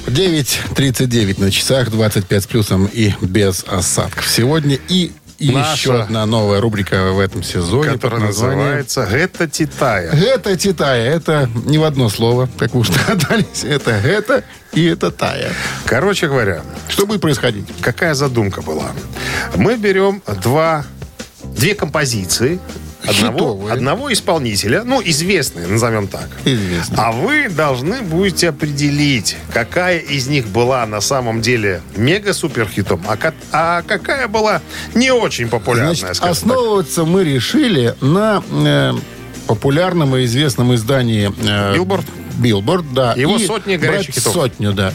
9.39 0.07 1.41
на 1.41 1.51
часах, 1.51 1.91
25 1.91 2.43
с 2.43 2.47
плюсом 2.47 2.85
и 2.91 3.11
без 3.21 3.65
осадков. 3.67 4.25
Сегодня 4.25 4.79
и 4.87 5.11
И 5.39 5.51
Наша. 5.51 5.73
еще 5.73 6.01
одна 6.01 6.25
новая 6.25 6.61
рубрика 6.61 7.11
в 7.11 7.19
этом 7.19 7.43
сезоне 7.43 7.91
Которая 7.91 8.21
названием 8.21 8.59
называется 8.59 9.01
«Это 9.03 9.47
Титая». 9.49 10.09
Это 10.11 10.55
Титая. 10.55 11.13
Это 11.13 11.49
не 11.65 11.77
в 11.77 11.83
одно 11.83 12.07
слово, 12.09 12.49
как 12.57 12.73
вы 12.73 12.79
уже 12.79 12.93
догадались. 12.93 13.65
Это 13.65 13.91
это 13.91 14.43
и 14.71 14.85
это 14.85 15.11
Тая. 15.11 15.51
Короче 15.85 16.27
говоря, 16.27 16.61
Что 16.87 17.05
будет 17.05 17.19
происходить? 17.19 17.65
какая 17.81 18.13
задумка 18.13 18.61
была? 18.61 18.91
Мы 19.57 19.75
берем 19.75 20.23
два, 20.41 20.85
две 21.43 21.75
композиции 21.75 22.59
одного, 23.07 23.67
одного 23.71 24.11
исполнителя, 24.13 24.83
ну, 24.83 25.01
известные, 25.03 25.67
назовем 25.67 26.07
так. 26.07 26.27
Известные. 26.45 26.99
А 26.99 27.11
вы 27.11 27.49
должны 27.49 28.01
будете 28.01 28.49
определить, 28.49 29.37
какая 29.53 29.99
из 29.99 30.27
них 30.27 30.47
была 30.47 30.85
на 30.85 31.01
самом 31.01 31.41
деле 31.41 31.81
мега-супер-хитом, 31.95 33.01
а, 33.07 33.17
а 33.51 33.81
какая 33.83 34.27
была 34.27 34.61
не 34.93 35.11
очень 35.11 35.47
популярная, 35.49 35.95
Значит, 35.95 36.15
скажем 36.17 36.35
так. 36.35 36.43
основываться 36.43 37.05
мы 37.05 37.23
решили 37.23 37.95
на 38.01 38.43
э, 38.51 38.93
популярном 39.47 40.15
и 40.15 40.25
известном 40.25 40.75
издании 40.75 41.31
э, 41.47 41.73
Billboard. 41.75 42.05
Billboard, 42.37 42.93
да. 42.93 43.13
Его 43.13 43.37
И 43.37 43.45
сотни 43.47 43.77
горячих 43.77 44.07
брать 44.07 44.15
хитов. 44.15 44.33
сотню, 44.33 44.73
да. 44.73 44.93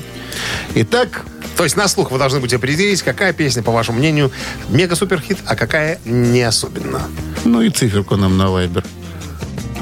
Итак, 0.74 1.24
То 1.56 1.64
есть 1.64 1.76
на 1.76 1.88
слух 1.88 2.10
вы 2.10 2.18
должны 2.18 2.40
будете 2.40 2.56
определить, 2.56 3.02
какая 3.02 3.32
песня, 3.32 3.62
по 3.62 3.70
вашему 3.72 3.98
мнению, 3.98 4.30
мега-супер-хит, 4.70 5.38
а 5.46 5.54
какая 5.56 5.98
не 6.04 6.42
особенно. 6.42 7.02
ну 7.44 7.60
и 7.62 7.70
циферку 7.70 8.16
нам 8.16 8.36
на 8.36 8.50
Viber. 8.50 8.84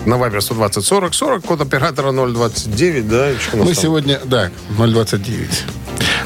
На 0.07 0.17
Viber 0.17 0.41
120 0.41 0.85
40 0.85 1.15
40, 1.15 1.45
код 1.45 1.61
оператора 1.61 2.13
029, 2.13 3.09
да? 3.09 3.31
Мы 3.53 3.67
там? 3.67 3.75
сегодня, 3.75 4.21
да, 4.25 4.51
029. 4.79 5.49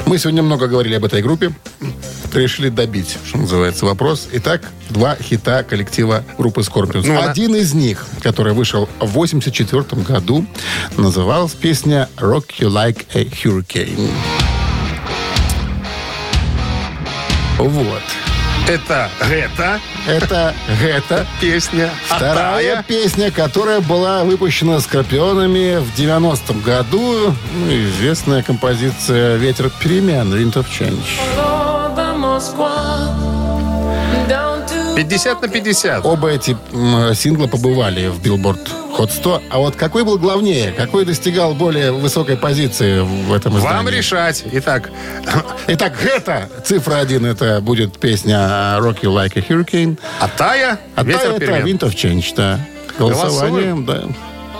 Мы 0.05 0.17
сегодня 0.17 0.43
много 0.43 0.67
говорили 0.67 0.95
об 0.95 1.03
этой 1.05 1.21
группе. 1.21 1.51
Решили 2.33 2.67
добить, 2.67 3.17
что 3.25 3.37
называется, 3.37 3.85
вопрос. 3.85 4.27
Итак, 4.33 4.61
два 4.89 5.15
хита 5.15 5.63
коллектива 5.63 6.23
группы 6.37 6.61
Scorpions. 6.61 7.05
Ну, 7.07 7.17
Один 7.21 7.55
из 7.55 7.73
них, 7.73 8.05
который 8.21 8.51
вышел 8.53 8.89
в 8.99 9.07
84 9.13 9.83
году, 10.03 10.45
называлась 10.97 11.53
песня 11.53 12.09
«Rock 12.17 12.47
You 12.59 12.69
Like 12.69 13.05
a 13.13 13.23
Hurricane». 13.23 14.09
Вот. 17.57 18.01
Это 18.67 19.09
это 19.19 19.79
Это 20.07 20.53
это 20.81 21.27
песня 21.39 21.89
Вторая 22.07 22.83
песня, 22.83 23.29
которая 23.29 23.79
была 23.79 24.23
выпущена 24.23 24.79
Скорпионами 24.79 25.77
в 25.77 25.93
90-м 25.97 26.61
году. 26.61 27.35
Ну, 27.53 27.67
известная 27.69 28.41
композиция 28.41 29.35
«Ветер 29.35 29.69
перемен» 29.69 30.33
Wind 30.33 30.53
of 30.53 30.65
Change. 30.67 31.19
50 34.95 35.41
на 35.41 35.47
50. 35.47 36.05
Оба 36.05 36.29
эти 36.29 36.55
сингла 37.15 37.47
побывали 37.47 38.07
в 38.07 38.21
Billboard 38.21 38.59
Hot 38.97 39.11
100. 39.11 39.41
А 39.49 39.57
вот 39.57 39.75
какой 39.75 40.05
был 40.05 40.17
главнее? 40.17 40.71
Какой 40.71 41.05
достигал 41.05 41.53
более 41.53 41.91
высокой 41.91 42.37
позиции 42.37 42.99
в 43.01 43.33
этом 43.33 43.57
издании? 43.57 43.77
Вам 43.77 43.89
решать. 43.89 44.43
Итак, 44.51 44.91
Итак, 45.67 45.93
это 46.03 46.49
цифра 46.63 46.97
один. 46.97 47.25
Это 47.25 47.59
будет 47.61 47.97
песня 47.97 48.37
«Rock 48.79 49.01
You 49.01 49.13
Like 49.13 49.33
a 49.35 49.41
Hurricane». 49.41 49.97
А 50.19 50.29
два 50.29 50.55
ветер 51.03 51.31
это 51.31 51.39
перемен. 51.39 51.75
Wind 51.75 51.79
of 51.79 51.93
Change, 51.93 52.33
да. 52.35 52.59
Голосованием, 52.97 53.85
да. 53.85 54.03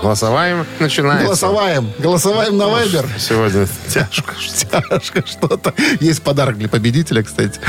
Голосоваем. 0.01 0.65
Начинается. 0.79 1.25
Голосоваем. 1.25 1.91
Голосоваем 1.99 2.57
на 2.57 2.67
Viber. 2.67 3.07
Сегодня 3.17 3.67
тяжко. 3.87 4.33
Тяжко 4.55 5.23
что-то. 5.25 5.73
Есть 5.99 6.21
подарок 6.21 6.57
для 6.57 6.69
победителя, 6.69 7.23
кстати. 7.23 7.59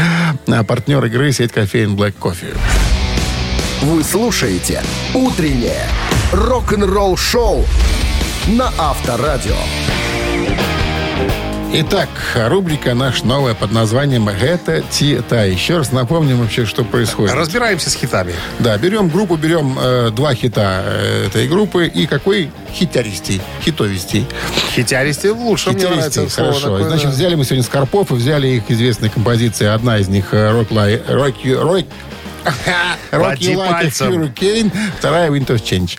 А, 0.46 0.64
Партнер 0.64 1.04
игры 1.06 1.32
сеть 1.32 1.52
кофеин 1.52 1.94
Black 1.96 2.14
Coffee. 2.20 2.56
Вы 3.82 4.02
слушаете 4.02 4.82
«Утреннее 5.14 5.86
рок-н-ролл-шоу» 6.32 7.64
на 8.48 8.72
Авторадио. 8.78 9.56
Итак, 11.78 12.08
рубрика 12.48 12.94
наш 12.94 13.22
новая 13.22 13.52
под 13.52 13.70
названием 13.70 14.30
«Это 14.30 14.80
Ти-Та». 14.80 15.42
Еще 15.44 15.76
раз 15.76 15.92
напомним 15.92 16.38
вообще, 16.38 16.64
что 16.64 16.84
происходит. 16.84 17.34
Разбираемся 17.34 17.90
с 17.90 17.94
хитами. 17.94 18.32
Да, 18.60 18.78
берем 18.78 19.10
группу, 19.10 19.36
берем 19.36 19.76
э, 19.78 20.10
два 20.10 20.34
хита 20.34 20.82
э, 20.86 21.26
этой 21.26 21.46
группы 21.48 21.86
и 21.86 22.06
какой 22.06 22.50
хитяристей, 22.72 23.42
хитовистей. 23.62 24.26
Хитяристи 24.74 25.26
лучше, 25.26 25.70
мне 25.72 25.80
Хитяристей, 25.80 26.30
слово 26.30 26.52
хорошо. 26.52 26.60
такое, 26.70 26.88
Значит, 26.88 27.04
да. 27.08 27.10
взяли 27.10 27.34
мы 27.34 27.44
сегодня 27.44 27.64
Скорпов 27.64 28.10
и 28.10 28.14
взяли 28.14 28.46
их 28.48 28.62
известные 28.70 29.10
композиции. 29.10 29.66
Одна 29.66 29.98
из 29.98 30.08
них 30.08 30.32
э, 30.32 30.36
«Rock 30.52 30.68
Like, 30.70 31.06
Rock, 31.08 31.34
You- 31.44 31.62
Rock, 31.62 31.84
A 33.10 33.18
пальцем. 33.72 34.12
Hurricane», 34.12 34.72
вторая 34.98 35.30
«Wind 35.30 35.46
of 35.46 35.62
Change». 35.62 35.98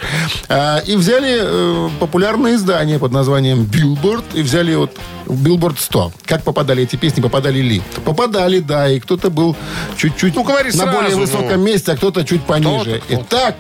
А, 0.50 0.80
и 0.80 0.96
взяли 0.96 1.40
э, 1.42 1.90
популярное 2.00 2.56
издание 2.56 3.00
под 3.00 3.12
названием 3.12 3.64
«Billboard» 3.64 4.24
и 4.34 4.42
взяли 4.42 4.76
вот 4.76 4.98
«Billboard 5.26 5.78
100». 5.78 6.12
Как 6.26 6.44
попадали 6.44 6.84
эти 6.84 6.96
песни, 6.96 7.22
попадали 7.22 7.60
ли? 7.60 7.82
Попадали, 8.06 8.60
да, 8.60 8.90
и 8.90 9.00
кто-то 9.00 9.30
был 9.30 9.56
чуть-чуть 9.98 10.36
Ну, 10.36 10.44
на 10.44 10.72
сразу, 10.72 10.92
более 10.92 11.16
ну. 11.16 11.22
высоком 11.22 11.62
месте, 11.62 11.92
а 11.92 11.98
кто-то 11.98 12.24
чуть 12.24 12.44
пониже. 12.44 13.02
Кто-то, 13.06 13.24
Итак, 13.24 13.56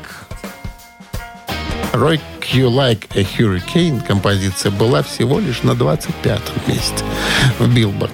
«Rock 1.93 2.21
You 2.53 2.69
Like 2.69 3.07
a 3.15 3.23
Hurricane» 3.23 4.05
композиция 4.05 4.71
была 4.71 5.03
всего 5.03 5.39
лишь 5.39 5.63
на 5.63 5.71
25-м 5.71 6.73
месте 6.73 7.03
в 7.59 7.73
«Биллборд». 7.73 8.13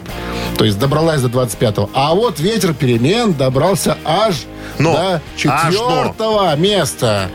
То 0.64 0.68
есть 0.68 0.80
добралась 0.80 1.20
до 1.20 1.28
25-го. 1.28 1.89
А 1.93 2.14
вот 2.14 2.39
«Ветер 2.39 2.74
перемен» 2.74 3.34
добрался 3.34 3.97
аж 4.05 4.43
Но, 4.80 4.93
до 4.93 5.16
аж 5.16 5.22
четвертого 5.36 6.55
места. 6.55 7.30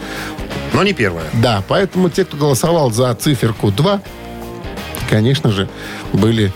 Но 0.72 0.82
не 0.82 0.94
первое. 0.94 1.24
Да, 1.34 1.62
поэтому 1.68 2.08
те, 2.08 2.24
кто 2.24 2.38
голосовал 2.38 2.90
за 2.90 3.14
циферку 3.14 3.70
2, 3.70 4.00
конечно 5.10 5.50
же, 5.50 5.68
были 6.14 6.54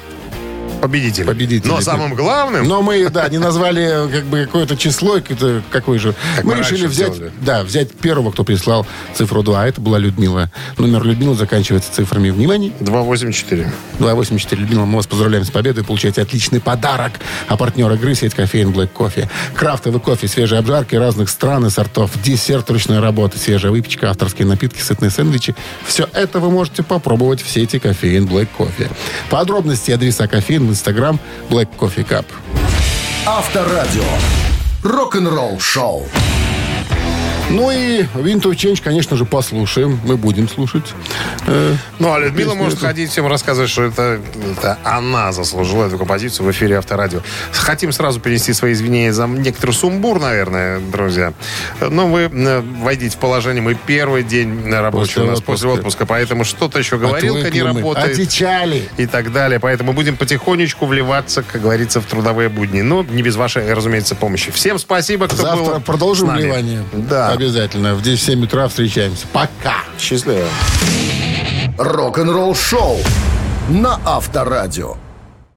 Победитель. 0.83 1.25
победители. 1.25 1.69
Но 1.69 1.81
самым 1.81 2.17
главным... 2.17 2.67
Но 2.67 2.83
мы, 2.83 3.09
да, 3.09 3.29
не 3.29 3.39
назвали 3.39 4.11
как 4.11 4.25
бы 4.25 4.47
какое-то 4.47 4.77
число, 4.77 5.21
какое 5.21 5.63
какой 5.71 5.99
же. 5.99 6.13
Как 6.35 6.45
мы 6.45 6.57
решили 6.57 6.87
взять, 6.87 7.15
делали. 7.15 7.33
да, 7.41 7.63
взять 7.63 7.93
первого, 7.93 8.33
кто 8.33 8.43
прислал 8.43 8.85
цифру 9.15 9.45
2. 9.45 9.63
А 9.63 9.67
это 9.69 9.81
была 9.81 9.99
Людмила. 9.99 10.51
Номер 10.79 11.05
Людмилы 11.05 11.37
заканчивается 11.37 11.93
цифрами 11.93 12.31
внимания. 12.31 12.73
284. 12.81 13.71
284. 14.01 14.61
Людмила, 14.61 14.85
мы 14.85 14.97
вас 14.97 15.07
поздравляем 15.07 15.45
с 15.45 15.51
победой. 15.51 15.85
Получаете 15.85 16.21
отличный 16.21 16.61
подарок. 16.61 17.13
А 17.47 17.57
партнер 17.57 17.93
игры 17.93 18.17
сеть 18.17 18.35
кофеин 18.35 18.71
Black 18.71 18.89
Кофе. 18.89 19.31
Крафтовый 19.55 20.01
кофе, 20.01 20.27
свежие 20.27 20.59
обжарки 20.59 20.97
разных 20.97 21.29
стран 21.29 21.65
и 21.67 21.71
сортов. 21.71 22.11
Десерт 22.25 22.69
ручной 22.71 22.99
работы, 22.99 23.39
свежая 23.39 23.71
выпечка, 23.71 24.11
авторские 24.11 24.49
напитки, 24.49 24.81
сытные 24.81 25.13
сэндвичи. 25.13 25.55
Все 25.87 26.09
это 26.13 26.41
вы 26.41 26.51
можете 26.51 26.83
попробовать 26.83 27.41
в 27.41 27.49
сети 27.49 27.79
кофеин 27.79 28.27
Black 28.27 28.49
Кофе. 28.57 28.91
Подробности 29.31 29.93
адреса 29.93 30.27
кофеин 30.27 30.67
в 30.67 30.72
инстаграм 30.73 31.21
Black 31.49 31.69
Coffee 31.79 32.05
Cup. 32.05 32.25
Авторадио. 33.27 34.03
Рок-н-ролл-шоу. 34.83 36.09
Ну 37.51 37.71
и 37.71 38.03
of 38.03 38.43
Change, 38.53 38.83
конечно 38.83 39.17
же, 39.17 39.25
послушаем. 39.25 40.01
Мы 40.05 40.17
будем 40.17 40.49
слушать. 40.49 40.95
Э, 41.47 41.75
Ну, 41.99 42.13
а 42.13 42.19
Людмила 42.19 42.55
может 42.55 42.79
эту. 42.79 42.87
ходить 42.87 43.11
всем 43.11 43.27
рассказывать, 43.27 43.71
что 43.71 43.83
это, 43.83 44.21
это 44.53 44.79
она 44.85 45.33
заслужила 45.33 45.87
эту 45.87 45.99
композицию 45.99 46.47
в 46.47 46.51
эфире 46.51 46.79
Авторадио. 46.79 47.21
Хотим 47.53 47.93
сразу 47.93 48.21
перенести 48.21 48.53
свои 48.53 48.73
извинения 48.73 49.13
за 49.13 49.27
некоторый 49.27 49.73
сумбур, 49.73 50.21
наверное, 50.21 50.81
друзья. 50.81 51.33
Но 51.81 52.07
вы 52.09 52.31
э, 52.33 52.63
войдите 52.81 53.17
в 53.17 53.21
положение. 53.21 53.63
Мы 53.63 53.75
первый 53.75 54.23
день 54.23 54.71
рабочий 54.71 55.15
После 55.15 55.23
у 55.23 55.27
нас 55.27 55.41
после 55.41 55.69
отпуска. 55.69 55.81
отпуска, 55.81 56.07
поэтому 56.07 56.45
что-то 56.45 56.79
еще 56.79 56.97
говорилка 56.99 57.41
не 57.41 57.41
отвыкли 57.41 57.61
мы, 57.63 57.69
работает. 57.81 58.13
Отвечали. 58.13 58.89
и 58.97 59.07
так 59.07 59.33
далее. 59.33 59.61
Поэтому 59.61 59.93
будем 59.93 60.17
потихонечку 60.17 60.87
вливаться, 60.87 61.43
как 61.43 61.61
говорится, 61.61 62.01
в 62.01 62.07
трудовые 62.07 62.49
будни. 62.49 62.81
Ну, 62.81 63.03
не 63.03 63.23
без 63.23 63.37
вашей, 63.37 63.73
разумеется, 63.73 64.15
помощи. 64.15 64.51
Всем 64.53 64.79
спасибо, 64.79 65.27
кто 65.27 65.37
был 65.37 65.43
Завтра 65.43 65.81
с 65.81 65.83
продолжим 65.83 66.31
вливание. 66.35 66.83
Да. 66.93 67.32
Обязательно. 67.33 67.95
В 67.95 68.03
10-7 68.03 68.45
утра 68.45 68.69
встречаемся. 68.69 69.27
Пока. 69.33 69.77
Счастливо. 69.99 70.49
Рок-н-ролл-шоу 71.79 72.99
на 73.69 73.99
Авторадио. 74.05 74.97